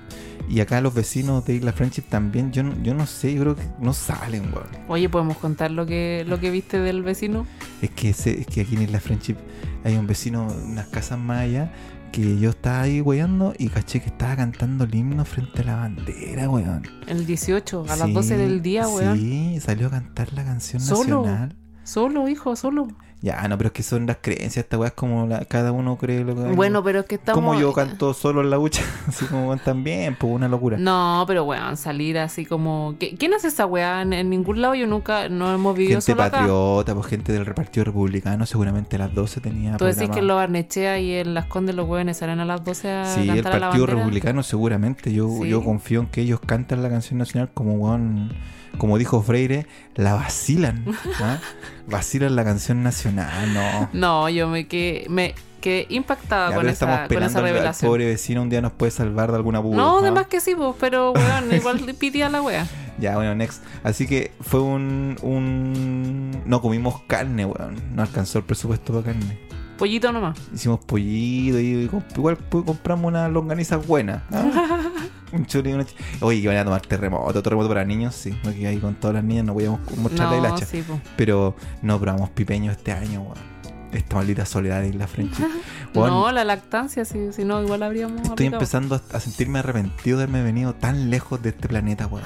Y 0.48 0.58
acá 0.58 0.80
los 0.80 0.92
vecinos 0.92 1.44
de 1.44 1.54
Isla 1.54 1.72
Friendship 1.72 2.02
también, 2.08 2.50
yo, 2.50 2.64
no- 2.64 2.74
yo 2.82 2.94
no 2.94 3.06
sé, 3.06 3.32
yo 3.32 3.42
creo 3.42 3.54
que 3.56 3.62
no 3.80 3.92
salen, 3.92 4.52
weón. 4.52 4.66
Oye, 4.88 5.08
¿podemos 5.08 5.36
contar 5.38 5.70
lo 5.70 5.86
que, 5.86 6.24
lo 6.26 6.40
que 6.40 6.50
viste 6.50 6.80
del 6.80 7.02
vecino? 7.04 7.46
Es 7.80 7.90
que, 7.90 8.10
ese- 8.10 8.40
es 8.40 8.46
que 8.48 8.62
aquí 8.62 8.74
en 8.74 8.82
Isla 8.82 8.98
Friendship 8.98 9.36
hay 9.84 9.96
un 9.96 10.06
vecino, 10.08 10.48
unas 10.66 10.88
casas 10.88 11.16
más 11.18 11.42
allá, 11.42 11.72
que 12.12 12.38
yo 12.38 12.50
estaba 12.50 12.82
ahí 12.82 13.00
weyando 13.00 13.54
y 13.58 13.68
caché 13.68 14.00
que 14.00 14.06
estaba 14.10 14.36
cantando 14.36 14.84
el 14.84 14.94
himno 14.94 15.24
frente 15.24 15.62
a 15.62 15.64
la 15.64 15.76
bandera, 15.76 16.48
weón. 16.48 16.82
El 17.08 17.26
18, 17.26 17.84
a 17.88 17.96
las 17.96 18.06
Sí, 18.08 18.12
12 18.12 18.36
del 18.36 18.62
día, 18.62 18.86
weón. 18.86 19.18
Sí, 19.18 19.58
salió 19.60 19.88
a 19.88 19.90
cantar 19.90 20.32
la 20.34 20.44
canción 20.44 20.80
Solo. 20.82 21.22
nacional. 21.22 21.56
Solo, 21.84 22.28
hijo, 22.28 22.54
solo. 22.54 22.86
Ya, 23.22 23.46
no, 23.46 23.56
pero 23.56 23.68
es 23.68 23.72
que 23.72 23.84
son 23.84 24.04
las 24.06 24.16
creencias, 24.20 24.56
esta 24.64 24.76
weá 24.76 24.88
es 24.88 24.94
como 24.94 25.28
la- 25.28 25.44
cada 25.44 25.70
uno 25.70 25.96
cree 25.96 26.24
lo 26.24 26.34
que... 26.34 26.40
Bueno, 26.56 26.82
pero 26.82 26.98
es 27.00 27.06
que 27.06 27.14
estamos... 27.14 27.40
Como 27.40 27.54
yo 27.58 27.72
canto 27.72 28.14
solo 28.14 28.40
en 28.40 28.50
la 28.50 28.56
ducha, 28.56 28.82
así 29.06 29.26
como 29.26 29.56
también, 29.58 30.16
pues 30.18 30.32
una 30.32 30.48
locura. 30.48 30.76
No, 30.76 31.22
pero 31.28 31.44
weón, 31.44 31.76
salir 31.76 32.18
así 32.18 32.44
como... 32.44 32.96
¿Qué- 32.98 33.14
¿Quién 33.16 33.32
hace 33.32 33.46
esa 33.46 33.64
weá? 33.66 34.02
En, 34.02 34.12
en 34.12 34.28
ningún 34.28 34.60
lado 34.60 34.74
yo 34.74 34.88
nunca... 34.88 35.28
No 35.28 35.54
hemos 35.54 35.76
vivido 35.76 36.00
Gente 36.00 36.12
solo 36.12 36.22
acá. 36.24 36.38
patriota, 36.38 36.94
pues 36.96 37.06
gente 37.06 37.32
del 37.32 37.46
repartido 37.46 37.84
republicano, 37.84 38.44
seguramente 38.44 38.96
a 38.96 38.98
las 38.98 39.14
12 39.14 39.40
tenía... 39.40 39.76
Tú 39.76 39.84
decís 39.84 40.10
que 40.10 40.18
en 40.18 40.26
los 40.26 40.34
Barnechea 40.36 40.98
y 40.98 41.12
en 41.14 41.32
Las 41.34 41.46
Condes 41.46 41.76
los 41.76 41.88
weones 41.88 42.16
salen 42.16 42.40
a 42.40 42.44
las 42.44 42.64
12 42.64 42.90
a 42.90 43.04
Sí, 43.04 43.28
el 43.28 43.40
cantar 43.44 43.60
Partido. 43.60 43.86
Republicano 43.86 44.42
seguramente. 44.42 45.12
Yo, 45.12 45.28
Sí. 45.40 45.48
yo 45.48 45.62
confío 45.62 46.00
en 46.00 46.06
que 46.08 46.22
ellos 46.22 46.40
cantan 46.44 46.82
la 46.82 46.88
canción 46.90 47.18
nacional 47.18 47.50
como 47.54 47.74
weón, 47.74 48.32
como 48.78 48.98
dijo 48.98 49.22
Freire, 49.22 49.66
la 49.94 50.14
vacilan. 50.14 50.84
¿ah? 51.20 51.38
Vacilan 51.86 52.36
la 52.36 52.44
canción 52.44 52.82
nacional, 52.82 53.52
no. 53.54 53.88
No, 53.92 54.28
yo 54.28 54.48
me 54.48 54.66
quedé, 54.66 55.06
me 55.08 55.34
quedé 55.60 55.86
impactada 55.90 56.50
Ya, 56.50 56.56
con, 56.56 56.64
esa, 56.68 56.72
estamos 56.72 57.08
con 57.08 57.22
esa 57.22 57.38
al 57.38 57.44
revelación. 57.44 57.88
pobre 57.90 58.06
vecino 58.06 58.42
un 58.42 58.48
día 58.50 58.60
nos 58.60 58.72
puede 58.72 58.90
salvar 58.92 59.30
de 59.30 59.36
alguna 59.36 59.58
burla. 59.58 59.82
No, 59.82 59.98
además 59.98 60.26
que 60.28 60.40
sí, 60.40 60.54
pues, 60.54 60.74
pero 60.80 61.12
weón, 61.12 61.52
igual 61.52 61.78
pitía 61.98 62.28
la 62.28 62.40
wea. 62.42 62.66
Ya, 62.98 63.16
bueno, 63.16 63.34
next. 63.34 63.62
Así 63.84 64.06
que 64.06 64.32
fue 64.40 64.60
un, 64.60 65.16
un... 65.22 66.42
No 66.46 66.60
comimos 66.60 67.02
carne, 67.06 67.44
weón. 67.46 67.76
No 67.94 68.02
alcanzó 68.02 68.38
el 68.38 68.44
presupuesto 68.44 68.92
para 68.92 69.06
carne. 69.12 69.38
Pollito 69.78 70.12
nomás. 70.12 70.38
Hicimos 70.54 70.78
pollito 70.84 71.58
y 71.58 71.90
igual 72.14 72.38
pu- 72.50 72.64
compramos 72.64 73.08
unas 73.08 73.30
longanizas 73.32 73.84
buenas. 73.86 74.22
¿ah? 74.30 74.78
Un 75.32 75.46
chori 75.46 75.70
y 75.70 75.72
una 75.72 75.86
Oye, 76.20 76.42
que 76.42 76.48
van 76.48 76.56
a 76.58 76.64
tomar 76.64 76.80
terremoto, 76.82 77.42
terremoto 77.42 77.68
para 77.68 77.84
niños, 77.84 78.14
sí. 78.14 78.36
No 78.44 78.52
que 78.52 78.66
ahí 78.66 78.78
con 78.78 78.94
todas 78.96 79.14
las 79.14 79.24
niñas 79.24 79.44
no 79.46 79.54
podíamos 79.54 79.80
mostrar 79.96 80.30
la 80.30 80.36
No, 80.36 80.46
hilacha. 80.48 80.66
sí, 80.66 80.82
po. 80.82 81.00
Pero 81.16 81.56
no 81.82 81.98
probamos 81.98 82.30
pipeño 82.30 82.70
este 82.72 82.92
año, 82.92 83.22
weón. 83.22 83.52
Esta 83.92 84.16
maldita 84.16 84.46
soledad 84.46 84.80
de 84.80 84.88
Isla 84.88 85.06
French. 85.06 85.34
Weón, 85.94 86.08
No, 86.08 86.32
la 86.32 86.44
lactancia, 86.44 87.04
si, 87.04 87.30
si 87.34 87.44
no, 87.44 87.62
igual 87.62 87.82
habríamos. 87.82 88.16
Estoy 88.22 88.32
aplicado. 88.46 88.56
empezando 88.56 89.00
a 89.12 89.20
sentirme 89.20 89.58
arrepentido 89.58 90.16
de 90.16 90.24
haberme 90.24 90.42
venido 90.42 90.74
tan 90.74 91.10
lejos 91.10 91.42
de 91.42 91.50
este 91.50 91.68
planeta, 91.68 92.06
weón. 92.06 92.24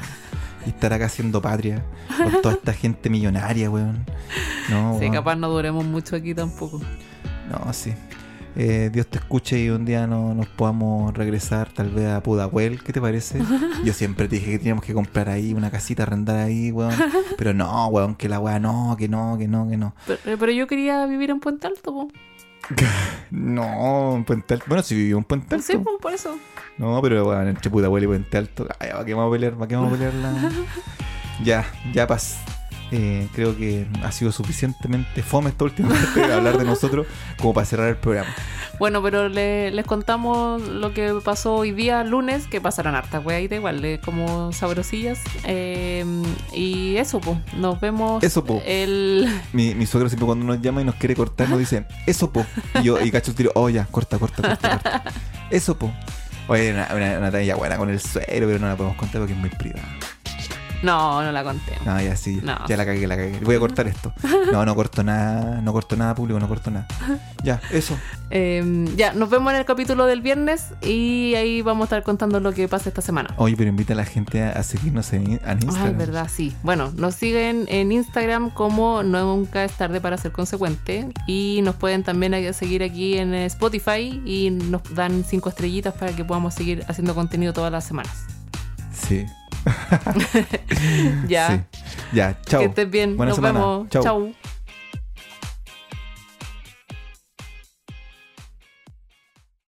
Y 0.64 0.68
estar 0.68 0.92
acá 0.92 1.06
haciendo 1.06 1.42
patria 1.42 1.84
con 2.16 2.40
toda 2.40 2.54
esta 2.54 2.72
gente 2.72 3.10
millonaria, 3.10 3.68
weón. 3.68 4.04
No, 4.70 4.94
Sí, 4.94 5.00
weón. 5.06 5.12
capaz 5.12 5.34
no 5.36 5.48
duremos 5.48 5.84
mucho 5.84 6.14
aquí 6.14 6.34
tampoco. 6.34 6.80
No, 7.50 7.72
sí. 7.72 7.94
Eh, 8.58 8.88
Dios 8.90 9.06
te 9.06 9.18
escuche 9.18 9.58
y 9.62 9.68
un 9.68 9.84
día 9.84 10.06
no, 10.06 10.34
nos 10.34 10.46
podamos 10.46 11.12
regresar 11.14 11.68
tal 11.70 11.90
vez 11.90 12.08
a 12.08 12.22
Pudahuel. 12.22 12.82
¿Qué 12.82 12.92
te 12.92 13.00
parece? 13.02 13.38
Yo 13.84 13.92
siempre 13.92 14.28
te 14.28 14.36
dije 14.36 14.52
que 14.52 14.58
teníamos 14.58 14.82
que 14.82 14.94
comprar 14.94 15.28
ahí 15.28 15.52
una 15.52 15.70
casita, 15.70 16.04
arrendar 16.04 16.36
ahí, 16.36 16.72
weón. 16.72 16.94
Pero 17.36 17.52
no, 17.52 17.88
weón, 17.88 18.14
que 18.14 18.28
la 18.30 18.40
weá 18.40 18.58
no, 18.58 18.96
que 18.98 19.08
no, 19.08 19.36
que 19.38 19.46
no, 19.46 19.68
que 19.68 19.76
no. 19.76 19.94
Pero, 20.06 20.38
pero 20.38 20.52
yo 20.52 20.66
quería 20.66 21.04
vivir 21.06 21.30
en 21.30 21.40
Puente 21.40 21.66
Alto, 21.66 21.92
po. 21.92 22.08
No, 23.30 24.16
en 24.16 24.24
Puente 24.24 24.54
Alto. 24.54 24.64
Bueno, 24.68 24.82
si 24.82 24.94
vivió 24.94 25.18
en 25.18 25.24
Puente 25.24 25.54
Alto. 25.54 25.66
Sí, 25.66 25.76
po, 25.76 25.98
por 25.98 26.14
eso. 26.14 26.38
No, 26.78 27.00
pero 27.02 27.24
bueno, 27.24 27.48
entre 27.48 27.70
Pudahuel 27.70 28.04
y 28.04 28.06
Puente 28.06 28.38
Alto. 28.38 28.66
Ay, 28.78 28.90
¿para 28.92 29.04
qué 29.04 29.14
vamos 29.14 29.30
a 29.30 29.32
pelear? 29.32 29.52
¿Para 29.54 29.68
qué 29.68 29.76
vamos 29.76 29.92
a 29.92 29.96
pelear 29.96 30.14
la... 30.14 30.50
Ya, 31.44 31.66
ya 31.92 32.06
pas. 32.06 32.38
Eh, 32.92 33.26
creo 33.34 33.56
que 33.56 33.86
ha 34.04 34.12
sido 34.12 34.30
suficientemente 34.30 35.22
fome 35.22 35.50
esta 35.50 35.64
última 35.64 35.88
parte 35.88 36.20
de 36.26 36.32
hablar 36.32 36.56
de 36.56 36.64
nosotros 36.64 37.06
como 37.38 37.52
para 37.52 37.64
cerrar 37.66 37.88
el 37.88 37.96
programa. 37.96 38.32
Bueno, 38.78 39.02
pero 39.02 39.28
le- 39.28 39.70
les 39.72 39.84
contamos 39.86 40.62
lo 40.62 40.92
que 40.94 41.12
pasó 41.24 41.54
hoy 41.54 41.72
día, 41.72 42.04
lunes, 42.04 42.46
que 42.46 42.60
pasaron 42.60 42.94
hartas 42.94 43.24
weitas 43.24 43.56
igual, 43.58 43.80
de 43.82 43.98
como 44.04 44.52
sabrosillas. 44.52 45.18
Eh, 45.44 46.04
y 46.54 46.96
eso, 46.96 47.20
pues, 47.20 47.38
nos 47.56 47.80
vemos 47.80 48.22
Eso, 48.22 48.44
po. 48.44 48.62
el... 48.66 49.26
Mi, 49.52 49.74
mi 49.74 49.86
suegro 49.86 50.08
siempre 50.08 50.26
cuando 50.26 50.44
nos 50.44 50.60
llama 50.60 50.82
y 50.82 50.84
nos 50.84 50.94
quiere 50.96 51.16
cortar 51.16 51.48
nos 51.48 51.58
dice, 51.58 51.86
eso 52.06 52.30
po. 52.30 52.44
Y 52.80 52.84
yo, 52.84 53.00
y 53.00 53.10
cacho 53.10 53.30
el 53.32 53.36
tiro, 53.36 53.50
oh 53.54 53.68
ya, 53.68 53.86
corta, 53.86 54.18
corta, 54.18 54.42
corta, 54.42 54.68
corta. 54.70 55.02
Eso 55.50 55.76
po. 55.78 55.90
Oye, 56.48 56.72
una, 56.72 56.88
una, 56.94 57.18
una 57.18 57.30
talla 57.32 57.56
buena 57.56 57.76
con 57.76 57.88
el 57.90 57.98
suegro, 57.98 58.46
pero 58.46 58.58
no 58.60 58.68
la 58.68 58.76
podemos 58.76 58.96
contar 58.96 59.20
porque 59.20 59.32
es 59.32 59.38
muy 59.38 59.50
privada. 59.50 59.88
No, 60.86 61.22
no 61.22 61.32
la 61.32 61.42
conté. 61.42 61.72
No, 61.84 62.00
ya 62.00 62.16
sí, 62.16 62.40
No. 62.42 62.56
ya 62.68 62.76
la 62.76 62.86
cagué, 62.86 63.06
la 63.06 63.16
cagué. 63.16 63.40
Voy 63.40 63.56
a 63.56 63.58
cortar 63.58 63.86
esto. 63.88 64.12
No, 64.52 64.64
no 64.64 64.74
corto 64.76 65.02
nada, 65.02 65.60
no 65.60 65.72
corto 65.72 65.96
nada 65.96 66.14
público, 66.14 66.38
no 66.38 66.48
corto 66.48 66.70
nada. 66.70 66.86
Ya, 67.42 67.60
eso. 67.72 67.98
Eh, 68.30 68.86
ya, 68.96 69.12
nos 69.12 69.28
vemos 69.28 69.52
en 69.52 69.58
el 69.58 69.64
capítulo 69.64 70.06
del 70.06 70.20
viernes 70.20 70.66
y 70.82 71.34
ahí 71.34 71.62
vamos 71.62 71.82
a 71.82 71.84
estar 71.86 72.02
contando 72.02 72.40
lo 72.40 72.52
que 72.52 72.68
pasa 72.68 72.88
esta 72.88 73.02
semana. 73.02 73.34
Oye, 73.36 73.56
pero 73.56 73.68
invita 73.68 73.92
a 73.92 73.96
la 73.96 74.04
gente 74.04 74.42
a, 74.42 74.50
a 74.52 74.62
seguirnos 74.62 75.12
en, 75.12 75.32
Instagram. 75.32 75.98
verdad, 75.98 76.28
sí. 76.32 76.54
Bueno, 76.62 76.92
nos 76.96 77.14
siguen 77.16 77.66
en 77.68 77.92
Instagram 77.92 78.50
como 78.50 79.02
Nunca 79.02 79.64
es 79.64 79.72
tarde 79.72 80.00
para 80.00 80.16
ser 80.16 80.32
consecuente. 80.32 81.08
Y 81.26 81.60
nos 81.62 81.74
pueden 81.74 82.04
también 82.04 82.54
seguir 82.54 82.82
aquí 82.82 83.18
en 83.18 83.34
Spotify 83.34 84.22
y 84.24 84.50
nos 84.50 84.82
dan 84.94 85.24
cinco 85.24 85.48
estrellitas 85.48 85.94
para 85.94 86.12
que 86.14 86.24
podamos 86.24 86.54
seguir 86.54 86.84
haciendo 86.88 87.14
contenido 87.14 87.52
todas 87.52 87.72
las 87.72 87.84
semanas. 87.84 88.24
Sí. 88.92 89.26
Ya, 91.28 91.48
Sí. 91.48 91.60
Ya, 92.12 92.38
chao. 92.46 92.60
que 92.60 92.66
estés 92.66 92.90
bien. 92.90 93.16
Buena 93.16 93.30
nos 93.30 93.36
semana. 93.36 93.58
vemos. 93.60 93.88
Chau. 93.90 94.32